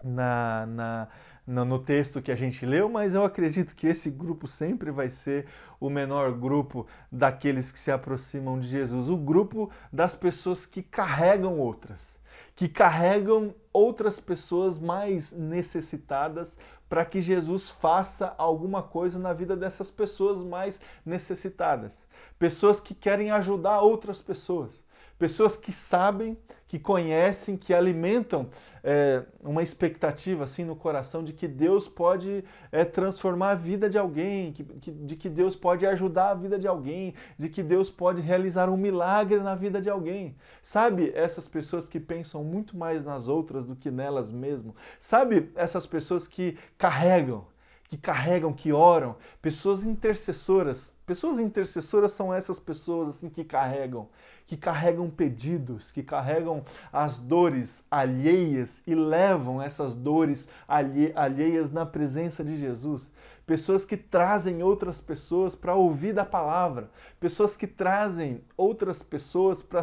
na, 0.04 0.66
na 0.66 1.08
no 1.48 1.78
texto 1.78 2.20
que 2.20 2.30
a 2.30 2.36
gente 2.36 2.66
leu, 2.66 2.90
mas 2.90 3.14
eu 3.14 3.24
acredito 3.24 3.74
que 3.74 3.86
esse 3.86 4.10
grupo 4.10 4.46
sempre 4.46 4.90
vai 4.90 5.08
ser 5.08 5.46
o 5.80 5.88
menor 5.88 6.32
grupo 6.32 6.86
daqueles 7.10 7.72
que 7.72 7.80
se 7.80 7.90
aproximam 7.90 8.60
de 8.60 8.68
Jesus, 8.68 9.08
o 9.08 9.16
grupo 9.16 9.70
das 9.90 10.14
pessoas 10.14 10.66
que 10.66 10.82
carregam 10.82 11.58
outras, 11.58 12.18
que 12.54 12.68
carregam 12.68 13.54
outras 13.72 14.20
pessoas 14.20 14.78
mais 14.78 15.32
necessitadas 15.32 16.58
para 16.86 17.04
que 17.06 17.18
Jesus 17.18 17.70
faça 17.70 18.34
alguma 18.36 18.82
coisa 18.82 19.18
na 19.18 19.32
vida 19.32 19.56
dessas 19.56 19.90
pessoas 19.90 20.42
mais 20.42 20.82
necessitadas. 21.04 22.06
Pessoas 22.38 22.78
que 22.78 22.94
querem 22.94 23.30
ajudar 23.30 23.80
outras 23.80 24.20
pessoas. 24.20 24.82
Pessoas 25.18 25.56
que 25.56 25.72
sabem, 25.72 26.36
que 26.66 26.78
conhecem, 26.78 27.56
que 27.56 27.74
alimentam 27.74 28.48
é, 28.84 29.24
uma 29.42 29.62
expectativa 29.62 30.44
assim 30.44 30.64
no 30.64 30.76
coração 30.76 31.24
de 31.24 31.32
que 31.32 31.48
Deus 31.48 31.88
pode 31.88 32.44
é, 32.70 32.84
transformar 32.84 33.50
a 33.50 33.54
vida 33.54 33.88
de 33.88 33.98
alguém, 33.98 34.52
que, 34.52 34.64
que, 34.64 34.90
de 34.90 35.16
que 35.16 35.28
Deus 35.28 35.56
pode 35.56 35.86
ajudar 35.86 36.30
a 36.30 36.34
vida 36.34 36.58
de 36.58 36.68
alguém, 36.68 37.14
de 37.38 37.48
que 37.48 37.62
Deus 37.62 37.90
pode 37.90 38.20
realizar 38.20 38.68
um 38.68 38.76
milagre 38.76 39.40
na 39.40 39.54
vida 39.54 39.80
de 39.80 39.90
alguém. 39.90 40.36
Sabe 40.62 41.12
essas 41.14 41.48
pessoas 41.48 41.88
que 41.88 41.98
pensam 41.98 42.44
muito 42.44 42.76
mais 42.76 43.04
nas 43.04 43.28
outras 43.28 43.66
do 43.66 43.74
que 43.74 43.90
nelas 43.90 44.30
mesmas? 44.30 44.74
Sabe 45.00 45.50
essas 45.54 45.86
pessoas 45.86 46.26
que 46.26 46.56
carregam, 46.76 47.44
que 47.88 47.96
carregam, 47.96 48.52
que 48.52 48.70
oram, 48.70 49.16
pessoas 49.40 49.82
intercessoras. 49.82 50.94
Pessoas 51.06 51.38
intercessoras 51.38 52.12
são 52.12 52.32
essas 52.32 52.58
pessoas 52.58 53.08
assim 53.08 53.30
que 53.30 53.42
carregam, 53.42 54.10
que 54.46 54.58
carregam 54.58 55.08
pedidos, 55.08 55.90
que 55.90 56.02
carregam 56.02 56.62
as 56.92 57.18
dores 57.18 57.86
alheias 57.90 58.82
e 58.86 58.94
levam 58.94 59.60
essas 59.62 59.94
dores 59.94 60.50
alheias 60.68 61.72
na 61.72 61.86
presença 61.86 62.44
de 62.44 62.58
Jesus. 62.58 63.10
Pessoas 63.46 63.86
que 63.86 63.96
trazem 63.96 64.62
outras 64.62 65.00
pessoas 65.00 65.54
para 65.54 65.74
ouvir 65.74 66.12
da 66.12 66.26
palavra, 66.26 66.90
pessoas 67.18 67.56
que 67.56 67.66
trazem 67.66 68.44
outras 68.54 69.02
pessoas 69.02 69.62
para 69.62 69.82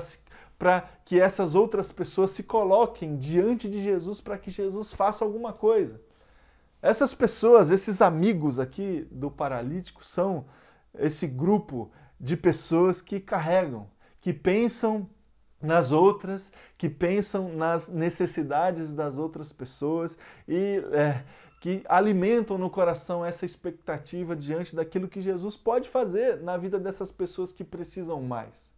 para 0.57 0.89
que 1.03 1.19
essas 1.19 1.53
outras 1.53 1.91
pessoas 1.91 2.31
se 2.31 2.41
coloquem 2.41 3.17
diante 3.17 3.69
de 3.69 3.83
Jesus 3.83 4.21
para 4.21 4.37
que 4.37 4.49
Jesus 4.49 4.93
faça 4.93 5.25
alguma 5.25 5.51
coisa. 5.51 5.99
Essas 6.85 7.15
pessoas, 7.15 7.71
esses 7.71 7.99
amigos 7.99 8.59
aqui 8.59 9.07
do 9.09 9.31
paralítico, 9.31 10.05
são 10.05 10.45
esse 10.99 11.25
grupo 11.25 11.91
de 12.19 12.37
pessoas 12.37 13.01
que 13.01 13.19
carregam, 13.19 13.87
que 14.21 14.31
pensam 14.31 15.09
nas 15.59 15.91
outras, 15.91 16.51
que 16.77 16.87
pensam 16.87 17.51
nas 17.51 17.89
necessidades 17.89 18.93
das 18.93 19.17
outras 19.17 19.51
pessoas 19.51 20.15
e 20.47 20.79
é, 20.91 21.23
que 21.59 21.83
alimentam 21.89 22.55
no 22.55 22.69
coração 22.69 23.25
essa 23.25 23.47
expectativa 23.47 24.35
diante 24.35 24.75
daquilo 24.75 25.07
que 25.07 25.23
Jesus 25.23 25.57
pode 25.57 25.89
fazer 25.89 26.39
na 26.43 26.55
vida 26.55 26.77
dessas 26.77 27.09
pessoas 27.09 27.51
que 27.51 27.63
precisam 27.63 28.21
mais. 28.21 28.71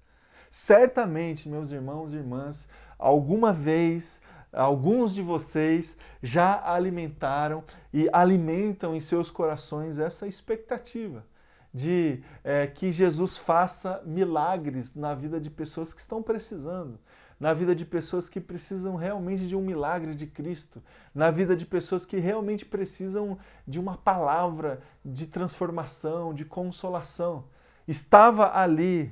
Certamente, 0.50 1.50
meus 1.50 1.72
irmãos 1.72 2.14
e 2.14 2.16
irmãs, 2.16 2.70
alguma 2.98 3.52
vez 3.52 4.22
alguns 4.52 5.14
de 5.14 5.22
vocês 5.22 5.98
já 6.22 6.62
alimentaram 6.64 7.64
e 7.94 8.10
alimentam 8.12 8.96
em 8.96 9.00
seus 9.00 9.30
corações 9.30 10.00
essa 10.00 10.28
expectativa 10.28 11.26
de 11.74 12.24
é, 12.44 12.66
que 12.66 12.92
Jesus 12.92 13.38
faça 13.38 14.02
milagres 14.06 14.96
na 14.96 15.14
vida 15.14 15.40
de 15.40 15.50
pessoas 15.50 15.94
que 15.94 16.02
estão 16.02 16.24
precisando, 16.24 16.98
na 17.40 17.54
vida 17.54 17.76
de 17.76 17.86
pessoas 17.86 18.28
que 18.28 18.42
precisam 18.42 18.96
realmente 18.96 19.48
de 19.48 19.56
um 19.56 19.62
milagre 19.62 20.16
de 20.16 20.26
Cristo, 20.26 20.82
na 21.14 21.30
vida 21.30 21.56
de 21.56 21.66
pessoas 21.66 22.06
que 22.06 22.18
realmente 22.18 22.66
precisam 22.66 23.38
de 23.68 23.80
uma 23.80 23.96
palavra 23.96 24.82
de 25.06 25.28
transformação, 25.28 26.34
de 26.34 26.46
consolação. 26.46 27.46
Estava 27.88 28.58
ali 28.58 29.12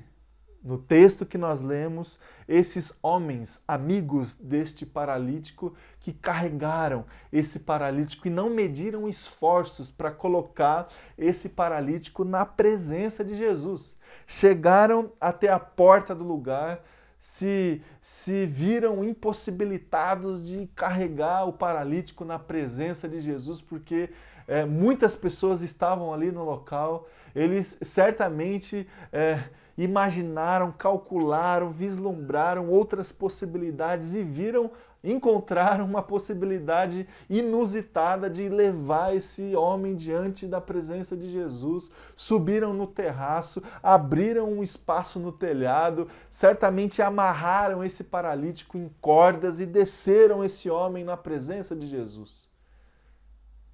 no 0.65 0.79
texto 0.79 1.27
que 1.27 1.37
nós 1.37 1.61
lemos, 1.61 2.19
esses 2.47 2.91
homens, 3.03 3.61
amigos 3.67 4.33
deste 4.33 4.83
paralítico, 4.83 5.75
que 5.99 6.11
carregaram 6.11 7.05
esse 7.31 7.59
paralítico 7.59 8.27
e 8.27 8.31
não 8.31 8.49
mediram 8.49 9.07
esforços 9.07 9.91
para 9.91 10.09
colocar 10.09 10.87
esse 11.15 11.49
paralítico 11.49 12.25
na 12.25 12.47
presença 12.47 13.23
de 13.23 13.35
Jesus. 13.35 13.95
Chegaram 14.25 15.11
até 15.21 15.49
a 15.49 15.59
porta 15.59 16.15
do 16.15 16.23
lugar, 16.23 16.83
se, 17.21 17.83
se 18.01 18.47
viram 18.47 19.03
impossibilitados 19.03 20.43
de 20.43 20.67
carregar 20.75 21.47
o 21.47 21.53
paralítico 21.53 22.25
na 22.25 22.39
presença 22.39 23.07
de 23.07 23.21
Jesus, 23.21 23.61
porque 23.61 24.09
é, 24.47 24.65
muitas 24.65 25.15
pessoas 25.15 25.61
estavam 25.61 26.11
ali 26.11 26.31
no 26.31 26.43
local, 26.43 27.07
eles 27.35 27.77
certamente. 27.83 28.87
É, 29.13 29.43
imaginaram, 29.77 30.71
calcularam, 30.71 31.71
vislumbraram 31.71 32.69
outras 32.69 33.11
possibilidades 33.11 34.13
e 34.13 34.23
viram, 34.23 34.71
encontraram 35.03 35.85
uma 35.85 36.01
possibilidade 36.01 37.07
inusitada 37.29 38.29
de 38.29 38.47
levar 38.47 39.15
esse 39.15 39.55
homem 39.55 39.95
diante 39.95 40.47
da 40.47 40.61
presença 40.61 41.15
de 41.15 41.29
Jesus. 41.29 41.91
Subiram 42.15 42.73
no 42.73 42.87
terraço, 42.87 43.61
abriram 43.83 44.49
um 44.51 44.63
espaço 44.63 45.19
no 45.19 45.31
telhado, 45.31 46.07
certamente 46.31 47.01
amarraram 47.01 47.83
esse 47.83 48.03
paralítico 48.03 48.77
em 48.77 48.89
cordas 49.01 49.59
e 49.59 49.65
desceram 49.65 50.43
esse 50.43 50.69
homem 50.69 51.03
na 51.03 51.17
presença 51.17 51.75
de 51.75 51.85
Jesus. 51.85 52.49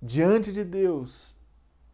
Diante 0.02 0.52
de 0.52 0.64
Deus, 0.64 1.36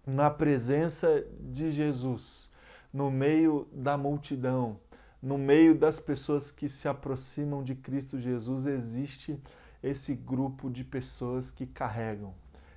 na 0.06 0.30
presença 0.30 1.26
de 1.42 1.70
Jesus 1.72 2.47
no 2.92 3.12
meio 3.12 3.68
da 3.72 3.98
multidão, 3.98 4.80
no 5.22 5.38
meio 5.38 5.76
das 5.76 6.00
pessoas 6.00 6.52
que 6.52 6.70
se 6.70 6.88
aproximam 6.88 7.64
de 7.64 7.76
Cristo 7.76 8.20
Jesus, 8.20 8.66
existe 8.66 9.40
esse 9.82 10.14
grupo 10.16 10.70
de 10.70 10.84
pessoas 10.84 11.52
que 11.52 11.66
carregam, 11.66 12.34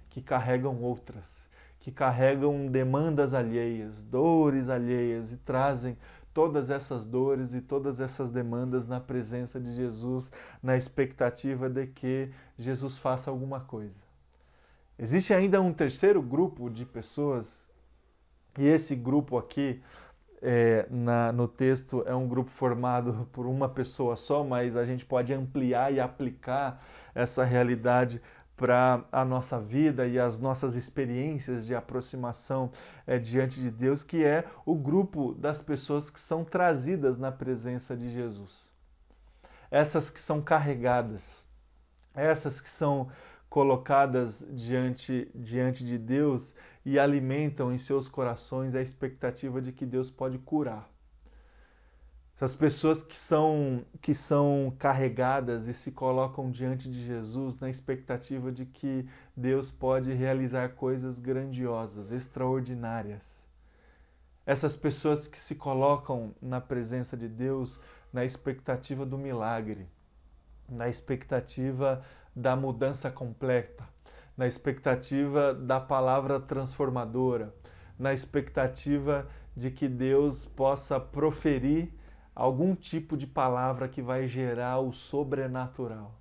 que 0.08 0.20
carregam 0.20 0.82
outras, 0.82 1.48
que 1.78 1.90
carregam 1.90 2.66
demandas 2.66 3.34
alheias, 3.34 4.02
dores 4.02 4.68
alheias 4.68 5.32
e 5.32 5.36
trazem 5.36 5.96
todas 6.32 6.70
essas 6.70 7.06
dores 7.06 7.54
e 7.54 7.60
todas 7.60 8.00
essas 8.00 8.30
demandas 8.30 8.86
na 8.86 9.00
presença 9.00 9.60
de 9.60 9.74
Jesus, 9.74 10.30
na 10.62 10.76
expectativa 10.76 11.68
de 11.68 11.86
que 11.86 12.30
Jesus 12.58 12.98
faça 12.98 13.30
alguma 13.30 13.60
coisa. 13.60 14.10
Existe 14.98 15.32
ainda 15.32 15.60
um 15.60 15.72
terceiro 15.72 16.20
grupo 16.20 16.68
de 16.68 16.84
pessoas 16.84 17.69
e 18.58 18.66
esse 18.66 18.94
grupo 18.94 19.38
aqui, 19.38 19.82
é, 20.42 20.86
na, 20.90 21.32
no 21.32 21.46
texto, 21.46 22.02
é 22.06 22.14
um 22.14 22.26
grupo 22.28 22.50
formado 22.50 23.28
por 23.32 23.46
uma 23.46 23.68
pessoa 23.68 24.16
só, 24.16 24.42
mas 24.42 24.76
a 24.76 24.84
gente 24.84 25.04
pode 25.04 25.32
ampliar 25.32 25.92
e 25.92 26.00
aplicar 26.00 26.84
essa 27.14 27.44
realidade 27.44 28.20
para 28.56 29.02
a 29.10 29.24
nossa 29.24 29.58
vida 29.58 30.06
e 30.06 30.18
as 30.18 30.38
nossas 30.38 30.74
experiências 30.74 31.64
de 31.64 31.74
aproximação 31.74 32.70
é, 33.06 33.18
diante 33.18 33.58
de 33.58 33.70
Deus, 33.70 34.02
que 34.02 34.22
é 34.22 34.44
o 34.66 34.74
grupo 34.74 35.32
das 35.32 35.62
pessoas 35.62 36.10
que 36.10 36.20
são 36.20 36.44
trazidas 36.44 37.16
na 37.16 37.32
presença 37.32 37.96
de 37.96 38.10
Jesus. 38.10 38.68
Essas 39.70 40.10
que 40.10 40.20
são 40.20 40.42
carregadas, 40.42 41.42
essas 42.14 42.60
que 42.60 42.68
são 42.68 43.08
colocadas 43.50 44.46
diante, 44.52 45.28
diante 45.34 45.84
de 45.84 45.98
Deus 45.98 46.54
e 46.86 46.98
alimentam 46.98 47.72
em 47.72 47.78
seus 47.78 48.08
corações 48.08 48.76
a 48.76 48.80
expectativa 48.80 49.60
de 49.60 49.72
que 49.72 49.84
Deus 49.84 50.08
pode 50.08 50.38
curar. 50.38 50.88
Essas 52.36 52.54
pessoas 52.54 53.02
que 53.02 53.16
são, 53.16 53.84
que 54.00 54.14
são 54.14 54.74
carregadas 54.78 55.66
e 55.66 55.74
se 55.74 55.90
colocam 55.90 56.50
diante 56.50 56.88
de 56.88 57.04
Jesus 57.04 57.60
na 57.60 57.68
expectativa 57.68 58.50
de 58.50 58.64
que 58.64 59.06
Deus 59.36 59.70
pode 59.70 60.10
realizar 60.14 60.70
coisas 60.70 61.18
grandiosas, 61.18 62.12
extraordinárias. 62.12 63.44
Essas 64.46 64.74
pessoas 64.74 65.26
que 65.26 65.38
se 65.38 65.56
colocam 65.56 66.34
na 66.40 66.62
presença 66.62 67.14
de 67.14 67.28
Deus 67.28 67.78
na 68.12 68.24
expectativa 68.24 69.04
do 69.04 69.18
milagre, 69.18 69.86
na 70.68 70.88
expectativa 70.88 72.02
da 72.40 72.56
mudança 72.56 73.10
completa, 73.10 73.86
na 74.36 74.46
expectativa 74.46 75.52
da 75.52 75.78
palavra 75.78 76.40
transformadora, 76.40 77.54
na 77.98 78.14
expectativa 78.14 79.28
de 79.54 79.70
que 79.70 79.86
Deus 79.86 80.46
possa 80.46 80.98
proferir 80.98 81.92
algum 82.34 82.74
tipo 82.74 83.16
de 83.16 83.26
palavra 83.26 83.88
que 83.88 84.00
vai 84.00 84.26
gerar 84.26 84.78
o 84.78 84.92
sobrenatural. 84.92 86.18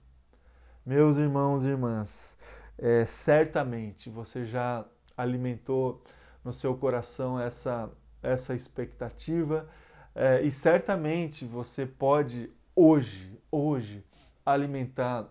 Meus 0.86 1.18
irmãos 1.18 1.64
e 1.64 1.70
irmãs, 1.70 2.38
é, 2.78 3.06
certamente 3.06 4.10
você 4.10 4.46
já 4.46 4.86
alimentou 5.16 6.04
no 6.44 6.52
seu 6.52 6.76
coração 6.76 7.40
essa, 7.40 7.90
essa 8.22 8.54
expectativa 8.54 9.70
é, 10.14 10.42
e 10.42 10.52
certamente 10.52 11.46
você 11.46 11.86
pode 11.86 12.52
hoje, 12.76 13.40
hoje, 13.50 14.04
alimentar 14.46 15.30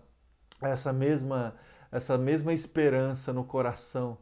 essa 0.61 0.91
mesma, 0.91 1.55
essa 1.91 2.17
mesma 2.17 2.53
esperança 2.53 3.31
no 3.31 3.43
coração 3.43 4.17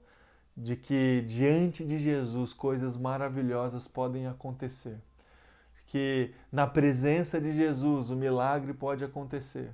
de 0.56 0.76
que 0.76 1.22
diante 1.28 1.86
de 1.86 2.00
Jesus 2.00 2.52
coisas 2.54 2.98
maravilhosas 2.98 3.88
podem 3.88 4.28
acontecer. 4.28 4.98
Que 5.86 6.34
na 6.52 6.66
presença 6.68 7.40
de 7.40 7.54
Jesus 7.54 8.10
o 8.10 8.16
milagre 8.16 8.74
pode 8.74 9.04
acontecer. 9.04 9.70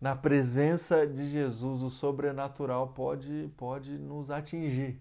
Na 0.00 0.16
presença 0.16 1.06
de 1.06 1.30
Jesus 1.30 1.82
o 1.82 1.90
sobrenatural 1.90 2.88
pode, 2.88 3.50
pode 3.56 3.96
nos 3.98 4.30
atingir. 4.30 5.00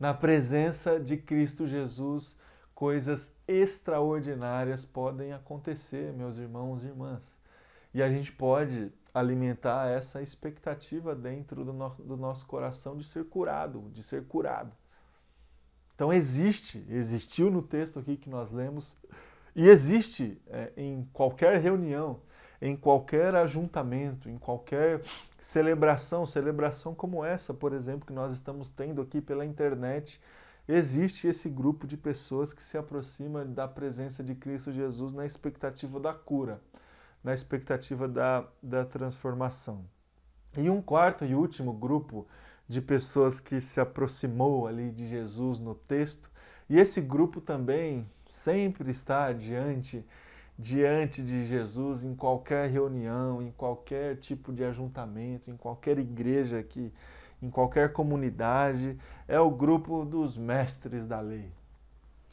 Na 0.00 0.12
presença 0.12 0.98
de 0.98 1.16
Cristo 1.16 1.66
Jesus 1.66 2.36
coisas 2.74 3.34
extraordinárias 3.48 4.84
podem 4.84 5.32
acontecer, 5.32 6.12
meus 6.12 6.36
irmãos 6.36 6.82
e 6.82 6.86
irmãs. 6.86 7.34
E 7.94 8.02
a 8.02 8.10
gente 8.10 8.30
pode 8.30 8.92
alimentar 9.18 9.88
essa 9.88 10.20
expectativa 10.20 11.14
dentro 11.14 11.64
do, 11.64 11.72
no, 11.72 11.88
do 11.88 12.16
nosso 12.18 12.44
coração 12.44 12.98
de 12.98 13.04
ser 13.04 13.24
curado, 13.24 13.90
de 13.94 14.02
ser 14.02 14.24
curado. 14.24 14.70
Então 15.94 16.12
existe, 16.12 16.84
existiu 16.90 17.50
no 17.50 17.62
texto 17.62 17.98
aqui 17.98 18.18
que 18.18 18.28
nós 18.28 18.50
lemos, 18.52 18.98
e 19.54 19.68
existe 19.68 20.38
é, 20.48 20.70
em 20.76 21.08
qualquer 21.14 21.58
reunião, 21.58 22.20
em 22.60 22.76
qualquer 22.76 23.34
ajuntamento, 23.34 24.28
em 24.28 24.36
qualquer 24.36 25.02
celebração, 25.40 26.26
celebração 26.26 26.94
como 26.94 27.24
essa, 27.24 27.54
por 27.54 27.72
exemplo, 27.72 28.06
que 28.06 28.12
nós 28.12 28.34
estamos 28.34 28.68
tendo 28.68 29.00
aqui 29.00 29.22
pela 29.22 29.46
internet, 29.46 30.20
existe 30.68 31.26
esse 31.26 31.48
grupo 31.48 31.86
de 31.86 31.96
pessoas 31.96 32.52
que 32.52 32.62
se 32.62 32.76
aproxima 32.76 33.46
da 33.46 33.66
presença 33.66 34.22
de 34.22 34.34
Cristo 34.34 34.72
Jesus 34.72 35.10
na 35.14 35.24
expectativa 35.24 35.98
da 35.98 36.12
cura 36.12 36.60
na 37.22 37.34
expectativa 37.34 38.06
da, 38.06 38.44
da 38.62 38.84
transformação. 38.84 39.84
E 40.56 40.70
um 40.70 40.80
quarto 40.80 41.24
e 41.24 41.34
último 41.34 41.72
grupo 41.72 42.26
de 42.68 42.80
pessoas 42.80 43.38
que 43.38 43.60
se 43.60 43.80
aproximou 43.80 44.66
ali 44.66 44.90
de 44.90 45.08
Jesus 45.08 45.58
no 45.58 45.74
texto, 45.74 46.30
e 46.68 46.78
esse 46.78 47.00
grupo 47.00 47.40
também 47.40 48.08
sempre 48.28 48.90
está 48.90 49.32
diante 49.32 50.04
diante 50.58 51.22
de 51.22 51.44
Jesus 51.44 52.02
em 52.02 52.14
qualquer 52.14 52.70
reunião, 52.70 53.42
em 53.42 53.50
qualquer 53.50 54.16
tipo 54.16 54.52
de 54.52 54.64
ajuntamento, 54.64 55.50
em 55.50 55.56
qualquer 55.56 55.98
igreja 55.98 56.58
aqui, 56.58 56.92
em 57.42 57.50
qualquer 57.50 57.92
comunidade, 57.92 58.98
é 59.28 59.38
o 59.38 59.50
grupo 59.50 60.04
dos 60.04 60.36
mestres 60.36 61.06
da 61.06 61.20
lei. 61.20 61.52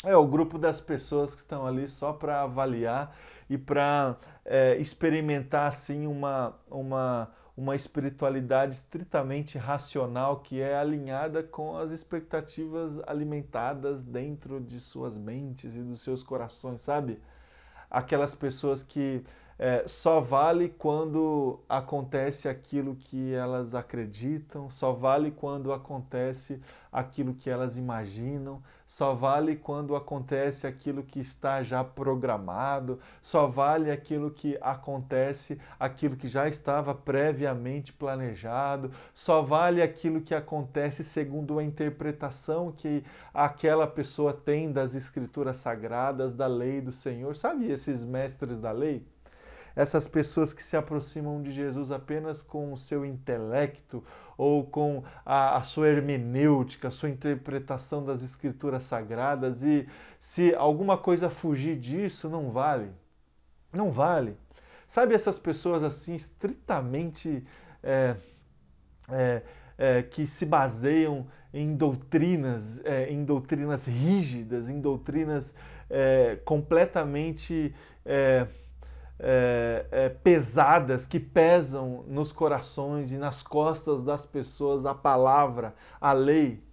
É 0.06 0.18
o 0.18 0.28
grupo 0.28 0.58
das 0.58 0.82
pessoas 0.82 1.34
que 1.34 1.40
estão 1.40 1.66
ali 1.66 1.88
só 1.88 2.12
para 2.12 2.42
avaliar 2.42 3.16
e 3.50 3.58
para 3.58 4.18
é, 4.44 4.76
experimentar 4.76 5.70
assim 5.70 6.06
uma, 6.08 6.54
uma, 6.70 7.32
uma 7.56 7.74
espiritualidade 7.74 8.76
estritamente 8.76 9.58
racional 9.58 10.42
que 10.42 10.60
é 10.60 10.76
alinhada 10.76 11.42
com 11.42 11.78
as 11.78 11.92
expectativas 11.92 13.00
alimentadas 13.08 14.04
dentro 14.04 14.60
de 14.60 14.82
suas 14.82 15.18
mentes 15.18 15.74
e 15.74 15.80
dos 15.80 16.02
seus 16.02 16.22
corações, 16.22 16.82
sabe? 16.82 17.18
Aquelas 17.90 18.36
pessoas 18.36 18.84
que 18.84 19.24
é, 19.58 19.88
só 19.88 20.20
vale 20.20 20.68
quando 20.68 21.62
acontece 21.70 22.50
aquilo 22.50 22.96
que 22.96 23.34
elas 23.34 23.74
acreditam, 23.74 24.70
só 24.70 24.92
vale 24.92 25.32
quando 25.32 25.72
acontece 25.72 26.60
aquilo 26.92 27.34
que 27.36 27.50
elas 27.50 27.78
imaginam, 27.78 28.62
só 28.94 29.16
vale 29.16 29.56
quando 29.56 29.96
acontece 29.96 30.68
aquilo 30.68 31.02
que 31.02 31.20
está 31.20 31.64
já 31.64 31.84
programado, 31.84 33.00
só 33.24 33.48
vale 33.48 33.90
aquilo 33.90 34.30
que 34.30 34.56
acontece, 34.62 35.60
aquilo 35.80 36.16
que 36.16 36.30
já 36.30 36.48
estava 36.48 36.94
previamente 36.94 37.92
planejado, 37.92 38.92
só 39.12 39.42
vale 39.42 39.82
aquilo 39.82 40.22
que 40.22 40.36
acontece 40.36 41.04
segundo 41.04 41.58
a 41.58 41.64
interpretação 41.64 42.72
que 42.72 43.04
aquela 43.34 43.88
pessoa 43.88 44.32
tem 44.32 44.72
das 44.72 44.94
escrituras 44.94 45.58
sagradas, 45.58 46.36
da 46.36 46.46
lei 46.46 46.80
do 46.80 46.92
Senhor. 46.92 47.36
Sabe 47.36 47.72
esses 47.72 48.06
mestres 48.06 48.60
da 48.60 48.72
lei? 48.72 49.04
Essas 49.76 50.08
pessoas 50.08 50.54
que 50.54 50.62
se 50.62 50.78
aproximam 50.78 51.42
de 51.42 51.52
Jesus 51.52 51.92
apenas 51.92 52.42
com 52.42 52.72
o 52.72 52.78
seu 52.78 53.06
intelecto 53.06 54.04
ou 54.38 54.66
com 54.66 55.04
a, 55.26 55.58
a, 55.58 55.64
sua 55.64 55.88
hermenêutica, 55.90 56.88
a 56.88 56.92
sua 56.92 57.10
interpretação 57.10 58.04
das 58.04 58.24
escrituras 58.24 58.86
sagradas, 58.86 59.64
e 59.64 59.88
se 60.20 60.54
alguma 60.56 60.98
coisa 60.98 61.30
fugir 61.30 61.78
disso, 61.80 62.30
não 62.30 62.52
vale. 62.52 62.90
Não 63.72 63.92
vale. 63.92 64.38
Sabe 64.88 65.14
essas 65.14 65.40
pessoas 65.40 65.84
assim, 65.84 66.16
estritamente 66.16 67.44
é, 67.82 68.16
é, 69.10 69.42
é, 69.78 70.04
que 70.04 70.28
se 70.28 70.46
baseiam 70.46 71.28
em 71.54 71.76
doutrinas, 71.76 72.84
é, 72.86 73.12
em 73.12 73.24
doutrinas 73.24 73.86
rígidas, 73.86 74.70
em 74.70 74.80
doutrinas 74.80 75.54
é, 75.90 76.40
completamente 76.44 77.74
é, 79.20 79.86
é, 79.92 80.10
pesadas 80.10 81.06
que 81.06 81.20
pesam 81.20 82.04
nos 82.08 82.32
corações 82.32 83.12
e 83.12 83.18
nas 83.18 83.42
costas 83.44 84.04
das 84.04 84.26
pessoas 84.26 84.86
a 84.86 84.94
palavra, 84.94 85.74
a 86.00 86.12
lei. 86.12 86.64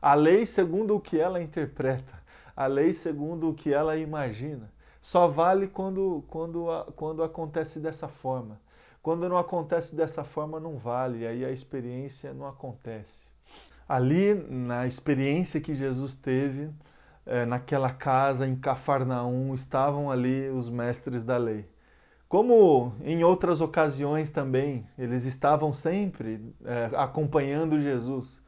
A 0.00 0.14
lei 0.14 0.46
segundo 0.46 0.96
o 0.96 1.00
que 1.00 1.18
ela 1.18 1.42
interpreta, 1.42 2.22
a 2.56 2.66
lei 2.66 2.92
segundo 2.92 3.48
o 3.48 3.54
que 3.54 3.72
ela 3.72 3.96
imagina. 3.96 4.70
Só 5.00 5.28
vale 5.28 5.66
quando, 5.66 6.24
quando, 6.28 6.66
quando 6.96 7.22
acontece 7.22 7.78
dessa 7.78 8.08
forma. 8.08 8.60
Quando 9.02 9.28
não 9.28 9.38
acontece 9.38 9.96
dessa 9.96 10.24
forma, 10.24 10.60
não 10.60 10.76
vale, 10.76 11.26
aí 11.26 11.42
a 11.44 11.50
experiência 11.50 12.34
não 12.34 12.46
acontece. 12.46 13.30
Ali, 13.88 14.34
na 14.34 14.86
experiência 14.86 15.60
que 15.60 15.74
Jesus 15.74 16.14
teve, 16.14 16.70
é, 17.26 17.44
naquela 17.44 17.90
casa 17.90 18.46
em 18.46 18.56
Cafarnaum 18.56 19.54
estavam 19.54 20.10
ali 20.10 20.48
os 20.50 20.68
mestres 20.68 21.22
da 21.24 21.36
lei. 21.36 21.66
Como 22.28 22.94
em 23.02 23.24
outras 23.24 23.60
ocasiões 23.60 24.30
também, 24.30 24.86
eles 24.96 25.24
estavam 25.24 25.72
sempre 25.72 26.54
é, 26.64 26.90
acompanhando 26.96 27.80
Jesus. 27.80 28.42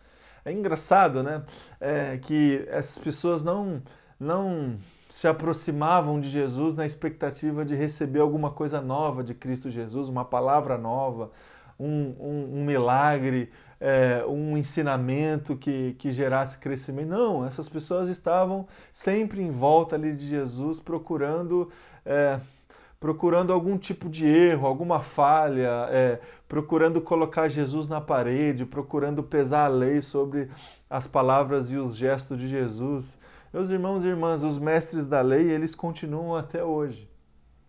É 0.45 0.53
engraçado, 0.53 1.23
né? 1.23 1.43
É, 1.81 2.17
que 2.19 2.65
essas 2.69 2.99
pessoas 2.99 3.43
não, 3.43 3.83
não 4.19 4.79
se 5.11 5.29
aproximavam 5.29 6.21
de 6.21 6.29
Jesus 6.29 6.75
na 6.75 6.87
expectativa 6.87 7.65
de 7.65 7.75
receber 7.75 8.21
alguma 8.21 8.51
coisa 8.51 8.81
nova 8.81 9.23
de 9.23 9.35
Cristo 9.35 9.71
Jesus, 9.71 10.09
uma 10.09 10.25
palavra 10.25 10.79
nova, 10.79 11.31
um, 11.79 12.15
um, 12.19 12.61
um 12.61 12.65
milagre, 12.65 13.51
é, 13.83 14.25
um 14.29 14.57
ensinamento 14.57 15.57
que, 15.57 15.97
que 15.99 16.13
gerasse 16.13 16.57
crescimento. 16.57 17.09
Não, 17.09 17.45
essas 17.45 17.69
pessoas 17.69 18.09
estavam 18.09 18.69
sempre 18.93 19.43
em 19.43 19.51
volta 19.51 19.97
ali 19.97 20.15
de 20.15 20.29
Jesus, 20.29 20.79
procurando, 20.79 21.69
é, 22.07 22.39
procurando 23.01 23.53
algum 23.53 23.77
tipo 23.77 24.09
de 24.09 24.25
erro, 24.25 24.69
alguma 24.69 25.01
falha, 25.01 25.89
é, 25.91 26.21
procurando 26.49 27.01
colocar 27.01 27.49
Jesus 27.49 27.89
na 27.89 28.01
parede, 28.01 28.65
procurando 28.65 29.21
pesar 29.21 29.65
a 29.65 29.69
lei 29.69 30.01
sobre 30.01 30.49
as 30.89 31.09
palavras 31.09 31.69
e 31.73 31.77
os 31.77 31.97
gestos 31.97 32.39
de 32.39 32.47
Jesus. 32.47 33.21
Meus 33.53 33.69
irmãos 33.69 34.05
e 34.05 34.07
irmãs, 34.07 34.45
os 34.45 34.61
mestres 34.61 35.09
da 35.09 35.21
lei, 35.21 35.51
eles 35.51 35.75
continuam 35.75 36.37
até 36.37 36.63
hoje. 36.63 37.11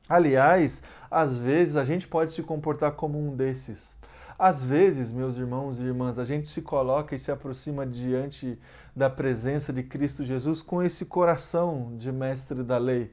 Aliás, 0.07 0.83
às 1.09 1.39
vezes 1.39 1.75
a 1.75 1.83
gente 1.83 2.07
pode 2.07 2.33
se 2.33 2.43
comportar 2.43 2.91
como 2.91 3.17
um 3.17 3.35
desses. 3.35 3.97
Às 4.45 4.61
vezes, 4.61 5.09
meus 5.09 5.37
irmãos 5.37 5.79
e 5.79 5.83
irmãs, 5.83 6.19
a 6.19 6.25
gente 6.25 6.49
se 6.49 6.61
coloca 6.61 7.15
e 7.15 7.17
se 7.17 7.31
aproxima 7.31 7.87
diante 7.87 8.59
da 8.93 9.09
presença 9.09 9.71
de 9.71 9.81
Cristo 9.83 10.25
Jesus 10.25 10.61
com 10.61 10.83
esse 10.83 11.05
coração 11.05 11.95
de 11.97 12.11
mestre 12.11 12.61
da 12.61 12.77
lei. 12.77 13.09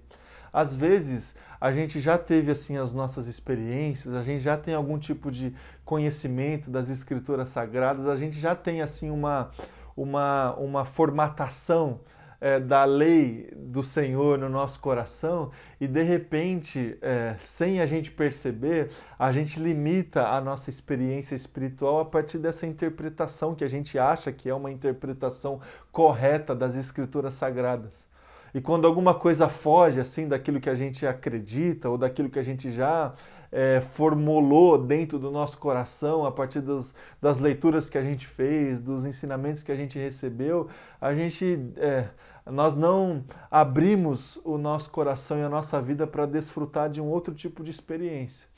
Às 0.53 0.75
vezes, 0.75 1.37
a 1.61 1.71
gente 1.71 2.01
já 2.01 2.19
teve 2.19 2.51
assim 2.51 2.79
as 2.79 2.93
nossas 2.93 3.29
experiências, 3.29 4.13
a 4.13 4.25
gente 4.25 4.43
já 4.43 4.57
tem 4.57 4.75
algum 4.75 4.99
tipo 4.99 5.31
de 5.31 5.55
conhecimento 5.85 6.69
das 6.69 6.91
escrituras 6.91 7.51
sagradas, 7.51 8.09
a 8.09 8.17
gente 8.17 8.41
já 8.41 8.57
tem 8.57 8.83
assim 8.83 9.09
uma 9.09 9.53
uma, 9.97 10.57
uma 10.57 10.85
formatação 10.85 12.01
é, 12.41 12.59
da 12.59 12.85
lei 12.85 13.51
do 13.55 13.83
Senhor 13.83 14.39
no 14.39 14.49
nosso 14.49 14.81
coração 14.81 15.51
e 15.81 15.87
de 15.87 16.03
repente, 16.03 16.97
é, 17.03 17.37
sem 17.41 17.81
a 17.81 17.87
gente 17.87 18.11
perceber, 18.11 18.91
a 19.19 19.31
gente 19.31 19.61
limita 19.61 20.29
a 20.29 20.41
nossa 20.41 20.71
experiência 20.71 21.35
espiritual 21.35 22.01
a 22.01 22.05
partir 22.05 22.39
dessa 22.39 22.67
interpretação 22.67 23.55
que 23.55 23.65
a 23.65 23.69
gente 23.69 23.99
acha 23.99 24.33
que 24.33 24.49
é 24.49 24.55
uma 24.55 24.71
interpretação 24.71 25.61
correta 25.93 26.55
das 26.55 26.75
Escrituras 26.75 27.35
Sagradas. 27.35 28.09
E 28.53 28.61
quando 28.61 28.87
alguma 28.87 29.15
coisa 29.15 29.49
foge 29.49 30.01
assim 30.01 30.27
daquilo 30.27 30.61
que 30.61 30.71
a 30.71 30.75
gente 30.75 31.07
acredita 31.07 31.89
ou 31.89 31.97
daquilo 31.97 32.29
que 32.29 32.39
a 32.39 32.43
gente 32.43 32.73
já 32.73 33.15
é, 33.53 33.81
formulou 33.93 34.79
dentro 34.79 35.19
do 35.19 35.31
nosso 35.31 35.59
coração 35.59 36.25
a 36.25 36.31
partir 36.31 36.61
dos, 36.61 36.95
das 37.21 37.39
leituras 37.39 37.91
que 37.91 37.99
a 37.99 38.03
gente 38.03 38.27
fez, 38.27 38.81
dos 38.81 39.05
ensinamentos 39.05 39.63
que 39.63 39.73
a 39.73 39.77
gente 39.77 39.99
recebeu, 39.99 40.69
a 41.01 41.15
gente 41.15 41.73
é, 41.77 42.09
nós 42.47 42.77
não 42.77 43.25
abrimos 43.51 44.37
o 44.45 44.57
nosso 44.57 44.91
coração 44.91 45.39
e 45.39 45.43
a 45.43 45.49
nossa 45.49 45.81
vida 45.81 46.07
para 46.07 46.27
desfrutar 46.27 46.89
de 46.89 47.01
um 47.01 47.07
outro 47.07 47.35
tipo 47.35 47.63
de 47.63 47.71
experiência. 47.71 48.49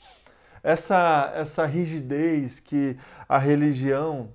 Essa, 0.63 1.31
essa 1.35 1.65
rigidez 1.65 2.59
que 2.59 2.97
a 3.27 3.37
religião, 3.37 4.29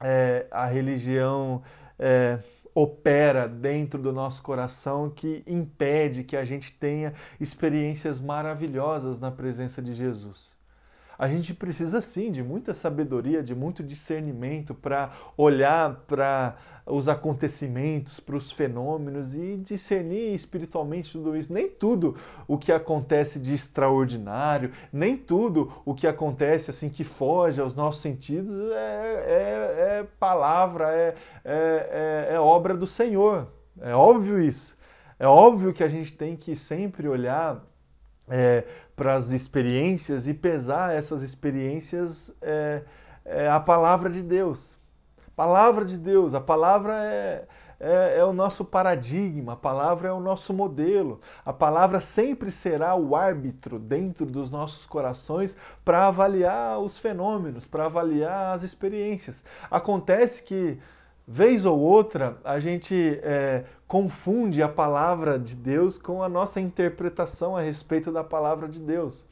é, 0.00 0.46
a 0.50 0.64
religião 0.66 1.62
é, 1.98 2.38
opera 2.76 3.48
dentro 3.48 4.00
do 4.02 4.12
nosso 4.12 4.42
coração 4.42 5.08
que 5.08 5.42
impede 5.46 6.22
que 6.22 6.36
a 6.36 6.44
gente 6.44 6.72
tenha 6.78 7.14
experiências 7.40 8.20
maravilhosas 8.20 9.18
na 9.18 9.30
presença 9.30 9.80
de 9.80 9.94
Jesus. 9.94 10.55
A 11.18 11.28
gente 11.28 11.54
precisa 11.54 12.00
sim 12.00 12.30
de 12.30 12.42
muita 12.42 12.74
sabedoria, 12.74 13.42
de 13.42 13.54
muito 13.54 13.82
discernimento 13.82 14.74
para 14.74 15.12
olhar 15.36 16.04
para 16.06 16.56
os 16.86 17.08
acontecimentos, 17.08 18.20
para 18.20 18.36
os 18.36 18.52
fenômenos 18.52 19.34
e 19.34 19.56
discernir 19.56 20.34
espiritualmente 20.34 21.10
tudo 21.12 21.36
isso. 21.36 21.52
Nem 21.52 21.68
tudo 21.68 22.16
o 22.46 22.56
que 22.56 22.70
acontece 22.70 23.40
de 23.40 23.54
extraordinário, 23.54 24.70
nem 24.92 25.16
tudo 25.16 25.72
o 25.84 25.94
que 25.94 26.06
acontece 26.06 26.70
assim 26.70 26.88
que 26.88 27.02
foge 27.02 27.60
aos 27.60 27.74
nossos 27.74 28.02
sentidos 28.02 28.56
é, 28.70 28.74
é, 28.74 29.98
é 30.00 30.06
palavra, 30.20 30.92
é, 30.92 31.14
é, 31.44 32.28
é, 32.30 32.34
é 32.34 32.40
obra 32.40 32.76
do 32.76 32.86
Senhor. 32.86 33.48
É 33.80 33.94
óbvio 33.94 34.40
isso. 34.40 34.76
É 35.18 35.26
óbvio 35.26 35.72
que 35.72 35.82
a 35.82 35.88
gente 35.88 36.16
tem 36.16 36.36
que 36.36 36.54
sempre 36.54 37.08
olhar 37.08 37.64
é, 38.28 38.64
para 38.94 39.14
as 39.14 39.30
experiências 39.30 40.26
e 40.26 40.34
pesar 40.34 40.94
essas 40.94 41.22
experiências 41.22 42.34
é, 42.42 42.82
é, 43.24 43.48
a 43.48 43.60
palavra 43.60 44.10
de 44.10 44.22
Deus. 44.22 44.76
Palavra 45.34 45.84
de 45.84 45.98
Deus, 45.98 46.32
a 46.32 46.40
palavra 46.40 46.94
é, 47.04 47.46
é, 47.78 48.18
é, 48.18 48.24
o 48.24 48.32
nosso 48.32 48.64
paradigma, 48.64 49.52
a 49.52 49.56
palavra 49.56 50.08
é 50.08 50.12
o 50.12 50.20
nosso 50.20 50.54
modelo, 50.54 51.20
a 51.44 51.52
palavra 51.52 52.00
sempre 52.00 52.50
será 52.50 52.94
o 52.94 53.14
árbitro 53.14 53.78
dentro 53.78 54.24
dos 54.24 54.50
nossos 54.50 54.86
corações 54.86 55.56
para 55.84 56.06
avaliar 56.06 56.78
os 56.78 56.98
fenômenos, 56.98 57.66
para 57.66 57.84
avaliar 57.84 58.54
as 58.54 58.62
experiências. 58.62 59.44
Acontece 59.70 60.42
que 60.42 60.78
vez 61.28 61.66
ou 61.66 61.78
outra, 61.78 62.38
a 62.42 62.58
gente 62.60 63.20
é, 63.22 63.64
confunde 63.86 64.62
a 64.62 64.68
palavra 64.68 65.38
de 65.38 65.54
Deus 65.54 65.96
com 65.96 66.22
a 66.22 66.28
nossa 66.28 66.60
interpretação 66.60 67.56
a 67.56 67.60
respeito 67.60 68.10
da 68.10 68.24
palavra 68.24 68.68
de 68.68 68.80
Deus. 68.80 69.26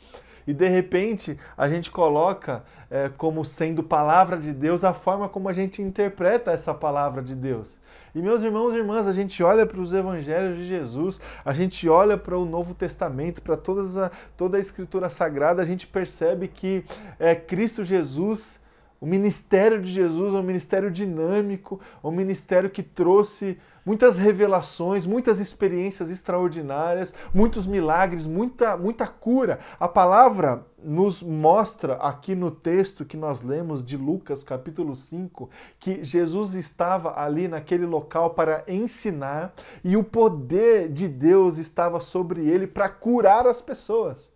E 0.46 0.52
de 0.52 0.68
repente 0.68 1.38
a 1.56 1.68
gente 1.68 1.90
coloca 1.90 2.64
é, 2.90 3.08
como 3.08 3.44
sendo 3.44 3.82
palavra 3.82 4.36
de 4.38 4.52
Deus 4.52 4.84
a 4.84 4.92
forma 4.92 5.28
como 5.28 5.48
a 5.48 5.52
gente 5.52 5.82
interpreta 5.82 6.52
essa 6.52 6.74
palavra 6.74 7.22
de 7.22 7.34
Deus. 7.34 7.80
E 8.14 8.22
meus 8.22 8.42
irmãos 8.42 8.72
e 8.72 8.76
irmãs, 8.76 9.08
a 9.08 9.12
gente 9.12 9.42
olha 9.42 9.66
para 9.66 9.80
os 9.80 9.92
evangelhos 9.92 10.56
de 10.56 10.64
Jesus, 10.64 11.18
a 11.44 11.52
gente 11.52 11.88
olha 11.88 12.16
para 12.16 12.38
o 12.38 12.44
Novo 12.44 12.72
Testamento, 12.72 13.42
para 13.42 13.56
toda 13.56 14.56
a 14.56 14.60
Escritura 14.60 15.08
Sagrada, 15.08 15.60
a 15.60 15.64
gente 15.64 15.84
percebe 15.84 16.46
que 16.46 16.84
é, 17.18 17.34
Cristo 17.34 17.84
Jesus 17.84 18.62
o 19.04 19.06
ministério 19.06 19.82
de 19.82 19.92
Jesus 19.92 20.32
é 20.32 20.38
um 20.38 20.42
ministério 20.42 20.90
dinâmico, 20.90 21.78
um 22.02 22.10
ministério 22.10 22.70
que 22.70 22.82
trouxe 22.82 23.58
muitas 23.85 24.18
revelações, 24.18 25.05
muitas 25.07 25.38
experiências 25.38 26.11
extraordinárias, 26.11 27.12
muitos 27.33 27.66
milagres, 27.66 28.27
muita, 28.27 28.77
muita 28.77 29.07
cura. 29.07 29.59
A 29.79 29.87
palavra 29.87 30.64
nos 30.83 31.23
mostra 31.23 31.94
aqui 31.94 32.35
no 32.35 32.51
texto 32.51 33.05
que 33.05 33.16
nós 33.16 33.40
lemos 33.40 33.85
de 33.85 33.97
Lucas, 33.97 34.42
capítulo 34.42 34.94
5, 34.94 35.51
que 35.79 36.05
Jesus 36.05 36.55
estava 36.55 37.18
ali 37.20 37.49
naquele 37.49 37.87
local 37.87 38.31
para 38.31 38.64
ensinar 38.68 39.55
e 39.83 39.97
o 39.97 40.05
poder 40.05 40.88
de 40.92 41.09
Deus 41.09 41.59
estava 41.59 42.01
sobre 42.01 42.47
ele 42.47 42.66
para 42.66 42.88
curar 42.88 43.47
as 43.47 43.61
pessoas. 43.61 44.33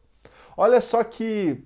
Olha 0.57 0.81
só 0.81 1.05
que 1.05 1.63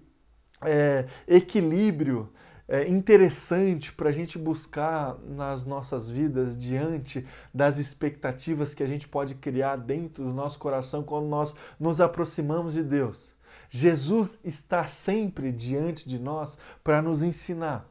é, 0.61 1.07
equilíbrio 1.27 2.29
é, 2.69 2.89
interessante 2.89 3.93
para 3.93 4.09
a 4.09 4.13
gente 4.13 4.39
buscar 4.39 5.17
nas 5.29 5.65
nossas 5.67 6.09
vidas 6.09 6.57
diante 6.57 7.27
das 7.53 7.79
expectativas 7.79 8.75
que 8.75 8.83
a 8.83 8.87
gente 8.87 9.09
pode 9.09 9.35
criar 9.35 9.77
dentro 9.77 10.25
do 10.25 10.33
nosso 10.33 10.59
coração 10.59 11.03
quando 11.03 11.27
nós 11.27 11.55
nos 11.79 12.01
aproximamos 12.01 12.73
de 12.75 12.83
Deus. 12.83 13.33
Jesus 13.69 14.39
está 14.45 14.87
sempre 14.87 15.51
diante 15.51 16.09
de 16.09 16.19
nós 16.19 16.59
para 16.85 17.01
nos 17.01 17.23
ensinar, 17.23 17.87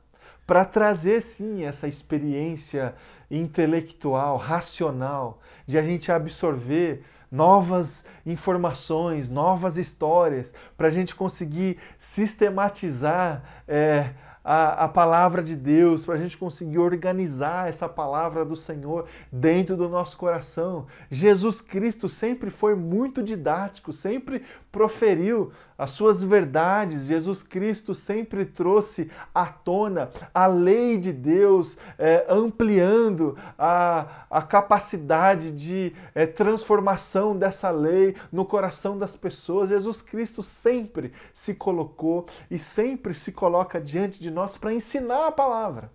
para 0.46 0.64
trazer 0.64 1.22
sim 1.22 1.64
essa 1.64 1.88
experiência 1.88 2.96
intelectual, 3.30 4.38
racional, 4.38 5.42
de 5.66 5.78
a 5.78 5.84
gente 5.84 6.12
absorver 6.12 7.04
novas 7.32 8.06
informações, 8.26 9.30
novas 9.30 9.78
histórias, 9.78 10.54
para 10.76 10.90
a 10.90 10.92
gente 10.92 11.16
conseguir 11.16 11.78
sistematizar. 11.98 13.42
É, 13.68 14.12
a, 14.44 14.86
a 14.86 14.88
palavra 14.88 15.44
de 15.44 15.56
Deus, 15.56 16.04
para 16.04 16.16
a 16.16 16.18
gente 16.18 16.38
conseguir 16.38 16.80
organizar 16.80 17.70
essa 17.70 17.88
palavra 17.88 18.44
do 18.44 18.56
Senhor 18.56 19.06
dentro 19.32 19.78
do 19.78 19.88
nosso 19.88 20.18
coração. 20.18 20.88
Jesus 21.10 21.62
Cristo 21.62 22.10
sempre 22.10 22.50
foi 22.50 22.76
muito 22.76 23.22
didático, 23.22 23.94
sempre 23.94 24.44
proferiu 24.72 25.52
as 25.82 25.89
suas 25.89 26.22
verdades. 26.22 27.08
Jesus 27.08 27.41
Cristo 27.41 27.96
sempre 27.96 28.46
trouxe 28.46 29.10
à 29.34 29.48
tona 29.48 30.12
a 30.32 30.46
lei 30.46 30.96
de 30.96 31.12
Deus, 31.12 31.76
é, 31.98 32.24
ampliando 32.30 33.36
a, 33.58 34.26
a 34.30 34.44
capacidade 34.44 35.52
de 35.52 35.91
é, 36.13 36.28
transformação 36.28 37.36
dessa 37.36 37.72
lei 37.72 38.15
no 38.32 38.46
coração 38.46 38.96
das 38.96 39.15
pessoas. 39.15 39.70
Jesus 39.70 40.04
Cristo 40.04 40.44
sempre 40.44 41.13
se 41.34 41.56
colocou 41.56 42.28
e 42.52 42.60
sempre 42.60 43.15
se 43.15 43.32
coloca 43.32 43.82
diante 43.82 44.20
de 44.20 44.30
nós 44.30 44.60
para 44.60 44.72
ensinar 44.72 45.30
a 45.30 45.32
palavra. 45.32 45.91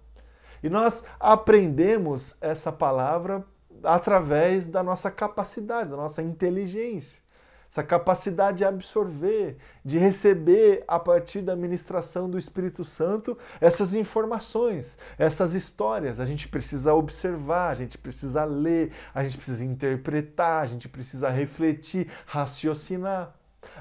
E 0.65 0.69
nós 0.69 1.05
aprendemos 1.21 2.37
essa 2.41 2.73
palavra 2.73 3.47
através 3.85 4.67
da 4.67 4.83
nossa 4.83 5.13
capacidade, 5.13 5.91
da 5.91 5.97
nossa 5.97 6.23
inteligência, 6.23 7.23
essa 7.71 7.83
capacidade 7.83 8.59
de 8.59 8.65
absorver, 8.65 9.59
de 9.85 9.99
receber 9.99 10.85
a 10.89 10.99
partir 10.99 11.43
da 11.43 11.55
ministração 11.55 12.29
do 12.31 12.39
Espírito 12.39 12.85
Santo 12.85 13.37
essas 13.61 13.95
informações, 13.95 14.97
essas 15.19 15.55
histórias. 15.55 16.19
A 16.21 16.27
gente 16.27 16.49
precisa 16.49 16.95
observar, 16.95 17.71
a 17.71 17.75
gente 17.75 17.99
precisa 17.99 18.45
ler, 18.45 18.93
a 19.15 19.23
gente 19.23 19.37
precisa 19.37 19.65
interpretar, 19.65 20.63
a 20.63 20.67
gente 20.67 20.89
precisa 20.89 21.29
refletir, 21.29 22.09
raciocinar. 22.25 23.35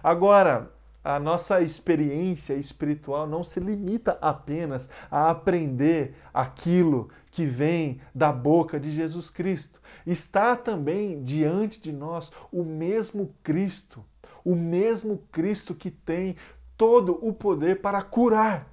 Agora, 0.04 0.75
a 1.06 1.20
nossa 1.20 1.62
experiência 1.62 2.56
espiritual 2.56 3.28
não 3.28 3.44
se 3.44 3.60
limita 3.60 4.18
apenas 4.20 4.90
a 5.12 5.30
aprender 5.30 6.16
aquilo 6.34 7.12
que 7.30 7.46
vem 7.46 8.02
da 8.14 8.34
boca 8.34 8.80
de 8.80 8.90
Jesus 8.90 9.30
Cristo. 9.30 9.80
Está 10.04 10.56
também 10.56 11.22
diante 11.22 11.80
de 11.80 11.92
nós 11.92 12.32
o 12.52 12.64
mesmo 12.64 13.36
Cristo, 13.44 14.04
o 14.44 14.56
mesmo 14.56 15.20
Cristo 15.32 15.76
que 15.76 15.92
tem 15.92 16.38
todo 16.76 17.20
o 17.22 17.32
poder 17.32 17.82
para 17.82 18.02
curar, 18.02 18.68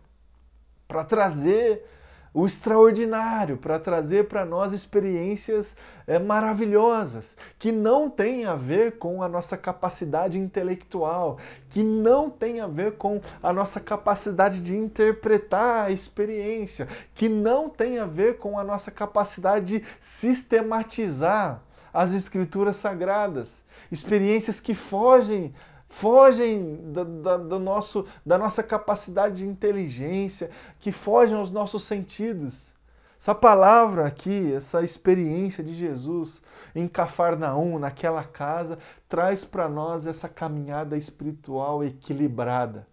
para 0.89 1.05
trazer 1.05 1.87
o 2.35 2.47
extraordinário, 2.47 3.59
para 3.59 3.79
trazer 3.79 4.27
para 4.27 4.45
nós 4.45 4.73
experiências 4.73 5.77
é, 6.07 6.19
maravilhosas, 6.19 7.37
que 7.59 7.71
não 7.71 8.09
tem 8.09 8.47
a 8.47 8.55
ver 8.55 8.93
com 8.99 9.23
a 9.23 9.29
nossa 9.29 9.57
capacidade 9.57 10.39
intelectual, 10.39 11.39
que 11.69 11.83
não 11.83 12.31
tem 12.31 12.61
a 12.61 12.67
ver 12.67 12.93
com 12.93 13.21
a 13.43 13.53
nossa 13.53 13.79
capacidade 13.81 14.63
de 14.63 14.75
interpretar 14.75 15.87
a 15.87 15.91
experiência, 15.91 16.89
que 17.15 17.29
não 17.29 17.69
tem 17.69 17.99
a 17.99 18.07
ver 18.07 18.39
com 18.39 18.59
a 18.59 18.65
nossa 18.65 18.91
capacidade 18.91 19.67
de 19.67 19.85
sistematizar 20.01 21.63
as 21.93 22.13
escrituras 22.13 22.79
sagradas. 22.79 23.63
Experiências 23.91 24.59
que 24.59 24.73
fogem 24.73 25.53
fogem 25.93 26.91
da, 26.91 27.05
da, 27.05 27.37
do 27.37 27.59
nosso, 27.59 28.07
da 28.25 28.39
nossa 28.39 28.63
capacidade 28.63 29.37
de 29.37 29.47
inteligência, 29.47 30.51
que 30.81 30.91
fogem 30.91 31.37
aos 31.37 31.51
nossos 31.51 31.85
sentidos. 31.85 32.73
Essa 33.21 33.35
palavra 33.35 34.07
aqui, 34.07 34.55
essa 34.55 34.83
experiência 34.83 35.63
de 35.63 35.75
Jesus 35.75 36.43
em 36.75 36.89
Cafarnaum, 36.89 37.79
naquela 37.79 38.25
casa, 38.25 38.79
traz 39.07 39.45
para 39.45 39.69
nós 39.69 40.07
essa 40.07 40.31
caminhada 40.31 40.97
espiritual 40.97 41.85
equilibrada, 41.85 42.87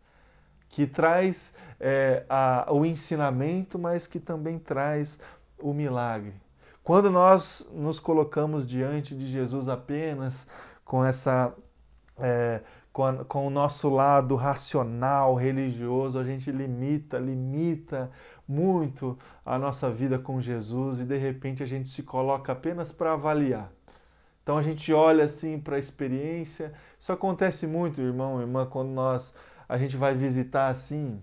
que 0.67 0.85
traz 0.85 1.55
é, 1.79 2.25
a, 2.29 2.67
o 2.69 2.85
ensinamento, 2.85 3.79
mas 3.79 4.07
que 4.07 4.19
também 4.19 4.59
traz 4.59 5.17
o 5.57 5.73
milagre. 5.73 6.33
Quando 6.83 7.09
nós 7.09 7.65
nos 7.71 7.97
colocamos 7.97 8.67
diante 8.67 9.15
de 9.15 9.31
Jesus 9.31 9.69
apenas 9.69 10.45
com 10.83 11.03
essa 11.03 11.55
é, 12.19 12.61
com, 13.27 13.47
o 13.47 13.49
nosso 13.49 13.89
lado 13.89 14.35
racional, 14.35 15.35
religioso, 15.35 16.19
a 16.19 16.23
gente 16.23 16.51
limita, 16.51 17.17
limita 17.17 18.11
muito 18.47 19.17
a 19.45 19.57
nossa 19.57 19.89
vida 19.89 20.19
com 20.19 20.41
Jesus 20.41 20.99
e 20.99 21.05
de 21.05 21.17
repente 21.17 21.63
a 21.63 21.65
gente 21.65 21.89
se 21.89 22.03
coloca 22.03 22.51
apenas 22.51 22.91
para 22.91 23.13
avaliar. 23.13 23.71
Então 24.43 24.57
a 24.57 24.63
gente 24.63 24.91
olha 24.91 25.25
assim 25.25 25.59
para 25.59 25.77
a 25.77 25.79
experiência. 25.79 26.73
Isso 26.99 27.11
acontece 27.11 27.65
muito, 27.65 28.01
irmão, 28.01 28.41
irmã, 28.41 28.65
quando 28.65 28.89
nós 28.89 29.33
a 29.67 29.77
gente 29.77 29.95
vai 29.95 30.13
visitar 30.15 30.67
assim. 30.69 31.21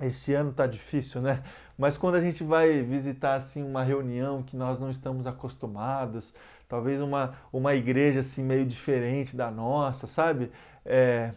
Esse 0.00 0.34
ano 0.34 0.52
tá 0.52 0.66
difícil, 0.66 1.20
né? 1.20 1.42
Mas 1.78 1.96
quando 1.96 2.16
a 2.16 2.20
gente 2.20 2.42
vai 2.42 2.82
visitar 2.82 3.34
assim 3.34 3.62
uma 3.62 3.82
reunião 3.82 4.42
que 4.42 4.56
nós 4.56 4.80
não 4.80 4.90
estamos 4.90 5.26
acostumados, 5.26 6.34
talvez 6.68 7.00
uma, 7.00 7.34
uma 7.52 7.74
igreja 7.74 8.20
assim 8.20 8.42
meio 8.42 8.66
diferente 8.66 9.36
da 9.36 9.50
nossa, 9.50 10.06
sabe? 10.06 10.50
É, 10.84 11.32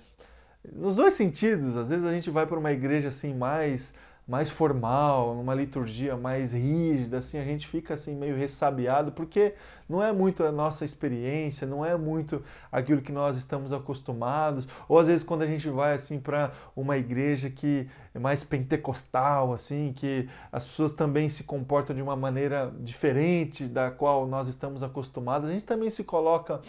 nos 0.72 0.96
dois 0.96 1.14
sentidos, 1.14 1.76
às 1.76 1.90
vezes 1.90 2.06
a 2.06 2.12
gente 2.12 2.30
vai 2.30 2.46
para 2.46 2.58
uma 2.58 2.72
igreja 2.72 3.10
assim 3.10 3.34
mais 3.34 3.94
mais 4.26 4.50
formal, 4.50 5.36
numa 5.36 5.54
liturgia 5.54 6.16
mais 6.16 6.54
rígida, 6.54 7.18
assim, 7.18 7.38
a 7.38 7.44
gente 7.44 7.68
fica 7.68 7.94
assim 7.94 8.16
meio 8.16 8.38
ressabiado, 8.38 9.12
porque 9.12 9.54
não 9.88 10.02
é 10.02 10.14
muito 10.14 10.46
a 10.46 10.52
nossa 10.52 10.86
experiência, 10.86 11.68
não 11.68 11.86
é 11.86 11.98
muito 11.98 12.42
aquilo 12.72 13.02
que 13.02 13.12
nós 13.12 13.36
estamos 13.36 13.74
acostumados, 13.74 14.66
ou 14.88 14.98
às 14.98 15.08
vezes 15.08 15.24
quando 15.24 15.42
a 15.42 15.48
gente 15.48 15.70
vai 15.70 15.94
assim 15.94 16.22
para 16.22 16.54
uma 16.74 16.98
igreja 16.98 17.50
que 17.50 17.86
é 18.16 18.20
mais 18.20 18.46
pentecostal, 18.46 19.52
assim, 19.52 19.92
que 19.94 20.30
as 20.54 20.66
pessoas 20.66 20.94
também 20.94 21.28
se 21.28 21.44
comportam 21.44 21.94
de 21.94 22.02
uma 22.02 22.16
maneira 22.16 22.74
diferente 22.80 23.68
da 23.68 23.92
qual 23.92 24.26
nós 24.26 24.48
estamos 24.48 24.82
acostumados, 24.82 25.50
a 25.50 25.52
gente 25.52 25.66
também 25.66 25.90
se 25.90 26.04
coloca 26.06 26.62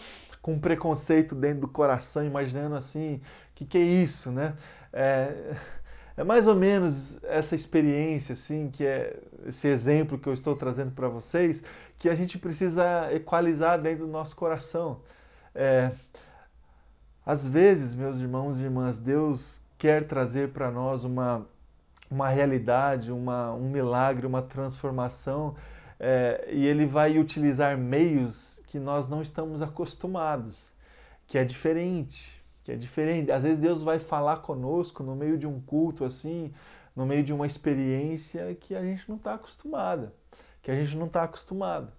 com 0.45 0.59
preconceito 0.59 1.33
dentro 1.33 1.61
do 1.61 1.67
coração, 1.67 2.23
imaginando 2.23 2.75
assim, 2.75 3.15
o 3.15 3.21
que, 3.55 3.65
que 3.65 3.79
é 3.79 3.81
isso, 3.81 4.31
né? 4.31 4.53
É 4.93 5.55
é 6.17 6.23
mais 6.23 6.47
ou 6.47 6.55
menos 6.55 7.21
essa 7.23 7.55
experiência, 7.55 8.33
assim, 8.33 8.69
que 8.71 8.85
é 8.85 9.19
esse 9.45 9.67
exemplo 9.67 10.17
que 10.17 10.27
eu 10.27 10.33
estou 10.33 10.55
trazendo 10.55 10.91
para 10.91 11.09
vocês, 11.09 11.61
que 11.99 12.07
a 12.07 12.15
gente 12.15 12.37
precisa 12.37 13.11
equalizar 13.13 13.81
dentro 13.81 14.05
do 14.05 14.11
nosso 14.11 14.33
coração. 14.33 15.01
É, 15.53 15.91
às 17.25 17.45
vezes, 17.45 17.93
meus 17.93 18.17
irmãos 18.17 18.59
e 18.59 18.63
irmãs, 18.63 18.97
Deus 18.97 19.61
quer 19.77 20.07
trazer 20.07 20.53
para 20.53 20.71
nós 20.71 21.03
uma, 21.03 21.45
uma 22.09 22.29
realidade, 22.29 23.11
uma, 23.11 23.51
um 23.51 23.69
milagre, 23.69 24.25
uma 24.25 24.41
transformação, 24.41 25.55
é, 25.99 26.47
e 26.49 26.65
Ele 26.65 26.85
vai 26.85 27.19
utilizar 27.19 27.77
meios 27.77 28.61
que 28.75 28.79
nós 28.79 29.07
não 29.07 29.21
estamos 29.21 29.61
acostumados, 29.61 30.69
que 31.27 31.37
é 31.37 31.45
diferente 31.45 32.45
que 32.65 32.71
é 32.71 32.75
diferente. 32.75 33.31
Às 33.31 33.43
vezes 33.43 33.59
Deus 33.59 33.83
vai 33.83 33.99
falar 33.99 34.37
conosco 34.37 35.03
no 35.03 35.15
meio 35.15 35.37
de 35.37 35.45
um 35.45 35.61
culto 35.61 36.03
assim, 36.03 36.51
no 36.95 37.05
meio 37.05 37.23
de 37.23 37.31
uma 37.31 37.45
experiência 37.45 38.55
que 38.55 38.75
a 38.75 38.81
gente 38.81 39.07
não 39.07 39.17
está 39.17 39.35
acostumada, 39.35 40.11
que 40.63 40.71
a 40.71 40.75
gente 40.75 40.97
não 40.97 41.05
está 41.05 41.23
acostumado. 41.23 41.91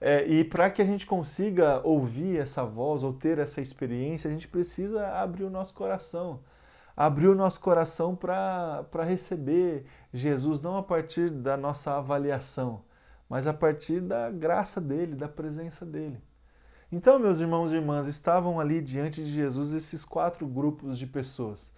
É, 0.00 0.26
e 0.26 0.42
para 0.42 0.68
que 0.68 0.82
a 0.82 0.84
gente 0.84 1.06
consiga 1.06 1.80
ouvir 1.84 2.40
essa 2.40 2.64
voz 2.64 3.04
ou 3.04 3.12
ter 3.12 3.38
essa 3.38 3.60
experiência, 3.60 4.28
a 4.28 4.32
gente 4.32 4.48
precisa 4.48 5.06
abrir 5.10 5.44
o 5.44 5.50
nosso 5.50 5.72
coração. 5.72 6.40
Abrir 6.96 7.28
o 7.28 7.34
nosso 7.34 7.60
coração 7.60 8.16
para 8.16 9.04
receber 9.04 9.86
Jesus, 10.12 10.60
não 10.60 10.76
a 10.76 10.82
partir 10.82 11.30
da 11.30 11.56
nossa 11.56 11.96
avaliação, 11.96 12.82
mas 13.28 13.46
a 13.46 13.52
partir 13.52 14.00
da 14.00 14.30
graça 14.30 14.80
dele, 14.80 15.14
da 15.14 15.28
presença 15.28 15.84
dele. 15.84 16.18
Então, 16.90 17.18
meus 17.18 17.40
irmãos 17.40 17.72
e 17.72 17.76
irmãs, 17.76 18.06
estavam 18.06 18.60
ali 18.60 18.80
diante 18.80 19.22
de 19.24 19.32
Jesus 19.32 19.72
esses 19.72 20.04
quatro 20.04 20.46
grupos 20.46 20.98
de 20.98 21.06
pessoas. 21.06 21.72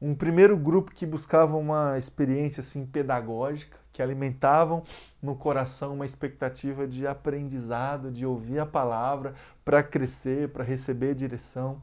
Um 0.00 0.14
primeiro 0.14 0.56
grupo 0.56 0.92
que 0.92 1.06
buscava 1.06 1.56
uma 1.56 1.96
experiência 1.96 2.60
assim 2.60 2.84
pedagógica, 2.84 3.76
que 3.92 4.02
alimentavam 4.02 4.82
no 5.20 5.36
coração 5.36 5.94
uma 5.94 6.06
expectativa 6.06 6.86
de 6.86 7.06
aprendizado, 7.06 8.10
de 8.10 8.24
ouvir 8.24 8.58
a 8.58 8.66
palavra 8.66 9.34
para 9.64 9.82
crescer, 9.82 10.48
para 10.48 10.64
receber 10.64 11.14
direção. 11.14 11.80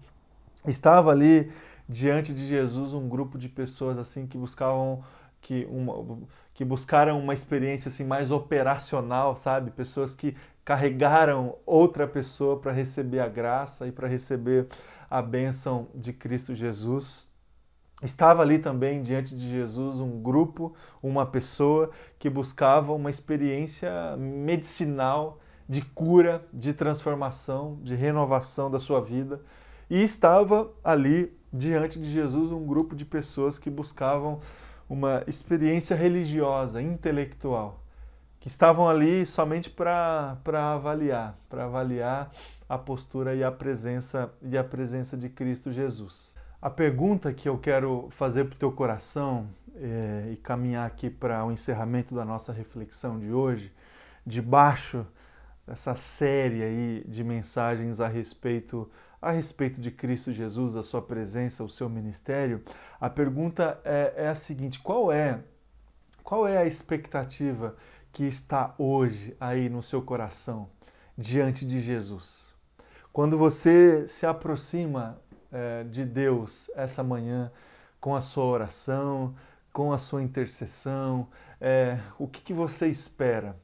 Estava 0.65 1.11
ali 1.11 1.51
diante 1.87 2.33
de 2.33 2.47
Jesus 2.47 2.93
um 2.93 3.07
grupo 3.07 3.37
de 3.37 3.47
pessoas 3.47 3.97
assim 3.97 4.27
que 4.27 4.37
buscavam 4.37 5.03
que, 5.41 5.65
uma, 5.69 6.19
que 6.59 6.65
buscaram 6.65 7.17
uma 7.17 7.33
experiência 7.33 7.87
assim 7.87 8.03
mais 8.03 8.31
operacional, 8.31 9.33
sabe? 9.33 9.71
Pessoas 9.71 10.13
que 10.13 10.35
carregaram 10.65 11.55
outra 11.65 12.05
pessoa 12.05 12.59
para 12.59 12.73
receber 12.73 13.21
a 13.21 13.29
graça 13.29 13.87
e 13.87 13.93
para 13.93 14.09
receber 14.09 14.67
a 15.09 15.21
bênção 15.21 15.87
de 15.95 16.11
Cristo 16.11 16.53
Jesus. 16.53 17.31
Estava 18.03 18.41
ali 18.41 18.59
também 18.59 19.01
diante 19.01 19.37
de 19.37 19.49
Jesus 19.49 20.01
um 20.01 20.21
grupo, 20.21 20.75
uma 21.01 21.25
pessoa 21.25 21.91
que 22.19 22.29
buscava 22.29 22.91
uma 22.91 23.09
experiência 23.09 24.17
medicinal 24.17 25.39
de 25.65 25.81
cura, 25.81 26.45
de 26.51 26.73
transformação, 26.73 27.79
de 27.83 27.95
renovação 27.95 28.69
da 28.69 28.79
sua 28.79 28.99
vida. 28.99 29.41
E 29.89 30.03
estava 30.03 30.69
ali 30.83 31.33
diante 31.53 31.97
de 31.97 32.11
Jesus 32.11 32.51
um 32.51 32.67
grupo 32.67 32.97
de 32.97 33.05
pessoas 33.05 33.57
que 33.57 33.69
buscavam 33.69 34.41
uma 34.89 35.23
experiência 35.27 35.95
religiosa, 35.95 36.81
intelectual 36.81 37.83
que 38.39 38.47
estavam 38.47 38.87
ali 38.87 39.25
somente 39.25 39.69
para 39.69 40.37
avaliar, 40.73 41.37
para 41.49 41.65
avaliar 41.65 42.31
a 42.67 42.77
postura 42.77 43.35
e 43.35 43.43
a 43.43 43.51
presença 43.51 44.31
e 44.41 44.57
a 44.57 44.63
presença 44.63 45.17
de 45.17 45.27
Cristo 45.29 45.71
Jesus. 45.71 46.33
A 46.61 46.69
pergunta 46.69 47.33
que 47.33 47.49
eu 47.49 47.57
quero 47.57 48.09
fazer 48.11 48.45
para 48.45 48.55
o 48.55 48.59
teu 48.59 48.71
coração 48.71 49.47
é, 49.75 50.29
e 50.31 50.37
caminhar 50.37 50.85
aqui 50.85 51.09
para 51.09 51.43
o 51.45 51.51
encerramento 51.51 52.13
da 52.13 52.23
nossa 52.23 52.53
reflexão 52.53 53.19
de 53.19 53.31
hoje, 53.31 53.71
debaixo 54.25 55.05
dessa 55.65 55.95
série 55.95 56.63
aí 56.63 57.03
de 57.07 57.23
mensagens 57.23 57.99
a 57.99 58.07
respeito 58.07 58.89
a 59.21 59.31
respeito 59.31 59.81
de 59.81 59.91
Cristo 59.91 60.33
Jesus, 60.33 60.75
a 60.75 60.83
sua 60.83 61.01
presença, 61.01 61.63
o 61.63 61.69
seu 61.69 61.89
ministério, 61.89 62.63
a 62.99 63.09
pergunta 63.09 63.79
é, 63.83 64.13
é 64.15 64.27
a 64.27 64.35
seguinte: 64.35 64.79
qual 64.79 65.11
é 65.11 65.39
qual 66.23 66.47
é 66.47 66.57
a 66.57 66.65
expectativa 66.65 67.75
que 68.11 68.23
está 68.23 68.73
hoje 68.77 69.35
aí 69.39 69.69
no 69.69 69.81
seu 69.81 70.01
coração 70.01 70.69
diante 71.17 71.65
de 71.65 71.81
Jesus. 71.81 72.45
Quando 73.11 73.37
você 73.37 74.07
se 74.07 74.25
aproxima 74.25 75.19
é, 75.51 75.83
de 75.83 76.05
Deus 76.05 76.69
essa 76.75 77.03
manhã 77.03 77.51
com 77.99 78.15
a 78.15 78.21
sua 78.21 78.45
oração, 78.45 79.35
com 79.73 79.91
a 79.91 79.97
sua 79.97 80.21
intercessão, 80.21 81.27
é, 81.59 81.99
o 82.17 82.27
que, 82.27 82.41
que 82.41 82.53
você 82.53 82.87
espera? 82.87 83.57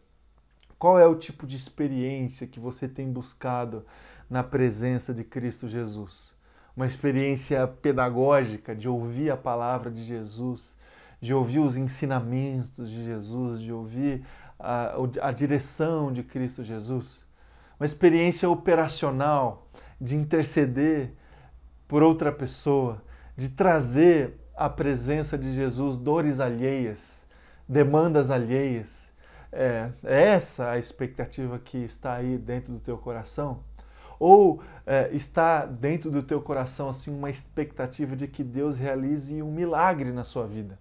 Qual 0.77 0.99
é 0.99 1.07
o 1.07 1.15
tipo 1.15 1.47
de 1.47 1.55
experiência 1.55 2.47
que 2.47 2.59
você 2.59 2.87
tem 2.87 3.11
buscado 3.11 3.85
na 4.29 4.43
presença 4.43 5.13
de 5.13 5.23
Cristo 5.23 5.67
Jesus? 5.67 6.33
Uma 6.75 6.85
experiência 6.85 7.65
pedagógica 7.67 8.75
de 8.75 8.87
ouvir 8.87 9.31
a 9.31 9.37
palavra 9.37 9.89
de 9.89 10.03
Jesus, 10.03 10.77
de 11.21 11.33
ouvir 11.33 11.59
os 11.59 11.77
ensinamentos 11.77 12.89
de 12.89 13.03
Jesus, 13.05 13.61
de 13.61 13.71
ouvir 13.71 14.25
a, 14.59 14.95
a 15.21 15.31
direção 15.31 16.11
de 16.11 16.23
Cristo 16.23 16.63
Jesus. 16.63 17.25
Uma 17.79 17.85
experiência 17.85 18.49
operacional 18.49 19.67
de 19.99 20.15
interceder 20.15 21.11
por 21.87 22.03
outra 22.03 22.31
pessoa, 22.31 23.01
de 23.37 23.49
trazer 23.49 24.33
à 24.55 24.69
presença 24.69 25.37
de 25.37 25.53
Jesus 25.53 25.97
dores 25.97 26.39
alheias, 26.39 27.25
demandas 27.67 28.29
alheias. 28.29 29.13
É, 29.51 29.89
é 30.03 30.23
essa 30.23 30.71
a 30.71 30.77
expectativa 30.77 31.59
que 31.59 31.77
está 31.77 32.15
aí 32.15 32.37
dentro 32.37 32.73
do 32.73 32.79
teu 32.79 32.97
coração? 32.97 33.63
Ou 34.19 34.61
é, 34.85 35.09
está 35.13 35.65
dentro 35.65 36.09
do 36.09 36.23
teu 36.23 36.41
coração 36.41 36.89
assim 36.89 37.15
uma 37.15 37.29
expectativa 37.29 38.15
de 38.15 38.27
que 38.27 38.43
Deus 38.43 38.77
realize 38.77 39.41
um 39.41 39.51
milagre 39.51 40.11
na 40.11 40.23
sua 40.23 40.45
vida? 40.45 40.77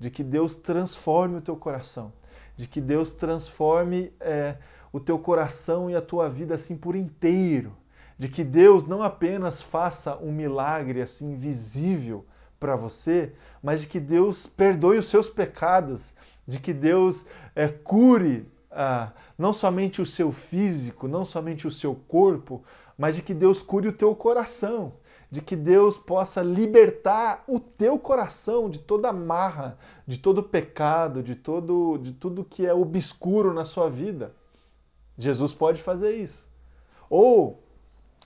de 0.00 0.10
que 0.10 0.24
Deus 0.24 0.56
transforme 0.56 1.36
o 1.36 1.40
teu 1.42 1.54
coração, 1.54 2.10
de 2.56 2.66
que 2.66 2.80
Deus 2.80 3.12
transforme 3.12 4.10
é, 4.18 4.56
o 4.90 4.98
teu 4.98 5.18
coração 5.18 5.90
e 5.90 5.94
a 5.94 6.00
tua 6.00 6.28
vida 6.28 6.54
assim 6.54 6.74
por 6.76 6.96
inteiro, 6.96 7.76
de 8.18 8.26
que 8.26 8.42
Deus 8.42 8.86
não 8.86 9.02
apenas 9.02 9.62
faça 9.62 10.16
um 10.16 10.32
milagre 10.32 11.02
assim 11.02 11.36
visível 11.36 12.24
para 12.58 12.76
você, 12.76 13.32
mas 13.62 13.82
de 13.82 13.86
que 13.86 14.00
Deus 14.00 14.46
perdoe 14.46 14.98
os 14.98 15.08
seus 15.08 15.28
pecados, 15.28 16.14
de 16.48 16.58
que 16.58 16.72
Deus 16.72 17.26
é, 17.54 17.68
cure 17.68 18.46
ah, 18.70 19.10
não 19.36 19.52
somente 19.52 20.00
o 20.00 20.06
seu 20.06 20.32
físico, 20.32 21.08
não 21.08 21.24
somente 21.24 21.66
o 21.66 21.70
seu 21.70 21.94
corpo, 21.94 22.62
mas 22.96 23.16
de 23.16 23.22
que 23.22 23.34
Deus 23.34 23.62
cure 23.62 23.88
o 23.88 23.92
teu 23.92 24.14
coração, 24.14 24.92
de 25.30 25.40
que 25.40 25.56
Deus 25.56 25.96
possa 25.96 26.42
libertar 26.42 27.44
o 27.46 27.58
teu 27.58 27.98
coração 27.98 28.68
de 28.68 28.78
toda 28.78 29.12
marra, 29.12 29.78
de 30.06 30.18
todo 30.18 30.42
pecado, 30.42 31.22
de 31.22 31.34
todo 31.34 31.98
de 31.98 32.12
tudo 32.12 32.44
que 32.44 32.66
é 32.66 32.74
obscuro 32.74 33.54
na 33.54 33.64
sua 33.64 33.88
vida. 33.88 34.34
Jesus 35.16 35.52
pode 35.52 35.82
fazer 35.82 36.12
isso. 36.12 36.48
Ou 37.08 37.62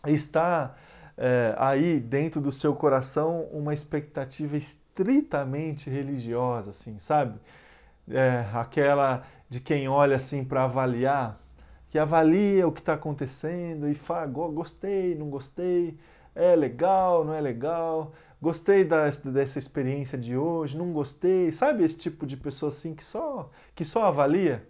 está 0.07 0.76
é, 1.16 1.55
aí 1.59 2.01
dentro 2.01 2.40
do 2.40 2.53
seu 2.53 2.74
coração 2.74 3.42
uma 3.53 3.72
expectativa 3.72 4.57
estritamente 4.57 5.88
religiosa, 5.90 6.70
assim, 6.70 6.99
sabe? 6.99 7.38
É, 8.09 8.45
aquela 8.53 9.24
de 9.49 9.61
quem 9.61 9.88
olha 9.88 10.16
assim 10.16 10.45
para 10.45 10.64
avaliar, 10.64 11.40
que 11.90 11.99
avalia 11.99 12.66
o 12.66 12.72
que 12.72 12.80
está 12.80 12.95
acontecendo 12.95 13.88
e 13.88 13.95
fala, 13.95 14.26
gostei, 14.26 15.14
não 15.14 15.30
gostei, 15.30 15.99
é 16.34 16.57
legal, 16.57 17.24
não 17.24 17.34
é 17.34 17.40
legal, 17.40 18.12
gostei 18.42 18.84
da, 18.84 19.09
dessa 19.11 19.59
experiência 19.59 20.18
de 20.18 20.36
hoje, 20.36 20.76
não 20.76 20.92
gostei, 20.92 21.53
sabe 21.53 21.84
esse 21.84 21.99
tipo 21.99 22.26
de 22.26 22.36
pessoa 22.36 22.70
assim 22.70 22.95
que 22.95 23.05
só 23.05 23.51
que 23.74 23.84
só 23.84 24.05
avalia? 24.05 24.66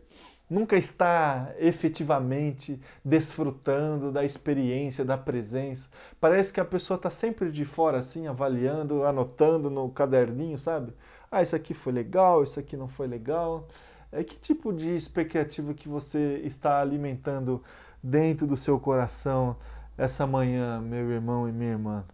nunca 0.48 0.76
está 0.76 1.52
efetivamente 1.58 2.80
desfrutando 3.04 4.12
da 4.12 4.24
experiência, 4.24 5.04
da 5.04 5.16
presença. 5.16 5.88
Parece 6.20 6.52
que 6.52 6.60
a 6.60 6.64
pessoa 6.64 6.96
está 6.96 7.10
sempre 7.10 7.50
de 7.50 7.64
fora, 7.64 7.98
assim, 7.98 8.26
avaliando, 8.26 9.04
anotando 9.04 9.70
no 9.70 9.88
caderninho, 9.90 10.58
sabe? 10.58 10.92
Ah, 11.30 11.42
isso 11.42 11.56
aqui 11.56 11.74
foi 11.74 11.92
legal, 11.92 12.42
isso 12.42 12.60
aqui 12.60 12.76
não 12.76 12.88
foi 12.88 13.06
legal. 13.06 13.68
É 14.14 14.24
que 14.24 14.36
tipo 14.36 14.72
de 14.72 14.96
expectativa 14.96 15.74
que 15.74 15.88
você 15.88 16.40
está 16.44 16.80
alimentando 16.80 17.62
dentro 18.02 18.46
do 18.46 18.56
seu 18.56 18.78
coração 18.78 19.56
essa 19.98 20.26
manhã, 20.26 20.80
meu 20.80 21.10
irmão 21.10 21.48
e 21.48 21.52
minha 21.52 21.72
irmã? 21.72 22.04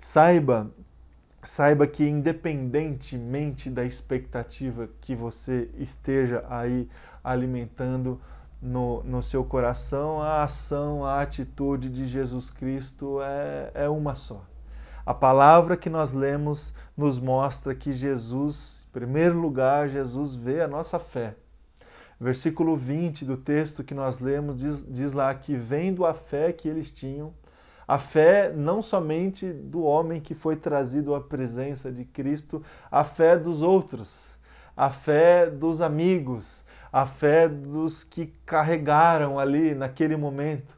Saiba 0.00 0.70
saiba 1.42 1.86
que 1.86 2.08
independentemente 2.08 3.68
da 3.68 3.84
expectativa 3.84 4.88
que 5.02 5.14
você 5.14 5.70
esteja 5.76 6.44
aí 6.48 6.88
alimentando 7.22 8.18
no, 8.60 9.04
no 9.04 9.22
seu 9.22 9.44
coração, 9.44 10.22
a 10.22 10.42
ação, 10.42 11.04
a 11.04 11.20
atitude 11.20 11.90
de 11.90 12.06
Jesus 12.06 12.48
Cristo 12.48 13.18
é, 13.20 13.70
é 13.74 13.88
uma 13.88 14.14
só. 14.14 14.42
A 15.04 15.12
palavra 15.12 15.76
que 15.76 15.90
nós 15.90 16.12
lemos 16.12 16.72
nos 16.96 17.18
mostra 17.18 17.74
que 17.74 17.92
Jesus, 17.92 18.80
primeiro 18.94 19.40
lugar, 19.40 19.88
Jesus 19.88 20.36
vê 20.36 20.60
a 20.60 20.68
nossa 20.68 21.00
fé. 21.00 21.34
Versículo 22.18 22.76
20 22.76 23.24
do 23.24 23.36
texto 23.36 23.82
que 23.82 23.92
nós 23.92 24.20
lemos 24.20 24.56
diz, 24.56 24.86
diz 24.88 25.12
lá 25.12 25.34
que, 25.34 25.56
vendo 25.56 26.06
a 26.06 26.14
fé 26.14 26.52
que 26.52 26.68
eles 26.68 26.92
tinham, 26.92 27.34
a 27.88 27.98
fé 27.98 28.52
não 28.54 28.80
somente 28.80 29.52
do 29.52 29.82
homem 29.82 30.20
que 30.20 30.32
foi 30.32 30.54
trazido 30.54 31.12
à 31.12 31.20
presença 31.20 31.90
de 31.90 32.04
Cristo, 32.04 32.62
a 32.88 33.02
fé 33.02 33.36
dos 33.36 33.62
outros, 33.62 34.32
a 34.76 34.88
fé 34.88 35.50
dos 35.50 35.80
amigos, 35.80 36.64
a 36.92 37.04
fé 37.04 37.48
dos 37.48 38.04
que 38.04 38.32
carregaram 38.46 39.40
ali 39.40 39.74
naquele 39.74 40.16
momento. 40.16 40.72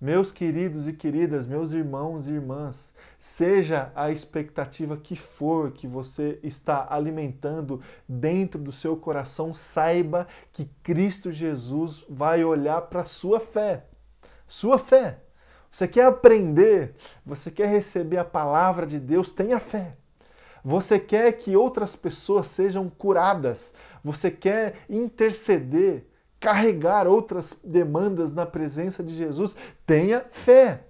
Meus 0.00 0.32
queridos 0.32 0.88
e 0.88 0.92
queridas, 0.92 1.46
meus 1.46 1.72
irmãos 1.72 2.26
e 2.26 2.32
irmãs, 2.32 2.92
seja 3.24 3.90
a 3.96 4.10
expectativa 4.10 4.98
que 4.98 5.16
for 5.16 5.72
que 5.72 5.88
você 5.88 6.38
está 6.42 6.86
alimentando 6.90 7.80
dentro 8.06 8.60
do 8.60 8.70
seu 8.70 8.98
coração, 8.98 9.54
saiba 9.54 10.28
que 10.52 10.66
Cristo 10.82 11.32
Jesus 11.32 12.04
vai 12.08 12.44
olhar 12.44 12.82
para 12.82 13.00
a 13.00 13.06
sua 13.06 13.40
fé. 13.40 13.86
Sua 14.46 14.78
fé. 14.78 15.20
Você 15.72 15.88
quer 15.88 16.04
aprender, 16.04 16.94
você 17.24 17.50
quer 17.50 17.66
receber 17.66 18.18
a 18.18 18.24
palavra 18.26 18.86
de 18.86 19.00
Deus, 19.00 19.30
tenha 19.30 19.58
fé. 19.58 19.96
Você 20.62 21.00
quer 21.00 21.32
que 21.32 21.56
outras 21.56 21.96
pessoas 21.96 22.46
sejam 22.48 22.90
curadas, 22.90 23.72
você 24.04 24.30
quer 24.30 24.84
interceder, 24.88 26.06
carregar 26.38 27.08
outras 27.08 27.58
demandas 27.64 28.34
na 28.34 28.44
presença 28.44 29.02
de 29.02 29.14
Jesus, 29.14 29.56
tenha 29.86 30.26
fé. 30.30 30.84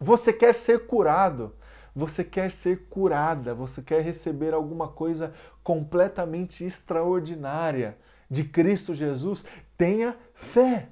Você 0.00 0.32
quer 0.32 0.54
ser 0.54 0.86
curado, 0.86 1.54
você 1.94 2.22
quer 2.24 2.50
ser 2.50 2.86
curada, 2.88 3.54
você 3.54 3.82
quer 3.82 4.02
receber 4.02 4.54
alguma 4.54 4.88
coisa 4.88 5.32
completamente 5.62 6.64
extraordinária 6.64 7.96
de 8.30 8.44
Cristo 8.44 8.94
Jesus, 8.94 9.44
tenha 9.76 10.16
fé. 10.34 10.88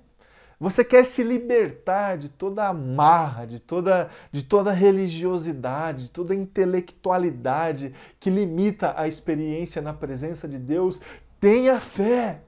Você 0.61 0.85
quer 0.85 1.05
se 1.05 1.23
libertar 1.23 2.19
de 2.19 2.29
toda 2.29 2.67
a 2.67 2.73
marra, 2.73 3.47
de 3.47 3.61
toda, 3.61 4.11
de 4.33 4.43
toda 4.43 4.73
religiosidade, 4.73 6.05
de 6.05 6.11
toda 6.11 6.35
intelectualidade 6.35 7.95
que 8.19 8.29
limita 8.29 8.93
a 8.97 9.07
experiência 9.07 9.81
na 9.81 9.93
presença 9.93 10.49
de 10.49 10.59
Deus. 10.59 11.01
Tenha 11.39 11.79
fé. 11.79 12.41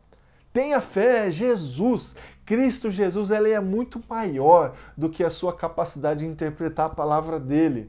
Tenha 0.52 0.80
fé, 0.80 1.30
Jesus, 1.30 2.16
Cristo 2.44 2.90
Jesus, 2.90 3.30
ele 3.30 3.52
é 3.52 3.60
muito 3.60 4.02
maior 4.08 4.74
do 4.96 5.08
que 5.08 5.22
a 5.22 5.30
sua 5.30 5.54
capacidade 5.56 6.20
de 6.20 6.26
interpretar 6.26 6.86
a 6.86 6.94
palavra 6.94 7.38
dele. 7.38 7.88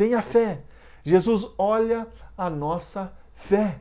Tenha 0.00 0.22
fé. 0.22 0.62
Jesus 1.04 1.46
olha 1.58 2.06
a 2.34 2.48
nossa 2.48 3.12
fé. 3.34 3.78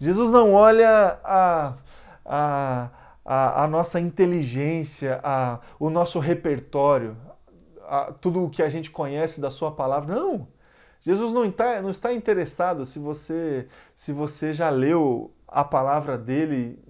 Jesus 0.00 0.32
não 0.32 0.54
olha 0.54 1.20
a, 1.22 1.74
a 2.24 2.88
a, 3.24 3.64
a 3.64 3.68
nossa 3.68 3.98
inteligência, 3.98 5.20
a, 5.22 5.58
o 5.78 5.88
nosso 5.88 6.18
repertório, 6.18 7.16
a, 7.86 8.12
tudo 8.12 8.44
o 8.44 8.50
que 8.50 8.62
a 8.62 8.68
gente 8.68 8.90
conhece 8.90 9.40
da 9.40 9.50
Sua 9.50 9.72
palavra. 9.72 10.14
Não! 10.14 10.46
Jesus 11.00 11.32
não 11.34 11.44
está, 11.44 11.82
não 11.82 11.90
está 11.90 12.12
interessado 12.12 12.86
se 12.86 12.98
você, 12.98 13.68
se 13.94 14.12
você 14.12 14.54
já 14.54 14.70
leu 14.70 15.30
a 15.46 15.62
palavra 15.62 16.16
dele 16.16 16.82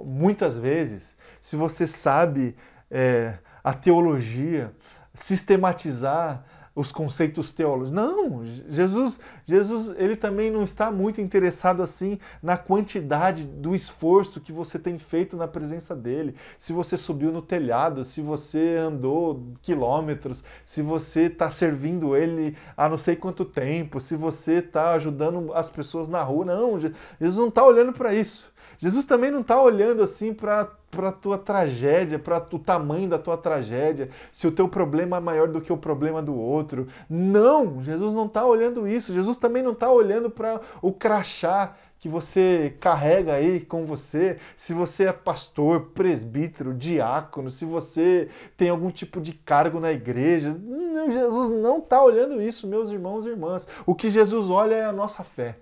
muitas 0.00 0.56
vezes, 0.56 1.18
se 1.42 1.56
você 1.56 1.88
sabe 1.88 2.56
é, 2.88 3.38
a 3.62 3.72
teologia, 3.72 4.72
sistematizar 5.12 6.44
os 6.78 6.92
conceitos 6.92 7.52
teólogos. 7.52 7.90
Não, 7.90 8.44
Jesus, 8.68 9.18
Jesus, 9.44 9.92
ele 9.98 10.14
também 10.14 10.48
não 10.48 10.62
está 10.62 10.92
muito 10.92 11.20
interessado 11.20 11.82
assim 11.82 12.20
na 12.40 12.56
quantidade 12.56 13.48
do 13.48 13.74
esforço 13.74 14.40
que 14.40 14.52
você 14.52 14.78
tem 14.78 14.96
feito 14.96 15.36
na 15.36 15.48
presença 15.48 15.96
dele. 15.96 16.36
Se 16.56 16.72
você 16.72 16.96
subiu 16.96 17.32
no 17.32 17.42
telhado, 17.42 18.04
se 18.04 18.22
você 18.22 18.76
andou 18.76 19.42
quilômetros, 19.60 20.44
se 20.64 20.80
você 20.80 21.22
está 21.22 21.50
servindo 21.50 22.16
ele 22.16 22.56
há 22.76 22.88
não 22.88 22.96
sei 22.96 23.16
quanto 23.16 23.44
tempo, 23.44 24.00
se 24.00 24.14
você 24.14 24.58
está 24.58 24.92
ajudando 24.92 25.52
as 25.54 25.68
pessoas 25.68 26.08
na 26.08 26.22
rua. 26.22 26.44
Não, 26.44 26.78
Jesus 26.78 27.36
não 27.36 27.48
está 27.48 27.64
olhando 27.64 27.92
para 27.92 28.14
isso. 28.14 28.52
Jesus 28.78 29.04
também 29.04 29.30
não 29.30 29.40
está 29.40 29.60
olhando 29.60 30.02
assim 30.02 30.32
para 30.34 30.70
a 30.98 31.12
tua 31.12 31.38
tragédia, 31.38 32.18
para 32.18 32.46
o 32.52 32.58
tamanho 32.58 33.08
da 33.08 33.18
tua 33.18 33.36
tragédia, 33.36 34.10
se 34.32 34.46
o 34.46 34.52
teu 34.52 34.68
problema 34.68 35.16
é 35.16 35.20
maior 35.20 35.48
do 35.48 35.60
que 35.60 35.72
o 35.72 35.76
problema 35.76 36.22
do 36.22 36.34
outro. 36.34 36.86
Não, 37.08 37.82
Jesus 37.82 38.14
não 38.14 38.26
está 38.26 38.44
olhando 38.46 38.86
isso. 38.86 39.12
Jesus 39.12 39.36
também 39.36 39.62
não 39.62 39.72
está 39.72 39.90
olhando 39.90 40.30
para 40.30 40.60
o 40.82 40.92
crachá 40.92 41.74
que 41.98 42.08
você 42.08 42.76
carrega 42.78 43.34
aí 43.34 43.60
com 43.60 43.84
você, 43.84 44.38
se 44.56 44.72
você 44.72 45.04
é 45.06 45.12
pastor, 45.12 45.90
presbítero, 45.94 46.72
diácono, 46.72 47.50
se 47.50 47.64
você 47.64 48.28
tem 48.56 48.68
algum 48.68 48.90
tipo 48.90 49.20
de 49.20 49.32
cargo 49.32 49.80
na 49.80 49.92
igreja. 49.92 50.56
Não, 50.58 51.10
Jesus 51.10 51.50
não 51.50 51.78
está 51.78 52.02
olhando 52.02 52.40
isso, 52.40 52.68
meus 52.68 52.90
irmãos 52.90 53.26
e 53.26 53.30
irmãs. 53.30 53.66
O 53.84 53.94
que 53.94 54.10
Jesus 54.10 54.48
olha 54.48 54.76
é 54.76 54.84
a 54.84 54.92
nossa 54.92 55.24
fé. 55.24 55.58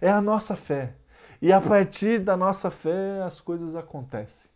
É 0.00 0.10
a 0.10 0.20
nossa 0.20 0.54
fé. 0.54 0.94
E 1.40 1.52
a 1.52 1.60
partir 1.60 2.18
da 2.18 2.36
nossa 2.36 2.70
fé 2.70 3.22
as 3.22 3.40
coisas 3.40 3.76
acontecem. 3.76 4.50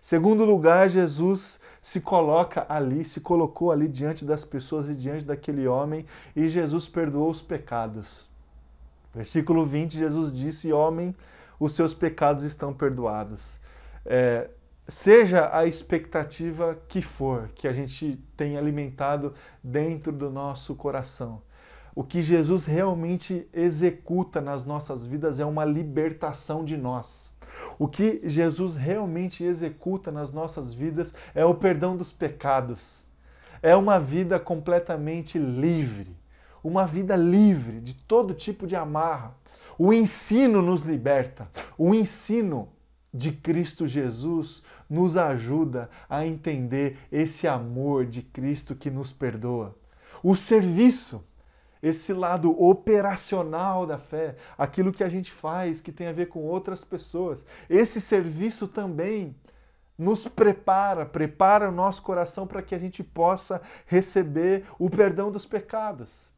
Segundo 0.00 0.44
lugar, 0.44 0.88
Jesus 0.88 1.60
se 1.80 2.00
coloca 2.00 2.66
ali, 2.68 3.04
se 3.04 3.20
colocou 3.20 3.70
ali 3.70 3.86
diante 3.86 4.24
das 4.24 4.44
pessoas 4.44 4.88
e 4.88 4.96
diante 4.96 5.24
daquele 5.24 5.68
homem, 5.68 6.04
e 6.34 6.48
Jesus 6.48 6.88
perdoou 6.88 7.30
os 7.30 7.40
pecados. 7.40 8.28
Versículo 9.14 9.64
20, 9.64 9.96
Jesus 9.96 10.34
disse: 10.34 10.72
Homem, 10.72 11.14
os 11.58 11.74
seus 11.74 11.94
pecados 11.94 12.42
estão 12.42 12.74
perdoados. 12.74 13.60
É, 14.04 14.50
seja 14.88 15.56
a 15.56 15.66
expectativa 15.66 16.76
que 16.88 17.00
for 17.00 17.48
que 17.54 17.68
a 17.68 17.72
gente 17.72 18.18
tem 18.36 18.56
alimentado 18.56 19.34
dentro 19.62 20.10
do 20.10 20.30
nosso 20.30 20.74
coração, 20.74 21.42
o 21.94 22.02
que 22.02 22.22
Jesus 22.22 22.64
realmente 22.64 23.46
executa 23.52 24.40
nas 24.40 24.64
nossas 24.64 25.04
vidas 25.04 25.38
é 25.38 25.44
uma 25.44 25.64
libertação 25.64 26.64
de 26.64 26.76
nós. 26.76 27.30
O 27.78 27.86
que 27.86 28.22
Jesus 28.24 28.76
realmente 28.76 29.44
executa 29.44 30.10
nas 30.10 30.32
nossas 30.32 30.72
vidas 30.72 31.14
é 31.34 31.44
o 31.44 31.54
perdão 31.54 31.96
dos 31.96 32.10
pecados. 32.10 33.04
É 33.62 33.76
uma 33.76 34.00
vida 34.00 34.40
completamente 34.40 35.38
livre. 35.38 36.16
Uma 36.64 36.86
vida 36.86 37.14
livre 37.14 37.80
de 37.80 37.94
todo 37.94 38.34
tipo 38.34 38.66
de 38.66 38.74
amarra. 38.74 39.34
O 39.78 39.92
ensino 39.92 40.62
nos 40.62 40.82
liberta. 40.82 41.48
O 41.76 41.94
ensino 41.94 42.68
de 43.12 43.32
Cristo 43.32 43.86
Jesus 43.86 44.62
nos 44.88 45.16
ajuda 45.16 45.90
a 46.08 46.26
entender 46.26 46.98
esse 47.10 47.46
amor 47.46 48.06
de 48.06 48.22
Cristo 48.22 48.74
que 48.74 48.90
nos 48.90 49.12
perdoa. 49.12 49.76
O 50.22 50.34
serviço 50.34 51.24
esse 51.82 52.12
lado 52.12 52.50
operacional 52.62 53.84
da 53.86 53.98
fé, 53.98 54.36
aquilo 54.56 54.92
que 54.92 55.02
a 55.02 55.08
gente 55.08 55.32
faz 55.32 55.80
que 55.80 55.90
tem 55.90 56.06
a 56.06 56.12
ver 56.12 56.26
com 56.26 56.44
outras 56.44 56.84
pessoas. 56.84 57.44
Esse 57.68 58.00
serviço 58.00 58.68
também 58.68 59.34
nos 59.98 60.26
prepara, 60.28 61.04
prepara 61.04 61.68
o 61.68 61.72
nosso 61.72 62.02
coração 62.02 62.46
para 62.46 62.62
que 62.62 62.74
a 62.74 62.78
gente 62.78 63.02
possa 63.02 63.60
receber 63.86 64.64
o 64.78 64.88
perdão 64.88 65.30
dos 65.30 65.44
pecados. 65.44 66.30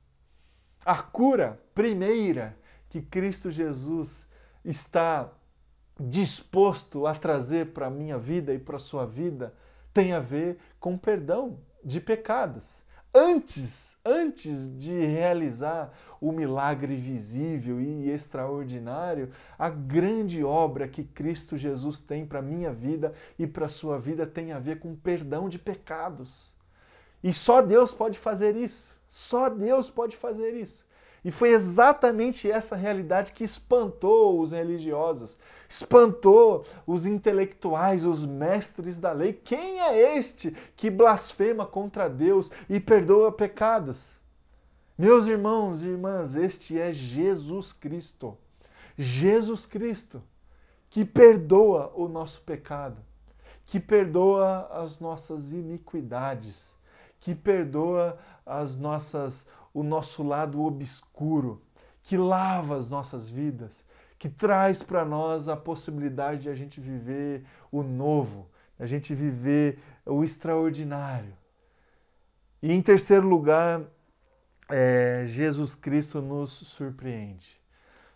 A 0.84 1.03
cura 1.03 1.61
primeira 1.74 2.57
que 2.88 3.01
Cristo 3.01 3.51
Jesus 3.51 4.26
está 4.64 5.30
disposto 5.99 7.07
a 7.07 7.14
trazer 7.14 7.72
para 7.72 7.86
a 7.86 7.90
minha 7.90 8.18
vida 8.18 8.53
e 8.53 8.59
para 8.59 8.76
a 8.76 8.80
sua 8.80 9.07
vida 9.07 9.55
tem 9.92 10.12
a 10.12 10.20
ver 10.20 10.59
com 10.80 10.99
perdão 10.99 11.59
de 11.84 12.01
pecados. 12.01 12.84
Antes, 13.14 13.96
antes 14.04 14.76
de 14.76 14.92
realizar 15.06 15.96
o 16.20 16.32
milagre 16.32 16.96
visível 16.96 17.80
e 17.80 18.10
extraordinário, 18.10 19.30
a 19.56 19.70
grande 19.70 20.42
obra 20.42 20.88
que 20.88 21.04
Cristo 21.04 21.56
Jesus 21.56 22.00
tem 22.00 22.26
para 22.26 22.42
minha 22.42 22.72
vida 22.72 23.14
e 23.38 23.46
para 23.46 23.66
a 23.66 23.68
sua 23.68 24.00
vida 24.00 24.26
tem 24.26 24.50
a 24.50 24.58
ver 24.58 24.80
com 24.80 24.96
perdão 24.96 25.48
de 25.48 25.60
pecados. 25.60 26.52
E 27.22 27.32
só 27.32 27.62
Deus 27.62 27.92
pode 27.92 28.18
fazer 28.18 28.56
isso. 28.56 28.94
Só 29.08 29.48
Deus 29.48 29.88
pode 29.88 30.16
fazer 30.16 30.54
isso. 30.54 30.84
E 31.25 31.31
foi 31.31 31.53
exatamente 31.53 32.51
essa 32.51 32.77
realidade 32.77 33.33
que 33.33 33.45
espantou 33.45 34.41
os 34.41 34.53
religiosos, 34.53 35.35
espantou 35.68 36.66
os 36.87 37.07
intelectuais, 37.07 38.05
os 38.05 38.27
mestres 38.27 38.99
da 38.99 39.11
lei. 39.11 39.33
Quem 39.33 39.81
é 39.81 40.16
este 40.18 40.51
que 40.77 40.91
blasfema 40.91 41.64
contra 41.64 42.11
Deus 42.11 42.51
e 42.68 42.79
perdoa 42.79 43.33
pecados? 43.33 44.12
Meus 44.99 45.27
irmãos 45.27 45.83
e 45.83 45.89
irmãs, 45.89 46.37
este 46.37 46.79
é 46.79 46.93
Jesus 46.93 47.72
Cristo. 47.72 48.37
Jesus 48.97 49.64
Cristo, 49.66 50.22
que 50.91 51.05
perdoa 51.05 51.91
o 51.97 52.07
nosso 52.07 52.43
pecado, 52.43 53.03
que 53.66 53.81
perdoa 53.81 54.68
as 54.70 55.01
nossas 55.01 55.51
iniquidades, 55.51 56.72
que 57.18 57.35
perdoa 57.35 58.16
as 58.47 58.79
nossas 58.79 59.49
o 59.75 59.83
nosso 59.83 60.22
lado 60.22 60.62
obscuro, 60.62 61.61
que 62.03 62.16
lava 62.16 62.77
as 62.77 62.89
nossas 62.89 63.29
vidas, 63.29 63.85
que 64.18 64.29
traz 64.29 64.83
para 64.83 65.05
nós 65.05 65.49
a 65.49 65.57
possibilidade 65.57 66.43
de 66.43 66.49
a 66.49 66.55
gente 66.55 66.81
viver 66.81 67.45
o 67.70 67.83
novo, 67.83 68.49
a 68.79 68.87
gente 68.87 69.14
viver 69.14 69.79
o 70.07 70.22
extraordinário. 70.22 71.37
E 72.62 72.72
em 72.72 72.81
terceiro 72.81 73.29
lugar, 73.29 73.83
é, 74.70 75.25
Jesus 75.27 75.75
Cristo 75.75 76.22
nos 76.22 76.51
surpreende. 76.53 77.61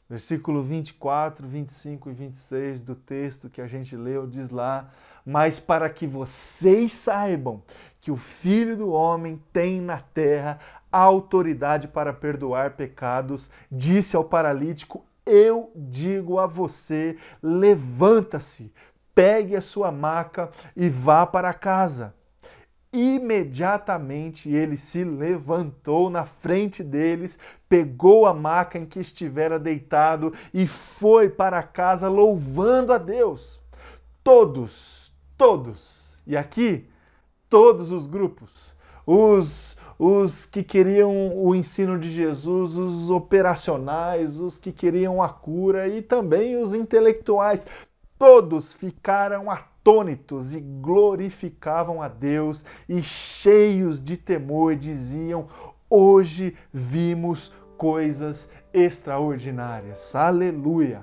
Versículo 0.08 0.62
24, 0.62 1.46
25 1.46 2.08
e 2.08 2.12
26 2.14 2.80
do 2.80 2.94
texto 2.94 3.50
que 3.50 3.60
a 3.60 3.66
gente 3.66 3.94
leu 3.94 4.26
diz 4.26 4.48
lá: 4.48 4.90
Mas 5.24 5.60
para 5.60 5.90
que 5.90 6.06
vocês 6.06 6.92
saibam 6.92 7.62
que 8.00 8.10
o 8.10 8.16
Filho 8.16 8.74
do 8.74 8.90
Homem 8.90 9.38
tem 9.52 9.82
na 9.82 9.98
terra 9.98 10.58
autoridade 10.90 11.88
para 11.88 12.14
perdoar 12.14 12.70
pecados, 12.70 13.50
disse 13.70 14.16
ao 14.16 14.24
paralítico: 14.24 15.04
Eu 15.26 15.70
digo 15.76 16.38
a 16.38 16.46
você, 16.46 17.18
levanta-se, 17.42 18.72
pegue 19.14 19.54
a 19.56 19.60
sua 19.60 19.92
maca 19.92 20.50
e 20.74 20.88
vá 20.88 21.26
para 21.26 21.52
casa. 21.52 22.14
Imediatamente 22.92 24.50
ele 24.50 24.76
se 24.76 25.04
levantou 25.04 26.08
na 26.08 26.24
frente 26.24 26.82
deles, 26.82 27.38
pegou 27.68 28.26
a 28.26 28.32
maca 28.32 28.78
em 28.78 28.86
que 28.86 28.98
estivera 28.98 29.58
deitado 29.58 30.32
e 30.54 30.66
foi 30.66 31.28
para 31.28 31.62
casa 31.62 32.08
louvando 32.08 32.92
a 32.92 32.98
Deus. 32.98 33.60
Todos, 34.24 35.12
todos, 35.36 36.20
e 36.26 36.36
aqui 36.36 36.88
todos 37.48 37.90
os 37.90 38.06
grupos, 38.06 38.74
os 39.06 39.78
os 39.98 40.46
que 40.46 40.62
queriam 40.62 41.36
o 41.36 41.54
ensino 41.54 41.98
de 41.98 42.10
Jesus, 42.10 42.76
os 42.76 43.10
operacionais, 43.10 44.38
os 44.38 44.56
que 44.56 44.70
queriam 44.70 45.20
a 45.20 45.28
cura 45.28 45.88
e 45.88 46.00
também 46.00 46.56
os 46.56 46.72
intelectuais. 46.72 47.66
Todos 48.16 48.72
ficaram 48.72 49.50
atônitos 49.88 50.52
e 50.52 50.60
glorificavam 50.60 52.02
a 52.02 52.08
Deus 52.08 52.64
e 52.86 53.00
cheios 53.02 54.02
de 54.02 54.18
temor 54.18 54.76
diziam: 54.76 55.46
Hoje 55.88 56.54
vimos 56.72 57.50
coisas 57.78 58.50
extraordinárias. 58.72 60.14
Aleluia! 60.14 61.02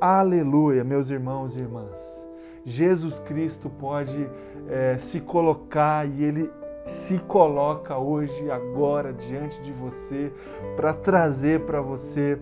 Aleluia, 0.00 0.82
meus 0.82 1.08
irmãos 1.08 1.56
e 1.56 1.60
irmãs. 1.60 2.28
Jesus 2.64 3.20
Cristo 3.20 3.70
pode 3.70 4.28
é, 4.68 4.98
se 4.98 5.20
colocar 5.20 6.06
e 6.06 6.24
ele 6.24 6.50
se 6.84 7.18
coloca 7.20 7.96
hoje, 7.96 8.50
agora, 8.50 9.12
diante 9.12 9.60
de 9.62 9.72
você, 9.72 10.32
para 10.76 10.92
trazer 10.92 11.60
para 11.60 11.80
você 11.80 12.38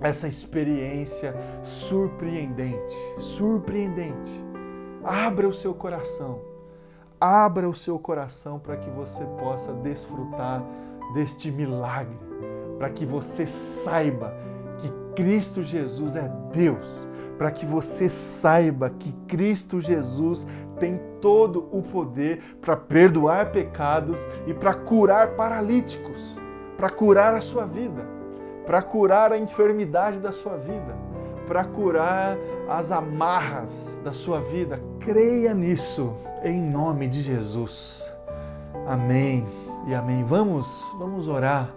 essa 0.00 0.28
experiência 0.28 1.34
surpreendente. 1.62 2.94
Surpreendente. 3.18 4.53
Abra 5.04 5.46
o 5.46 5.52
seu 5.52 5.74
coração. 5.74 6.40
Abra 7.20 7.68
o 7.68 7.74
seu 7.74 7.98
coração 7.98 8.58
para 8.58 8.78
que 8.78 8.88
você 8.88 9.22
possa 9.38 9.70
desfrutar 9.74 10.62
deste 11.12 11.50
milagre, 11.50 12.18
para 12.78 12.88
que 12.88 13.04
você 13.04 13.46
saiba 13.46 14.34
que 14.78 14.90
Cristo 15.14 15.62
Jesus 15.62 16.16
é 16.16 16.30
Deus, 16.52 17.06
para 17.36 17.50
que 17.50 17.66
você 17.66 18.08
saiba 18.08 18.88
que 18.88 19.12
Cristo 19.28 19.78
Jesus 19.78 20.46
tem 20.80 20.98
todo 21.20 21.68
o 21.70 21.82
poder 21.82 22.42
para 22.62 22.74
perdoar 22.74 23.52
pecados 23.52 24.20
e 24.46 24.54
para 24.54 24.74
curar 24.74 25.32
paralíticos, 25.32 26.40
para 26.78 26.88
curar 26.88 27.34
a 27.34 27.40
sua 27.40 27.66
vida, 27.66 28.06
para 28.64 28.82
curar 28.82 29.32
a 29.32 29.38
enfermidade 29.38 30.18
da 30.18 30.32
sua 30.32 30.56
vida, 30.56 30.96
para 31.46 31.64
curar 31.64 32.36
as 32.68 32.90
amarras 32.90 34.00
da 34.04 34.12
sua 34.12 34.40
vida. 34.40 34.80
Creia 35.00 35.52
nisso 35.54 36.14
em 36.42 36.60
nome 36.60 37.08
de 37.08 37.22
Jesus. 37.22 38.02
Amém 38.86 39.46
e 39.86 39.94
amém. 39.94 40.24
Vamos, 40.24 40.94
vamos 40.98 41.28
orar. 41.28 41.70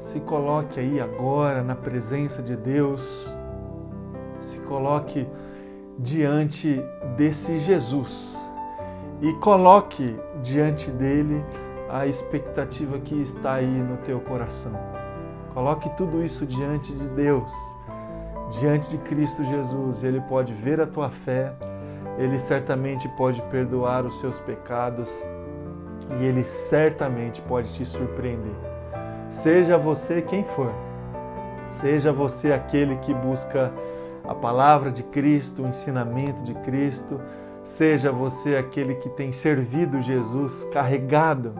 Se 0.00 0.20
coloque 0.20 0.80
aí 0.80 1.00
agora 1.00 1.62
na 1.62 1.74
presença 1.74 2.42
de 2.42 2.56
Deus. 2.56 3.32
Se 4.40 4.58
coloque 4.60 5.26
diante 5.98 6.82
desse 7.16 7.58
Jesus 7.60 8.36
e 9.20 9.32
coloque 9.34 10.16
diante 10.42 10.90
dele 10.90 11.44
a 11.88 12.06
expectativa 12.06 12.98
que 12.98 13.14
está 13.20 13.54
aí 13.54 13.66
no 13.66 13.96
teu 13.98 14.18
coração. 14.20 14.72
Coloque 15.54 15.90
tudo 15.90 16.24
isso 16.24 16.46
diante 16.46 16.92
de 16.94 17.08
Deus, 17.10 17.52
diante 18.60 18.88
de 18.90 18.98
Cristo 18.98 19.44
Jesus. 19.44 20.02
Ele 20.02 20.20
pode 20.22 20.52
ver 20.52 20.80
a 20.80 20.86
tua 20.86 21.10
fé, 21.10 21.52
ele 22.18 22.38
certamente 22.38 23.08
pode 23.10 23.40
perdoar 23.42 24.04
os 24.04 24.20
seus 24.20 24.38
pecados 24.40 25.10
e 26.20 26.24
ele 26.24 26.42
certamente 26.42 27.40
pode 27.42 27.72
te 27.72 27.84
surpreender. 27.86 28.54
Seja 29.28 29.78
você 29.78 30.20
quem 30.20 30.44
for, 30.44 30.72
seja 31.80 32.12
você 32.12 32.52
aquele 32.52 32.96
que 32.96 33.14
busca 33.14 33.72
a 34.28 34.34
palavra 34.34 34.90
de 34.90 35.02
Cristo, 35.02 35.62
o 35.62 35.68
ensinamento 35.68 36.42
de 36.42 36.54
Cristo, 36.56 37.20
seja 37.64 38.12
você 38.12 38.56
aquele 38.56 38.96
que 38.96 39.08
tem 39.10 39.32
servido 39.32 40.02
Jesus 40.02 40.64
carregado, 40.72 41.54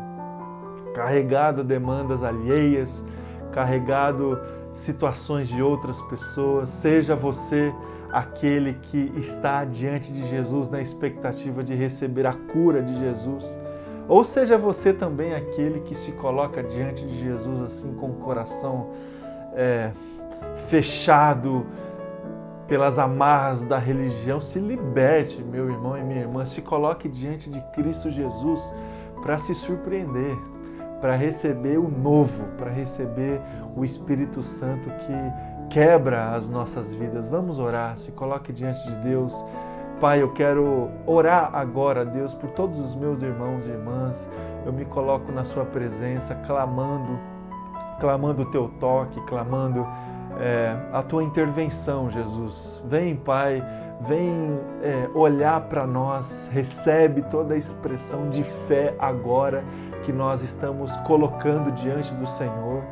carregado 0.95 1.65
demandas 1.65 2.23
alheias, 2.23 3.05
carregado 3.53 4.39
situações 4.73 5.49
de 5.49 5.63
outras 5.63 6.01
pessoas, 6.03 6.71
seja 6.71 7.15
você 7.15 7.73
aquele 8.13 8.75
que 8.75 9.13
está 9.17 9.65
diante 9.65 10.13
de 10.13 10.29
Jesus 10.29 10.69
na 10.69 10.81
expectativa 10.81 11.65
de 11.65 11.75
receber 11.75 12.27
a 12.27 12.33
cura 12.33 12.83
de 12.83 12.99
Jesus, 12.99 13.47
ou 14.09 14.23
seja 14.23 14.59
você 14.59 14.93
também 14.93 15.35
aquele 15.35 15.81
que 15.81 15.95
se 15.95 16.13
coloca 16.13 16.63
diante 16.63 17.07
de 17.07 17.21
Jesus 17.21 17.61
assim 17.63 17.95
com 17.95 18.11
o 18.11 18.15
coração 18.15 18.91
é, 19.55 19.93
fechado, 20.69 21.67
pelas 22.67 22.99
amarras 22.99 23.67
da 23.67 23.79
religião, 23.79 24.41
se 24.41 24.59
liberte, 24.59 25.43
meu 25.43 25.71
irmão 25.71 25.99
e 25.99 26.03
minha 26.03 26.21
irmã, 26.21 26.45
se 26.45 26.63
coloque 26.63 27.09
diante 27.09 27.51
de 27.51 27.61
Cristo 27.75 28.11
Jesus 28.11 28.63
para 29.23 29.39
se 29.39 29.55
surpreender, 29.55 30.37
para 31.03 31.17
receber 31.17 31.79
o 31.79 31.89
novo, 31.89 32.45
para 32.57 32.71
receber 32.71 33.41
o 33.75 33.85
Espírito 33.85 34.41
Santo 34.41 34.89
que 34.89 35.69
quebra 35.69 36.37
as 36.37 36.49
nossas 36.49 36.95
vidas. 36.95 37.27
Vamos 37.29 37.59
orar, 37.59 37.99
se 37.99 38.13
coloque 38.13 38.53
diante 38.53 38.89
de 38.89 38.97
Deus. 38.99 39.35
Pai, 40.01 40.23
eu 40.23 40.33
quero 40.33 40.91
orar 41.05 41.51
agora, 41.55 42.05
Deus, 42.05 42.33
por 42.35 42.51
todos 42.51 42.79
os 42.79 42.95
meus 42.95 43.21
irmãos 43.21 43.67
e 43.67 43.71
irmãs. 43.71 44.31
Eu 44.65 44.73
me 44.73 44.85
coloco 44.85 45.33
na 45.33 45.43
Sua 45.43 45.65
presença, 45.65 46.37
clamando, 46.47 47.19
clamando 47.99 48.43
o 48.43 48.51
Teu 48.53 48.69
toque, 48.79 49.21
clamando 49.23 49.85
é, 50.39 50.77
a 50.93 51.03
tua 51.03 51.23
intervenção, 51.23 52.11
Jesus. 52.11 52.83
Vem, 52.87 53.17
Pai, 53.17 53.63
vem 54.09 54.59
é, 54.83 55.09
olhar 55.15 55.61
para 55.63 55.87
nós, 55.87 56.49
recebe 56.53 57.23
toda 57.23 57.55
a 57.55 57.57
expressão 57.57 58.29
de 58.31 58.43
fé 58.67 58.95
agora 58.99 59.65
que 60.05 60.13
nós 60.13 60.43
estamos 60.43 60.93
colocando 60.99 61.71
diante 61.73 62.13
do 62.15 62.27
Senhor. 62.27 62.83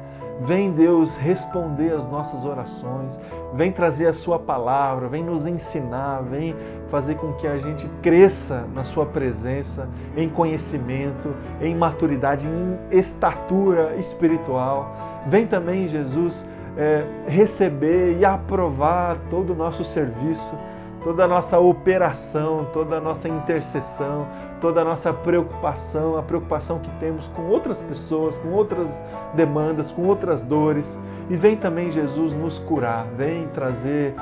Vem, 0.42 0.72
Deus, 0.72 1.16
responder 1.16 1.92
as 1.92 2.08
nossas 2.08 2.46
orações, 2.46 3.18
vem 3.52 3.70
trazer 3.70 4.06
a 4.06 4.14
Sua 4.14 4.38
palavra, 4.38 5.06
vem 5.06 5.22
nos 5.22 5.44
ensinar, 5.44 6.22
vem 6.22 6.56
fazer 6.88 7.16
com 7.16 7.34
que 7.34 7.46
a 7.46 7.58
gente 7.58 7.86
cresça 8.00 8.64
na 8.74 8.82
Sua 8.82 9.04
presença, 9.04 9.86
em 10.16 10.30
conhecimento, 10.30 11.34
em 11.60 11.74
maturidade, 11.74 12.48
em 12.48 12.78
estatura 12.90 13.96
espiritual. 13.96 14.96
Vem 15.26 15.46
também, 15.46 15.86
Jesus, 15.86 16.42
é, 16.76 17.04
receber 17.26 18.18
e 18.18 18.24
aprovar 18.24 19.16
todo 19.30 19.52
o 19.52 19.56
nosso 19.56 19.84
serviço 19.84 20.56
toda 21.02 21.24
a 21.24 21.28
nossa 21.28 21.58
operação, 21.58 22.66
toda 22.72 22.96
a 22.96 23.00
nossa 23.00 23.28
intercessão, 23.28 24.26
toda 24.60 24.82
a 24.82 24.84
nossa 24.84 25.12
preocupação, 25.12 26.16
a 26.16 26.22
preocupação 26.22 26.78
que 26.78 26.90
temos 26.98 27.26
com 27.28 27.42
outras 27.42 27.80
pessoas, 27.80 28.36
com 28.38 28.50
outras 28.50 29.04
demandas, 29.34 29.90
com 29.90 30.02
outras 30.02 30.42
dores. 30.42 30.98
E 31.28 31.36
vem 31.36 31.56
também, 31.56 31.90
Jesus, 31.90 32.32
nos 32.34 32.58
curar, 32.58 33.06
vem 33.16 33.48
trazer 33.48 34.14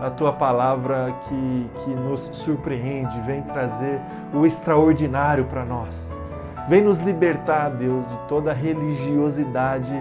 a 0.00 0.10
tua 0.10 0.32
palavra 0.32 1.14
que, 1.28 1.70
que 1.84 1.90
nos 1.90 2.20
surpreende, 2.32 3.20
vem 3.20 3.42
trazer 3.42 4.00
o 4.32 4.44
extraordinário 4.44 5.44
para 5.44 5.64
nós. 5.64 6.12
Vem 6.68 6.82
nos 6.82 6.98
libertar, 6.98 7.70
Deus, 7.70 8.08
de 8.08 8.16
toda 8.26 8.52
religiosidade 8.52 9.92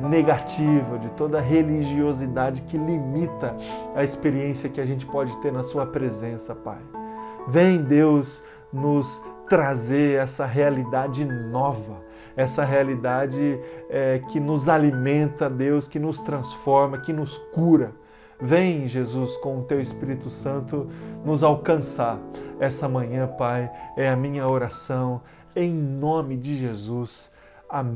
negativa, 0.00 0.98
de 0.98 1.08
toda 1.10 1.40
religiosidade 1.40 2.62
que 2.62 2.76
limita 2.76 3.56
a 3.94 4.04
experiência 4.04 4.68
que 4.68 4.80
a 4.80 4.86
gente 4.86 5.06
pode 5.06 5.36
ter 5.40 5.52
na 5.52 5.62
Sua 5.62 5.86
presença, 5.86 6.54
Pai. 6.54 6.78
Vem, 7.48 7.82
Deus, 7.82 8.42
nos 8.72 9.24
trazer 9.48 10.20
essa 10.20 10.44
realidade 10.44 11.24
nova, 11.24 12.04
essa 12.36 12.64
realidade 12.64 13.58
é, 13.88 14.20
que 14.30 14.40
nos 14.40 14.68
alimenta, 14.68 15.48
Deus, 15.48 15.86
que 15.86 15.98
nos 15.98 16.20
transforma, 16.20 16.98
que 16.98 17.12
nos 17.12 17.38
cura. 17.54 17.92
Vem, 18.40 18.86
Jesus, 18.86 19.34
com 19.38 19.60
o 19.60 19.62
Teu 19.62 19.80
Espírito 19.80 20.28
Santo 20.28 20.90
nos 21.24 21.42
alcançar 21.42 22.18
essa 22.60 22.86
manhã, 22.86 23.26
Pai. 23.26 23.70
É 23.96 24.10
a 24.10 24.16
minha 24.16 24.46
oração, 24.46 25.22
em 25.54 25.72
nome 25.72 26.36
de 26.36 26.58
Jesus. 26.58 27.32
Amém. 27.68 27.94